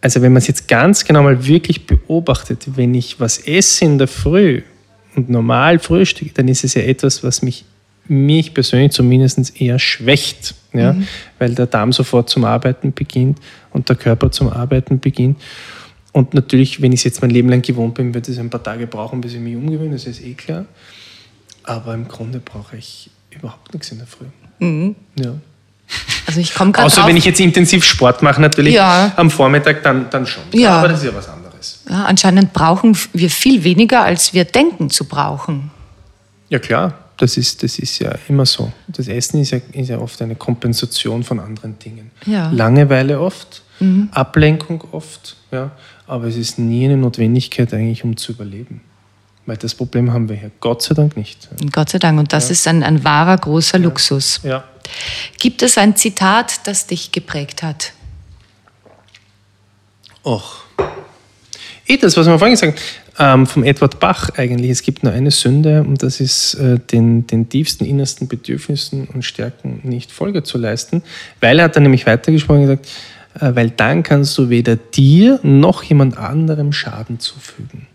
also 0.00 0.22
wenn 0.22 0.32
man 0.32 0.38
es 0.38 0.46
jetzt 0.46 0.68
ganz 0.68 1.04
genau 1.04 1.22
mal 1.22 1.46
wirklich 1.46 1.86
beobachtet, 1.86 2.76
wenn 2.76 2.94
ich 2.94 3.18
was 3.20 3.38
esse 3.38 3.84
in 3.84 3.98
der 3.98 4.08
Früh 4.08 4.62
und 5.16 5.28
normal 5.28 5.78
frühstücke, 5.78 6.32
dann 6.34 6.48
ist 6.48 6.64
es 6.64 6.74
ja 6.74 6.82
etwas, 6.82 7.22
was 7.22 7.42
mich, 7.42 7.64
mich 8.08 8.54
persönlich 8.54 8.92
zumindest 8.92 9.60
eher 9.60 9.78
schwächt. 9.78 10.54
Ja, 10.72 10.94
Weil 11.38 11.54
der 11.54 11.66
Darm 11.66 11.92
sofort 11.92 12.28
zum 12.28 12.44
Arbeiten 12.44 12.92
beginnt 12.92 13.38
und 13.72 13.88
der 13.88 13.96
Körper 13.96 14.30
zum 14.30 14.50
Arbeiten 14.50 15.00
beginnt. 15.00 15.40
Und 16.12 16.34
natürlich, 16.34 16.82
wenn 16.82 16.92
ich 16.92 17.00
es 17.00 17.04
jetzt 17.04 17.22
mein 17.22 17.30
Leben 17.30 17.48
lang 17.48 17.62
gewohnt 17.62 17.94
bin, 17.94 18.12
wird 18.12 18.28
es 18.28 18.38
ein 18.38 18.50
paar 18.50 18.62
Tage 18.62 18.86
brauchen, 18.86 19.20
bis 19.22 19.32
ich 19.34 19.40
mich 19.40 19.56
umgewöhne, 19.56 19.92
das 19.92 20.04
ist 20.06 20.22
eh 20.22 20.34
klar. 20.34 20.66
Aber 21.64 21.94
im 21.94 22.06
Grunde 22.08 22.40
brauche 22.40 22.76
ich 22.76 23.10
überhaupt 23.30 23.72
nichts 23.72 23.90
in 23.90 23.98
der 23.98 24.06
Früh. 24.06 24.26
Ja. 25.18 25.34
Also 26.26 26.40
ich 26.40 26.54
komme 26.54 26.72
gerade 26.72 26.86
Außer 26.86 27.00
drauf. 27.02 27.08
wenn 27.08 27.16
ich 27.16 27.24
jetzt 27.24 27.40
intensiv 27.40 27.84
Sport 27.84 28.22
mache, 28.22 28.40
natürlich 28.40 28.74
Ja. 28.74 29.12
am 29.16 29.30
Vormittag, 29.30 29.82
dann, 29.82 30.10
dann 30.10 30.26
schon. 30.26 30.42
Ja. 30.52 30.78
Aber 30.78 30.88
das 30.88 30.98
ist 31.00 31.06
ja 31.06 31.14
was 31.14 31.28
anderes. 31.28 31.82
ja, 31.88 32.04
anscheinend 32.04 32.52
brauchen 32.52 32.96
wir 33.12 33.30
viel 33.30 33.62
weniger, 33.64 34.02
als 34.02 34.32
wir 34.34 34.44
denken 34.44 34.90
zu 34.90 35.04
brauchen. 35.06 35.70
Ja 36.48 36.58
klar, 36.58 36.94
das 37.16 37.36
ist, 37.36 37.62
das 37.62 37.78
ist 37.78 37.98
ja 37.98 38.14
immer 38.28 38.46
so. 38.46 38.72
Das 38.88 39.08
Essen 39.08 39.40
ist 39.40 39.50
ja, 39.50 39.60
ist 39.72 39.88
ja 39.88 39.98
oft 39.98 40.20
eine 40.22 40.36
Kompensation 40.36 41.22
von 41.22 41.40
anderen 41.40 41.78
Dingen. 41.78 42.10
Ja. 42.26 42.50
Langeweile 42.50 43.20
oft, 43.20 43.62
Ablenkung 44.10 44.82
oft, 44.92 45.36
ja, 45.50 45.70
aber 46.06 46.26
es 46.26 46.36
ist 46.36 46.58
nie 46.58 46.86
eine 46.86 46.96
Notwendigkeit 46.96 47.72
eigentlich, 47.74 48.04
um 48.04 48.16
zu 48.16 48.32
überleben. 48.32 48.80
Weil 49.44 49.56
das 49.58 49.74
Problem 49.74 50.12
haben 50.12 50.28
wir 50.28 50.36
hier 50.36 50.50
Gott 50.60 50.82
sei 50.82 50.94
Dank 50.94 51.16
nicht. 51.16 51.48
Gott 51.72 51.90
sei 51.90 51.98
Dank. 51.98 52.18
Und 52.18 52.32
das 52.32 52.50
ist 52.50 52.66
ein, 52.66 52.82
ein 52.82 53.04
wahrer 53.04 53.36
großer 53.36 53.78
Luxus. 53.78 54.40
Ja. 54.42 54.64
Gibt 55.38 55.62
es 55.62 55.78
ein 55.78 55.94
Zitat, 55.94 56.66
das 56.66 56.86
dich 56.86 57.12
geprägt 57.12 57.62
hat? 57.62 57.92
Och. 60.24 60.64
Eh, 61.86 61.96
das, 61.96 62.16
was 62.16 62.26
wir 62.26 62.38
vorhin 62.38 62.54
gesagt 62.54 62.76
haben, 62.76 62.84
ähm, 63.18 63.46
vom 63.46 63.64
Edward 63.64 63.98
Bach 64.00 64.30
eigentlich. 64.36 64.70
Es 64.70 64.82
gibt 64.82 65.02
nur 65.02 65.12
eine 65.12 65.30
Sünde 65.30 65.82
und 65.82 66.02
das 66.02 66.20
ist, 66.20 66.54
äh, 66.54 66.78
den, 66.78 67.26
den 67.26 67.48
tiefsten, 67.48 67.84
innersten 67.84 68.28
Bedürfnissen 68.28 69.06
und 69.08 69.24
Stärken 69.24 69.80
nicht 69.82 70.12
Folge 70.12 70.42
zu 70.42 70.58
leisten. 70.58 71.02
Weil 71.40 71.58
er 71.58 71.66
hat 71.66 71.76
dann 71.76 71.82
nämlich 71.82 72.06
weitergesprochen 72.06 72.62
und 72.62 72.66
gesagt, 72.66 72.88
äh, 73.40 73.54
weil 73.54 73.70
dann 73.70 74.02
kannst 74.02 74.36
du 74.38 74.48
weder 74.50 74.76
dir 74.76 75.40
noch 75.42 75.82
jemand 75.82 76.18
anderem 76.18 76.72
Schaden 76.72 77.18
zufügen. 77.18 77.86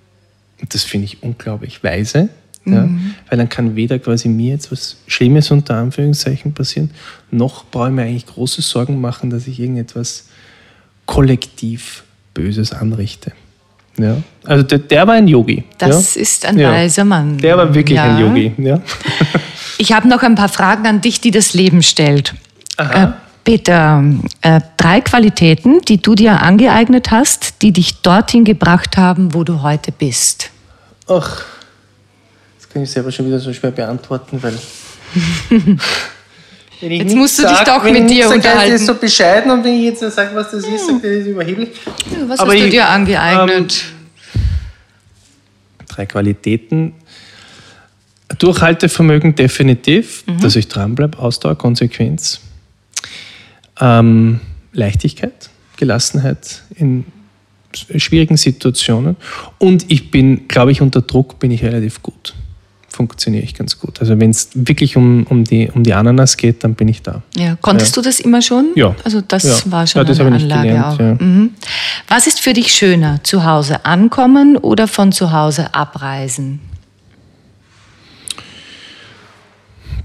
Und 0.62 0.74
das 0.74 0.84
finde 0.84 1.06
ich 1.06 1.24
unglaublich 1.24 1.84
weise. 1.84 2.30
Ja, 2.64 2.88
weil 3.28 3.40
dann 3.40 3.50
kann 3.50 3.76
weder 3.76 3.98
quasi 3.98 4.30
mir 4.30 4.52
jetzt 4.52 4.72
was 4.72 4.98
Schlimmes 5.08 5.50
unter 5.50 5.78
Anführungszeichen 5.78 6.54
passieren, 6.54 6.92
noch 7.32 7.66
brauche 7.66 7.88
ich 7.88 7.96
mir 7.96 8.04
eigentlich 8.04 8.28
große 8.28 8.62
Sorgen 8.62 9.02
machen, 9.02 9.32
dass 9.32 9.48
ich 9.48 9.60
irgendetwas 9.60 10.28
kollektiv 11.08 12.04
Böses 12.36 12.72
anrichte. 12.72 13.32
Ja. 13.98 14.18
Also 14.46 14.64
der, 14.64 14.80
der 14.80 15.08
war 15.08 15.16
ein 15.16 15.28
Yogi. 15.28 15.64
Das 15.78 16.16
ja. 16.16 16.22
ist 16.22 16.46
ein 16.46 16.58
Ja. 16.58 16.72
weiser 16.72 17.04
Mann. 17.06 17.38
Der 17.38 17.58
war 17.58 17.74
wirklich 17.74 17.98
Ja. 17.98 18.04
ein 18.16 18.20
Yogi. 18.20 18.54
Ja. 18.58 18.80
Ich 19.78 19.92
habe 19.94 20.08
noch 20.08 20.24
ein 20.24 20.36
paar 20.36 20.50
Fragen 20.50 20.86
an 20.88 21.02
dich, 21.02 21.22
die 21.22 21.32
das 21.32 21.54
Leben 21.54 21.84
stellt. 21.84 22.34
Äh, 22.78 23.08
Peter, 23.44 24.04
äh, 24.42 24.62
drei 24.78 25.02
Qualitäten, 25.02 25.82
die 25.82 26.02
du 26.02 26.16
dir 26.16 26.42
angeeignet 26.42 27.12
hast, 27.12 27.62
die 27.62 27.72
dich 27.74 28.02
dorthin 28.02 28.44
gebracht 28.46 28.98
haben, 28.98 29.34
wo 29.34 29.44
du 29.44 29.62
heute 29.64 29.92
bist. 29.92 30.52
Ach, 31.08 31.44
das 32.60 32.70
kann 32.70 32.84
ich 32.84 32.92
selber 32.92 33.12
schon 33.12 33.26
wieder 33.28 33.40
so 33.40 33.52
schwer 33.54 33.72
beantworten, 33.72 34.42
weil. 34.42 34.54
Wenn 36.82 36.92
ich 36.92 37.00
Jetzt 37.04 37.16
musst 37.16 37.38
du 37.40 37.44
dich 37.44 37.52
sag, 37.58 37.66
doch 37.66 37.84
mit 37.84 37.96
ich 37.96 38.06
dir 38.08 38.28
sag, 38.28 38.36
unterhalten. 38.38 38.72
Das 38.72 38.82
ist 38.82 38.88
so 38.88 38.96
bescheiden 38.96 39.52
und 39.52 39.64
wenn 39.64 39.74
ich 39.76 39.84
jetzt 39.84 40.00
sage, 40.00 40.32
was 40.36 40.52
das 40.52 40.64
ist, 40.66 40.90
er, 40.90 40.96
das 40.96 41.04
ist 41.04 41.28
überheblich. 41.28 41.70
Was 42.28 42.40
Aber 42.40 42.52
hast 42.52 42.60
du 42.60 42.66
ich- 42.66 42.72
dir 42.72 42.90
angeeignet? 42.90 43.84
Drei 45.88 46.06
Qualitäten. 46.06 46.94
Durchhaltevermögen 48.40 49.36
definitiv, 49.36 50.24
Mhm. 50.26 50.40
dass 50.42 50.56
ich 50.56 50.68
dranbleibe, 50.70 51.20
Ausdauer, 51.20 51.56
Konsequenz. 51.58 52.40
Ähm, 53.80 54.40
Leichtigkeit, 54.74 55.50
Gelassenheit 55.78 56.64
in 56.76 57.04
schwierigen 57.74 58.38
Situationen. 58.38 59.18
Und 59.58 59.86
ich 59.92 60.12
bin, 60.12 60.48
glaube 60.48 60.72
ich, 60.72 60.82
unter 60.82 61.02
Druck 61.02 61.40
bin 61.40 61.52
ich 61.52 61.64
relativ 61.64 62.02
gut. 62.02 62.34
Funktioniere 63.08 63.44
ich 63.44 63.56
ganz 63.56 63.80
gut. 63.80 64.00
Also 64.00 64.20
wenn 64.20 64.30
es 64.30 64.50
wirklich 64.54 64.96
um, 64.96 65.26
um, 65.28 65.44
die, 65.44 65.72
um 65.74 65.82
die 65.82 65.94
Ananas 65.94 66.38
geht, 66.38 66.64
dann 66.64 66.76
bin 66.76 66.88
ich 66.88 67.02
da. 67.02 67.24
ja, 67.36 67.58
konntest 67.62 67.96
ja. 67.96 68.02
du 68.04 68.08
das 68.08 68.20
immer 68.20 68.42
schon? 68.44 68.70
Ja. 68.76 68.96
Also 69.04 69.22
das 69.22 69.44
Ja. 69.44 69.72
war 69.72 69.88
schon 69.88 70.02
Ja, 70.02 70.08
das 70.08 70.20
eine 70.20 70.36
Anlage 70.36 70.68
gelernt, 70.68 71.02
auch. 71.02 71.20
Mhm. 71.20 71.50
Was 72.08 72.28
ist 72.28 72.42
für 72.42 72.54
dich 72.54 72.72
schöner, 72.72 73.20
zu 73.24 73.44
Hause 73.44 73.86
ankommen 73.86 74.56
oder 74.58 74.88
von 74.88 75.12
zu 75.12 75.32
Hause 75.32 75.74
abreisen? 75.74 76.60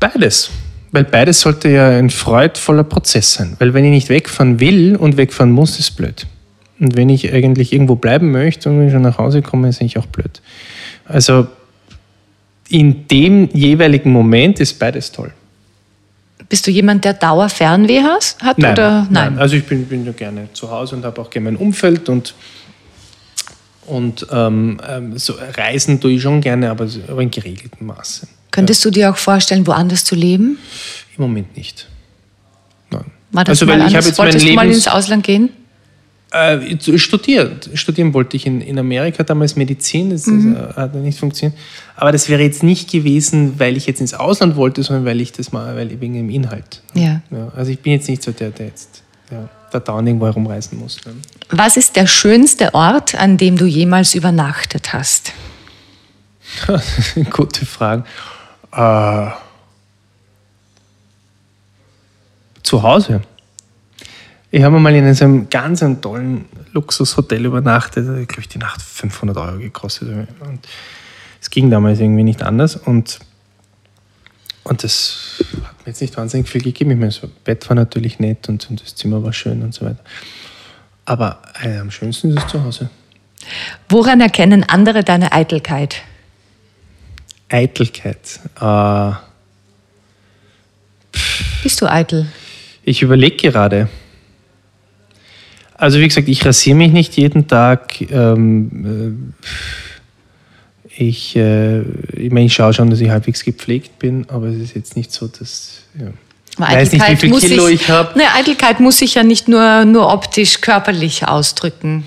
Beides. 0.01 0.51
Weil 0.93 1.05
beides 1.05 1.41
sollte 1.41 1.69
ja 1.69 1.91
ein 1.91 2.09
freudvoller 2.11 2.85
Prozess 2.85 3.35
sein. 3.35 3.57
Weil 3.59 3.75
wenn 3.75 3.85
ich 3.85 3.91
nicht 3.91 4.09
wegfahren 4.09 4.61
will 4.61 4.97
und 4.97 5.17
wegfahren 5.19 5.53
muss, 5.53 5.73
ist 5.73 5.81
es 5.81 5.91
blöd. 5.91 6.27
Und 6.79 6.97
wenn 6.97 7.09
ich 7.09 7.33
eigentlich 7.33 7.73
irgendwo 7.73 7.97
bleiben 7.97 8.31
möchte 8.31 8.69
und 8.71 8.79
wenn 8.79 8.87
ich 8.87 8.93
schon 8.93 9.03
nach 9.03 9.19
Hause 9.19 9.43
komme, 9.43 9.69
ist 9.69 9.81
eigentlich 9.81 9.99
auch 9.99 10.07
blöd. 10.07 10.41
Also 11.07 11.47
in 12.69 13.07
dem 13.09 13.49
jeweiligen 13.53 14.11
Moment 14.11 14.61
ist 14.61 14.79
beides 14.79 15.13
toll. 15.13 15.33
Bist 16.49 16.67
du 16.67 16.71
jemand, 16.71 17.05
der 17.05 17.15
Dauerfernweh 17.15 18.03
hat? 18.03 18.37
oder? 18.57 19.07
Nein. 19.11 19.39
Also 19.39 19.57
ich 19.57 19.65
bin, 19.65 19.85
bin 19.87 20.05
ja 20.05 20.13
gerne 20.13 20.49
zu 20.53 20.71
Hause 20.71 20.97
und 20.97 21.05
habe 21.05 21.21
auch 21.21 21.31
gerne 21.31 21.51
mein 21.51 21.57
Umfeld 21.57 22.09
und, 22.09 22.35
und 23.87 24.27
ähm, 24.31 24.81
ähm, 24.89 25.19
so 25.19 25.35
reisen 25.57 26.01
tue 26.01 26.13
ich 26.13 26.23
schon 26.23 26.41
gerne, 26.41 26.71
aber, 26.71 26.87
in 27.19 27.31
geregeltem 27.31 27.87
Maße. 27.87 28.29
Könntest 28.53 28.85
du 28.85 28.91
dir 28.91 29.11
auch 29.11 29.17
vorstellen, 29.17 29.67
woanders 29.67 30.05
zu 30.05 30.15
leben? 30.15 30.59
Im 31.17 31.23
Moment 31.23 31.57
nicht. 31.57 31.89
Nein. 32.91 33.05
War 33.33 33.45
das 33.45 33.61
also, 33.61 33.67
mal 33.67 33.73
weil 33.73 33.79
ich 33.81 33.97
anders? 33.97 33.97
habe 33.97 34.07
jetzt 34.09 34.19
mein 34.19 34.27
Wolltest 34.27 34.49
du 34.49 34.53
mal 34.55 34.63
Lebens- 34.63 34.77
ins 34.77 34.89
Ausland 34.89 35.25
gehen? 35.25 35.51
Äh, 36.37 36.99
studiert. 36.99 37.71
Studieren 37.75 38.13
wollte 38.13 38.37
ich 38.37 38.47
in, 38.47 38.61
in 38.61 38.79
Amerika, 38.79 39.23
damals 39.23 39.57
Medizin, 39.57 40.11
das, 40.11 40.27
Mhm. 40.27 40.55
das 40.55 40.77
äh, 40.77 40.81
hat 40.81 40.95
nicht 40.95 41.19
funktioniert. 41.19 41.59
Aber 41.97 42.13
das 42.13 42.29
wäre 42.29 42.43
jetzt 42.43 42.63
nicht 42.63 42.91
gewesen, 42.91 43.59
weil 43.59 43.77
ich 43.77 43.87
jetzt 43.87 44.01
ins 44.01 44.13
Ausland 44.13 44.57
wollte, 44.57 44.83
sondern 44.83 45.07
weil 45.07 45.21
ich 45.21 45.33
das 45.33 45.53
mal, 45.53 45.75
weil 45.77 45.89
wegen 46.01 46.15
dem 46.15 46.29
Inhalt. 46.29 46.83
Ja. 46.95 47.23
Ja, 47.31 47.53
also 47.57 47.71
ich 47.71 47.81
bin 47.81 47.93
jetzt 47.93 48.09
nicht 48.09 48.23
so 48.23 48.33
der, 48.33 48.51
der 48.51 48.67
jetzt 48.67 49.03
ja, 49.31 49.49
da 49.73 49.81
dauernd 49.81 50.09
irgendwo 50.09 50.27
herumreisen 50.27 50.79
muss. 50.79 51.05
Ne? 51.07 51.15
Was 51.51 51.77
ist 51.79 51.97
der 51.97 52.07
schönste 52.07 52.75
Ort, 52.75 53.15
an 53.15 53.39
dem 53.39 53.57
du 53.57 53.65
jemals 53.65 54.15
übernachtet 54.15 54.93
hast? 54.93 55.33
Gute 57.31 57.65
Frage. 57.65 58.05
Äh, 58.73 59.31
zu 62.63 62.83
Hause. 62.83 63.23
Ich 64.57 64.63
habe 64.63 64.81
mal 64.81 64.95
in 64.95 65.05
einem 65.05 65.51
ganz 65.51 65.83
einem 65.83 66.01
tollen 66.01 66.47
Luxushotel 66.73 67.45
übernachtet. 67.45 68.09
Ich 68.23 68.27
glaube, 68.27 68.49
die 68.49 68.57
Nacht 68.57 68.81
500 68.81 69.37
Euro 69.37 69.59
gekostet. 69.59 70.09
Und 70.41 70.61
es 71.43 71.51
ging 71.51 71.69
damals 71.69 72.01
irgendwie 72.01 72.23
nicht 72.23 72.43
anders. 72.43 72.75
Und, 72.75 73.19
und 74.65 74.83
das 74.83 75.45
hat 75.63 75.85
mir 75.85 75.91
jetzt 75.91 76.01
nicht 76.01 76.17
wahnsinnig 76.17 76.49
viel 76.49 76.63
gegeben. 76.63 76.93
Ich 76.93 76.97
meine, 76.97 77.13
das 77.13 77.21
Bett 77.45 77.69
war 77.69 77.75
natürlich 77.75 78.19
nett 78.19 78.49
und, 78.49 78.71
und 78.71 78.81
das 78.81 78.95
Zimmer 78.95 79.23
war 79.23 79.35
schön 79.35 79.61
und 79.61 79.75
so 79.75 79.85
weiter. 79.85 80.01
Aber 81.05 81.43
äh, 81.63 81.77
am 81.77 81.91
schönsten 81.91 82.31
ist 82.31 82.43
es 82.43 82.47
zu 82.47 82.65
Hause. 82.65 82.89
Woran 83.91 84.23
erkennen 84.23 84.65
andere 84.67 85.05
deine 85.05 85.33
Eitelkeit? 85.33 85.97
Eitelkeit. 87.51 88.41
Äh, 88.59 89.11
Bist 91.63 91.83
du 91.83 91.87
eitel? 91.93 92.25
Ich 92.85 93.03
überlege 93.03 93.37
gerade. 93.37 93.91
Also 95.79 95.99
wie 95.99 96.09
gesagt, 96.09 96.29
ich 96.29 96.45
rasiere 96.45 96.77
mich 96.77 96.93
nicht 96.93 97.17
jeden 97.17 97.49
Tag. 97.49 98.01
Ähm, 98.11 99.17
äh, 100.89 101.03
ich, 101.03 101.37
äh, 101.37 101.81
ich 101.81 102.31
meine, 102.33 102.47
ich 102.47 102.55
schaue 102.55 102.73
schon, 102.73 102.89
dass 102.89 103.01
ich 103.01 103.11
halbwegs 103.11 103.45
gepflegt 103.45 103.99
bin, 103.99 104.27
aber 104.31 104.47
es 104.47 104.57
ist 104.57 104.75
jetzt 104.75 104.97
nicht 104.97 105.13
so, 105.13 105.29
dass... 105.29 105.83
Ja. 105.99 106.07
Aber 106.59 106.75
weiß 106.75 106.93
nicht, 106.93 107.07
wie 107.07 107.17
viel 107.17 107.29
muss 107.29 107.43
Kilo 107.43 107.67
sich, 107.67 107.83
ich 107.83 107.91
habe. 107.91 108.19
Ne, 108.19 108.25
Eitelkeit 108.35 108.81
muss 108.81 108.99
sich 108.99 109.15
ja 109.15 109.23
nicht 109.23 109.47
nur, 109.47 109.85
nur 109.85 110.11
optisch, 110.11 110.63
körperlich 110.63 111.29
ausdrücken. 111.29 112.05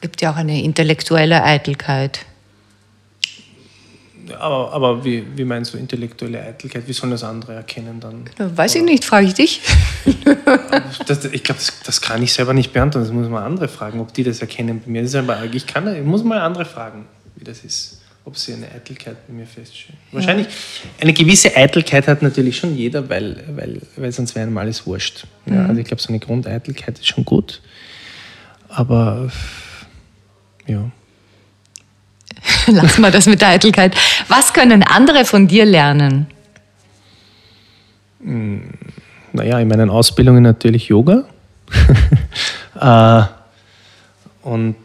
Gibt 0.00 0.20
ja 0.20 0.32
auch 0.32 0.36
eine 0.36 0.60
intellektuelle 0.60 1.44
Eitelkeit. 1.44 2.26
Aber, 4.34 4.72
aber 4.72 5.04
wie, 5.04 5.24
wie 5.36 5.44
meinst 5.44 5.74
du 5.74 5.78
intellektuelle 5.78 6.40
Eitelkeit? 6.40 6.86
Wie 6.86 6.92
sollen 6.92 7.12
das 7.12 7.24
andere 7.24 7.54
erkennen 7.54 8.00
dann? 8.00 8.24
Weiß 8.56 8.74
ich 8.74 8.82
nicht, 8.82 9.04
frage 9.04 9.26
ich 9.26 9.34
dich. 9.34 9.60
Das, 11.06 11.24
ich 11.24 11.42
glaube, 11.42 11.60
das, 11.60 11.80
das 11.84 12.00
kann 12.00 12.22
ich 12.22 12.32
selber 12.32 12.52
nicht 12.52 12.72
beantworten. 12.72 13.06
Das 13.06 13.14
muss 13.14 13.28
man 13.28 13.42
andere 13.42 13.68
fragen, 13.68 14.00
ob 14.00 14.12
die 14.14 14.22
das 14.22 14.40
erkennen 14.40 14.80
bei 14.84 14.90
mir. 14.90 15.02
Das 15.02 15.10
ist 15.10 15.16
aber, 15.16 15.42
ich, 15.52 15.66
kann, 15.66 15.94
ich 15.94 16.04
muss 16.04 16.24
mal 16.24 16.38
andere 16.38 16.64
fragen, 16.64 17.06
wie 17.36 17.44
das 17.44 17.64
ist. 17.64 18.00
Ob 18.24 18.36
sie 18.36 18.54
eine 18.54 18.66
Eitelkeit 18.72 19.16
bei 19.26 19.32
mir 19.32 19.46
feststellen. 19.46 19.98
Wahrscheinlich, 20.12 20.48
eine 21.00 21.12
gewisse 21.12 21.56
Eitelkeit 21.56 22.08
hat 22.08 22.22
natürlich 22.22 22.56
schon 22.56 22.76
jeder, 22.76 23.08
weil, 23.08 23.44
weil, 23.54 23.80
weil 23.96 24.12
sonst 24.12 24.34
wäre 24.34 24.46
einem 24.46 24.58
alles 24.58 24.86
wurscht. 24.86 25.26
Ja, 25.46 25.66
also 25.66 25.80
ich 25.80 25.86
glaube, 25.86 26.02
so 26.02 26.08
eine 26.08 26.18
Grundeitelkeit 26.18 26.98
ist 26.98 27.06
schon 27.06 27.24
gut. 27.24 27.60
Aber 28.68 29.30
ja. 30.66 30.90
Lass 32.66 32.98
mal 32.98 33.10
das 33.10 33.26
mit 33.26 33.40
der 33.40 33.48
Eitelkeit. 33.48 33.96
Was 34.28 34.52
können 34.52 34.82
andere 34.82 35.24
von 35.24 35.46
dir 35.46 35.64
lernen? 35.64 36.26
naja, 39.32 39.60
in 39.60 39.68
meinen 39.68 39.90
Ausbildungen 39.90 40.42
natürlich 40.42 40.88
Yoga. 40.88 41.24
Äh, 42.78 43.22
und 44.42 44.76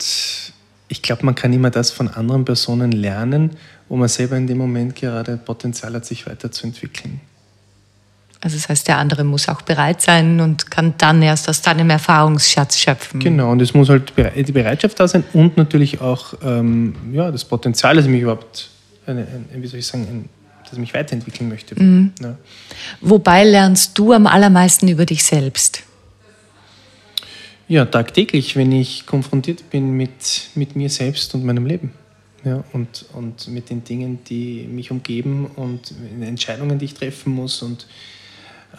ich 0.87 1.01
glaube, 1.01 1.25
man 1.25 1.35
kann 1.35 1.51
immer 1.51 1.69
das 1.69 1.91
von 1.91 2.07
anderen 2.07 2.45
Personen 2.45 2.93
lernen, 2.93 3.57
wo 3.89 3.97
man 3.97 4.07
selber 4.07 4.37
in 4.37 4.47
dem 4.47 4.59
Moment 4.59 4.95
gerade 4.95 5.35
Potenzial 5.35 5.93
hat, 5.95 6.05
sich 6.05 6.25
weiterzuentwickeln. 6.25 7.19
Also 8.43 8.57
das 8.57 8.69
heißt, 8.69 8.87
der 8.87 8.97
andere 8.97 9.23
muss 9.23 9.47
auch 9.47 9.61
bereit 9.61 10.01
sein 10.01 10.39
und 10.39 10.71
kann 10.71 10.95
dann 10.97 11.21
erst 11.21 11.47
aus 11.47 11.61
deinem 11.61 11.91
Erfahrungsschatz 11.91 12.79
schöpfen. 12.79 13.19
Genau, 13.19 13.51
und 13.51 13.61
es 13.61 13.75
muss 13.75 13.87
halt 13.87 14.13
die 14.17 14.51
Bereitschaft 14.51 14.99
da 14.99 15.07
sein 15.07 15.23
und 15.33 15.57
natürlich 15.57 16.01
auch 16.01 16.33
ja, 16.41 17.31
das 17.31 17.45
Potenzial, 17.45 17.95
dass 17.95 18.05
ich 18.05 18.11
mich 18.11 18.21
überhaupt, 18.21 18.69
eine, 19.05 19.21
ein, 19.21 19.61
wie 19.61 19.67
soll 19.67 19.79
ich 19.79 19.85
sagen, 19.85 20.07
ein, 20.09 20.29
dass 20.63 20.73
ich 20.73 20.79
mich 20.79 20.93
weiterentwickeln 20.93 21.49
möchte. 21.49 21.75
Ja. 22.19 22.35
Wobei 22.99 23.43
lernst 23.43 23.95
du 23.99 24.11
am 24.11 24.25
allermeisten 24.25 24.87
über 24.87 25.05
dich 25.05 25.23
selbst? 25.23 25.83
Ja, 27.67 27.85
tagtäglich, 27.85 28.57
wenn 28.57 28.71
ich 28.71 29.05
konfrontiert 29.05 29.69
bin 29.69 29.91
mit, 29.91 30.49
mit 30.55 30.75
mir 30.75 30.89
selbst 30.89 31.33
und 31.35 31.45
meinem 31.45 31.65
Leben. 31.65 31.93
Ja, 32.43 32.63
und, 32.73 33.05
und 33.13 33.47
mit 33.49 33.69
den 33.69 33.83
Dingen, 33.83 34.19
die 34.27 34.67
mich 34.69 34.89
umgeben 34.89 35.45
und 35.55 35.93
Entscheidungen, 36.19 36.79
die 36.79 36.85
ich 36.85 36.95
treffen 36.95 37.33
muss 37.33 37.61
und 37.61 37.85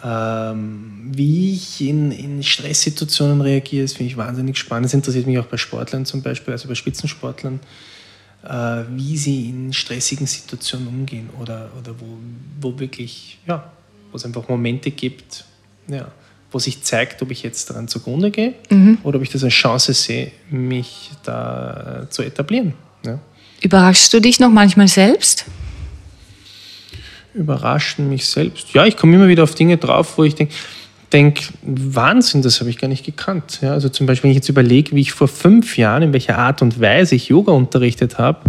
ähm, 0.03 1.11
wie 1.13 1.53
ich 1.53 1.81
in, 1.81 2.11
in 2.11 2.43
Stresssituationen 2.43 3.41
reagiere, 3.41 3.83
das 3.83 3.93
finde 3.93 4.11
ich 4.11 4.17
wahnsinnig 4.17 4.57
spannend. 4.57 4.85
Das 4.85 4.93
interessiert 4.93 5.27
mich 5.27 5.37
auch 5.37 5.45
bei 5.45 5.57
Sportlern 5.57 6.05
zum 6.05 6.21
Beispiel, 6.21 6.53
also 6.53 6.67
bei 6.67 6.75
Spitzensportlern, 6.75 7.59
äh, 8.43 8.83
wie 8.95 9.17
sie 9.17 9.49
in 9.49 9.73
stressigen 9.73 10.25
Situationen 10.25 10.87
umgehen 10.87 11.29
oder, 11.39 11.69
oder 11.79 11.93
wo, 11.99 12.17
wo 12.59 12.79
wirklich, 12.79 13.39
ja, 13.45 13.71
wo 14.11 14.17
es 14.17 14.25
einfach 14.25 14.47
Momente 14.49 14.91
gibt, 14.91 15.45
ja, 15.87 16.07
wo 16.51 16.59
sich 16.59 16.83
zeigt, 16.83 17.21
ob 17.21 17.31
ich 17.31 17.43
jetzt 17.43 17.69
daran 17.69 17.87
zugrunde 17.87 18.29
gehe 18.31 18.53
oder 19.03 19.17
ob 19.17 19.23
ich 19.23 19.29
das 19.29 19.43
als 19.43 19.53
Chance 19.53 19.93
sehe, 19.93 20.31
mich 20.51 21.11
da 21.23 22.05
zu 22.09 22.21
etablieren. 22.21 22.73
Ja. 23.05 23.19
Überraschst 23.61 24.13
du 24.13 24.19
dich 24.19 24.39
noch 24.39 24.51
manchmal 24.51 24.87
selbst? 24.87 25.45
Überraschen 27.33 28.09
mich 28.09 28.27
selbst. 28.27 28.73
Ja, 28.73 28.85
ich 28.85 28.97
komme 28.97 29.15
immer 29.15 29.27
wieder 29.27 29.43
auf 29.43 29.55
Dinge 29.55 29.77
drauf, 29.77 30.17
wo 30.17 30.23
ich 30.23 30.35
denke, 30.35 30.53
denk, 31.11 31.41
Wahnsinn, 31.61 32.41
das 32.41 32.59
habe 32.59 32.69
ich 32.69 32.77
gar 32.77 32.87
nicht 32.87 33.05
gekannt. 33.05 33.59
Ja, 33.61 33.71
also 33.71 33.89
zum 33.89 34.07
Beispiel, 34.07 34.25
wenn 34.25 34.31
ich 34.31 34.37
jetzt 34.37 34.49
überlege, 34.49 34.95
wie 34.95 35.01
ich 35.01 35.11
vor 35.11 35.27
fünf 35.27 35.77
Jahren, 35.77 36.03
in 36.03 36.13
welcher 36.13 36.37
Art 36.37 36.61
und 36.61 36.81
Weise 36.81 37.15
ich 37.15 37.29
Yoga 37.29 37.53
unterrichtet 37.53 38.17
habe, 38.17 38.41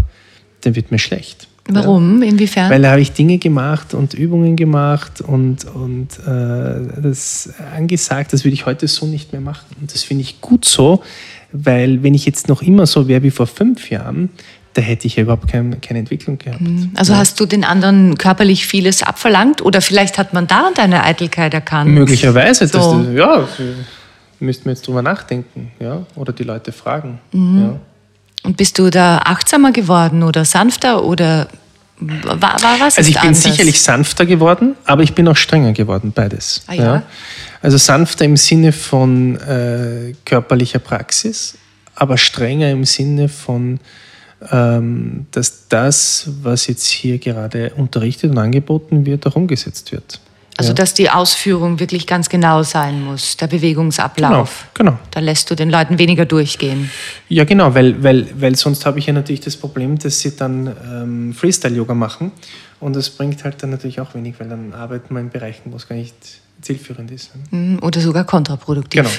dann 0.63 0.75
wird 0.75 0.91
mir 0.91 0.99
schlecht. 0.99 1.49
Warum? 1.69 2.23
Inwiefern? 2.23 2.71
Weil 2.71 2.83
da 2.83 2.91
habe 2.91 3.01
ich 3.01 3.13
Dinge 3.13 3.39
gemacht 3.39 3.95
und 3.95 4.13
Übungen 4.13 4.55
gemacht 4.55 5.23
und, 5.23 5.65
und 5.65 6.09
äh, 6.27 7.01
das 7.01 7.55
angesagt, 7.75 8.35
das 8.35 8.45
würde 8.45 8.55
ich 8.55 8.67
heute 8.67 8.87
so 8.87 9.07
nicht 9.07 9.33
mehr 9.33 9.41
machen. 9.41 9.65
Und 9.81 9.93
das 9.93 10.03
finde 10.03 10.23
ich 10.23 10.43
gut 10.43 10.67
so, 10.67 11.03
weil 11.53 12.03
wenn 12.03 12.13
ich 12.13 12.27
jetzt 12.27 12.49
noch 12.49 12.61
immer 12.61 12.87
so 12.87 13.09
wäre 13.09 13.23
wie 13.23 13.31
vor 13.31 13.47
fünf 13.47 13.89
Jahren, 13.89 14.29
da 14.75 14.83
hätte 14.83 15.07
ich 15.07 15.17
ja 15.17 15.23
überhaupt 15.23 15.49
kein, 15.51 15.81
keine 15.81 16.01
Entwicklung 16.01 16.37
gehabt. 16.39 16.61
also 16.97 17.17
hast 17.17 17.41
du 17.41 17.47
den 17.47 17.65
anderen 17.65 18.19
körperlich 18.19 18.67
vieles 18.67 19.03
abverlangt 19.03 19.63
oder 19.63 19.81
vielleicht 19.81 20.19
hat 20.19 20.35
man 20.35 20.47
daran 20.47 20.75
deine 20.75 21.05
Eitelkeit 21.05 21.55
erkannt? 21.55 21.91
Möglicherweise, 21.91 22.67
So. 22.67 22.99
das, 22.99 23.15
ja, 23.15 23.49
müssten 24.41 24.67
wir 24.67 24.73
jetzt 24.73 24.87
drüber 24.87 25.03
nachdenken, 25.03 25.71
ja, 25.81 26.05
oder 26.17 26.33
die 26.33 26.43
Leute 26.43 26.73
fragen. 26.73 27.21
Mhm. 27.33 27.61
Ja. 27.63 27.81
Und 28.45 28.57
bist 28.57 28.79
du 28.79 28.91
da 28.91 29.19
achtsamer 29.19 29.73
geworden 29.73 30.23
oder 30.23 30.45
sanfter 30.45 31.05
oder 31.05 31.49
war, 31.99 32.61
war 32.61 32.81
was? 32.81 32.99
Also 32.99 33.09
ich 33.09 33.15
bin 33.15 33.29
anders? 33.29 33.43
sicherlich 33.43 33.81
sanfter 33.81 34.27
geworden, 34.27 34.75
aber 34.85 35.03
ich 35.03 35.15
bin 35.15 35.27
auch 35.29 35.37
strenger 35.37 35.73
geworden, 35.73 36.13
beides. 36.15 36.63
Ah, 36.67 36.75
ja? 36.75 37.03
Also 37.63 37.79
sanfter 37.79 38.25
im 38.25 38.37
Sinne 38.37 38.73
von 38.73 39.37
äh, 39.37 40.15
körperlicher 40.25 40.81
Praxis, 40.81 41.57
aber 41.95 42.19
strenger 42.19 42.71
im 42.71 42.85
Sinne 42.85 43.29
von, 43.29 43.79
dass 44.51 45.69
das, 45.69 46.29
was 46.43 46.67
jetzt 46.67 46.87
hier 46.87 47.19
gerade 47.19 47.73
unterrichtet 47.77 48.31
und 48.31 48.39
angeboten 48.39 49.07
wird, 49.07 49.27
auch 49.27 49.37
umgesetzt 49.37 49.93
wird. 49.93 50.21
Also 50.57 50.71
ja. 50.71 50.75
dass 50.75 50.95
die 50.95 51.11
Ausführung 51.11 51.81
wirklich 51.81 52.07
ganz 52.07 52.29
genau 52.29 52.63
sein 52.63 53.03
muss, 53.03 53.37
der 53.37 53.49
Bewegungsablauf. 53.49 54.67
Genau, 54.75 54.93
genau. 54.93 55.03
Da 55.11 55.19
lässt 55.19 55.51
du 55.51 55.57
den 55.57 55.69
Leuten 55.69 55.99
weniger 55.99 56.27
durchgehen. 56.27 56.91
Ja, 57.29 57.45
genau, 57.45 57.75
weil, 57.75 58.01
weil, 58.05 58.29
weil 58.41 58.55
sonst 58.55 58.87
habe 58.87 59.01
ich 59.01 59.07
ja 59.07 59.13
natürlich 59.13 59.41
das 59.41 59.57
Problem, 59.57 59.99
dass 59.99 60.21
sie 60.21 60.37
dann 60.37 60.73
ähm, 60.89 61.35
Freestyle-Yoga 61.35 61.95
machen 61.95 62.31
und 62.79 62.95
das 62.95 63.11
bringt 63.11 63.43
halt 63.43 63.63
dann 63.65 63.71
natürlich 63.71 64.01
auch 64.01 64.15
wenig, 64.15 64.39
weil 64.39 64.49
dann 64.49 64.73
arbeiten 64.75 65.13
wir 65.15 65.21
in 65.21 65.31
Bereichen, 65.31 65.73
wo 65.73 65.77
es 65.77 65.89
gar 65.89 65.97
nicht 65.97 66.15
zielführend 66.61 67.11
ist. 67.11 67.33
Mm, 67.51 67.79
Oder 67.83 68.01
sogar 68.01 68.25
kontraproduktiv. 68.25 69.03
Genau. 69.03 69.11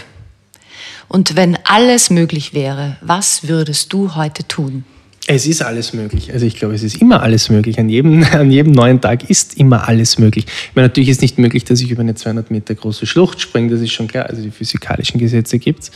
Und 1.10 1.36
wenn 1.36 1.58
alles 1.66 2.10
möglich 2.10 2.54
wäre, 2.54 2.96
was 3.02 3.48
würdest 3.48 3.92
du 3.92 4.16
heute 4.16 4.48
tun? 4.48 4.86
Es 5.28 5.48
ist 5.48 5.64
alles 5.64 5.94
möglich. 5.94 6.32
Also 6.32 6.46
ich 6.46 6.56
glaube, 6.56 6.76
es 6.76 6.84
ist 6.84 7.02
immer 7.02 7.24
alles 7.24 7.50
möglich. 7.50 7.80
An 7.80 7.90
jedem, 7.90 8.24
an 8.32 8.52
jedem 8.52 8.74
neuen 8.74 9.02
Tag 9.02 9.30
ist 9.30 9.58
immer 9.58 9.88
alles 9.88 10.20
möglich. 10.20 10.46
Ich 10.48 10.76
meine, 10.76 10.88
natürlich 10.88 11.10
ist 11.10 11.22
nicht 11.22 11.40
möglich, 11.40 11.64
dass 11.64 11.82
ich 11.82 11.90
über 11.90 12.02
eine 12.02 12.16
200 12.16 12.52
Meter 12.52 12.76
große 12.76 13.08
Schlucht 13.08 13.42
springe, 13.42 13.72
das 13.72 13.82
ist 13.82 13.92
schon 13.92 14.08
klar. 14.08 14.28
Also 14.28 14.42
die 14.42 14.52
physikalischen 14.52 15.20
Gesetze 15.20 15.58
gibt 15.58 15.84
es. 15.84 15.92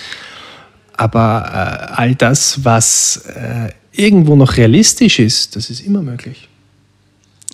Aber 0.94 1.46
äh, 1.46 1.94
all 1.96 2.16
das, 2.16 2.66
was 2.66 3.24
äh, 3.28 3.70
irgendwo 3.92 4.36
noch 4.36 4.58
realistisch 4.58 5.20
ist, 5.20 5.56
das 5.56 5.70
ist 5.70 5.82
immer 5.82 6.02
möglich. 6.02 6.50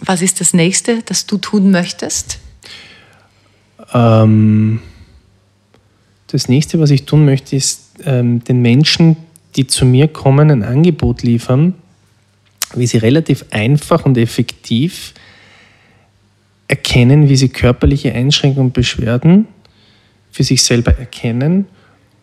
Was 0.01 0.21
ist 0.21 0.41
das 0.41 0.53
nächste, 0.53 1.01
das 1.03 1.25
du 1.25 1.37
tun 1.37 1.71
möchtest? 1.71 2.39
Ähm, 3.93 4.79
das 6.27 6.49
nächste, 6.49 6.79
was 6.79 6.89
ich 6.89 7.03
tun 7.03 7.25
möchte, 7.25 7.55
ist 7.55 7.91
ähm, 8.03 8.43
den 8.43 8.61
Menschen, 8.61 9.17
die 9.55 9.67
zu 9.67 9.85
mir 9.85 10.07
kommen, 10.07 10.51
ein 10.51 10.63
Angebot 10.63 11.23
liefern, 11.23 11.73
wie 12.73 12.87
sie 12.87 12.97
relativ 12.97 13.45
einfach 13.51 14.05
und 14.05 14.17
effektiv 14.17 15.13
erkennen, 16.67 17.29
wie 17.29 17.35
sie 17.35 17.49
körperliche 17.49 18.13
Einschränkungen 18.13 18.67
und 18.67 18.73
Beschwerden 18.73 19.47
für 20.31 20.43
sich 20.43 20.63
selber 20.63 20.97
erkennen 20.97 21.67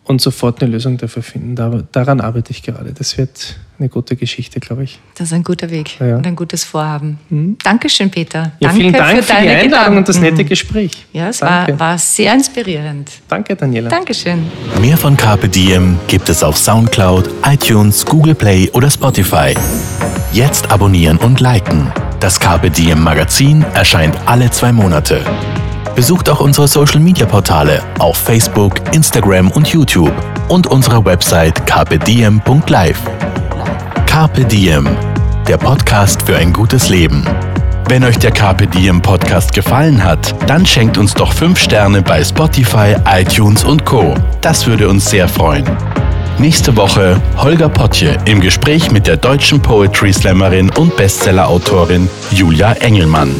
und 0.03 0.21
sofort 0.21 0.61
eine 0.61 0.71
Lösung 0.71 0.97
dafür 0.97 1.23
finden. 1.23 1.55
Da, 1.55 1.83
daran 1.91 2.21
arbeite 2.21 2.51
ich 2.51 2.61
gerade. 2.61 2.93
Das 2.93 3.17
wird 3.17 3.57
eine 3.79 3.89
gute 3.89 4.15
Geschichte, 4.15 4.59
glaube 4.59 4.83
ich. 4.83 4.99
Das 5.15 5.27
ist 5.27 5.33
ein 5.33 5.43
guter 5.43 5.69
Weg 5.69 5.99
Ja. 5.99 6.15
und 6.17 6.25
ein 6.27 6.35
gutes 6.35 6.63
Vorhaben. 6.63 7.57
Dankeschön, 7.63 8.09
Peter. 8.11 8.51
Ja, 8.59 8.69
Danke 8.69 8.75
vielen 8.81 8.93
Dank 8.93 9.09
für, 9.17 9.21
die 9.21 9.27
deine 9.27 9.51
Einladung 9.57 9.97
und 9.97 10.07
das 10.07 10.15
Gedanken. 10.15 10.37
nette 10.37 10.49
Gespräch. 10.49 10.91
Ja, 11.11 11.27
es 11.29 11.41
war, 11.41 11.67
war 11.79 11.97
sehr 11.97 12.33
inspirierend. 12.33 13.09
Danke, 13.27 13.55
Daniela. 13.55 13.89
Dankeschön. 13.89 14.45
Mehr 14.79 14.97
von 14.97 15.17
Carpe 15.17 15.49
Diem 15.49 15.97
gibt 16.07 16.29
es 16.29 16.43
auf 16.43 16.57
Soundcloud, 16.57 17.29
iTunes, 17.45 18.05
Google 18.05 18.35
Play 18.35 18.69
oder 18.73 18.89
Spotify. 18.89 19.53
Jetzt 20.31 20.71
abonnieren 20.71 21.17
und 21.17 21.39
liken. 21.41 21.91
Das 22.19 22.39
Carpe 22.39 22.69
Diem 22.69 23.03
Magazin 23.03 23.63
erscheint 23.73 24.15
alle 24.25 24.49
zwei 24.51 24.71
Monate. 24.71 25.25
Besucht 25.95 26.29
auch 26.29 26.39
unsere 26.39 26.67
Social 26.67 26.99
Media 26.99 27.25
Portale 27.25 27.83
auf 27.99 28.17
Facebook, 28.17 28.75
Instagram 28.93 29.51
und 29.51 29.67
YouTube 29.67 30.11
und 30.47 30.65
unsere 30.67 31.03
Website 31.05 31.67
carpediem.live. 31.67 32.99
Carpe 34.13 34.45
Diem, 34.45 34.87
der 35.47 35.57
Podcast 35.57 36.21
für 36.21 36.37
ein 36.37 36.53
gutes 36.53 36.89
Leben. 36.89 37.25
Wenn 37.89 38.03
euch 38.03 38.19
der 38.19 38.29
Carpe 38.29 38.67
Diem 38.67 39.01
Podcast 39.01 39.51
gefallen 39.53 40.03
hat, 40.03 40.35
dann 40.47 40.67
schenkt 40.67 40.99
uns 40.99 41.15
doch 41.15 41.33
5 41.33 41.57
Sterne 41.57 42.03
bei 42.03 42.23
Spotify, 42.23 42.95
iTunes 43.07 43.63
und 43.63 43.85
Co. 43.85 44.13
Das 44.39 44.67
würde 44.67 44.87
uns 44.87 45.09
sehr 45.09 45.27
freuen. 45.27 45.65
Nächste 46.37 46.77
Woche 46.77 47.19
Holger 47.37 47.69
Potje 47.69 48.15
im 48.25 48.39
Gespräch 48.39 48.91
mit 48.91 49.07
der 49.07 49.17
deutschen 49.17 49.59
Poetry 49.59 50.13
Slammerin 50.13 50.69
und 50.69 50.95
Bestsellerautorin 50.95 52.07
Julia 52.29 52.73
Engelmann. 52.73 53.31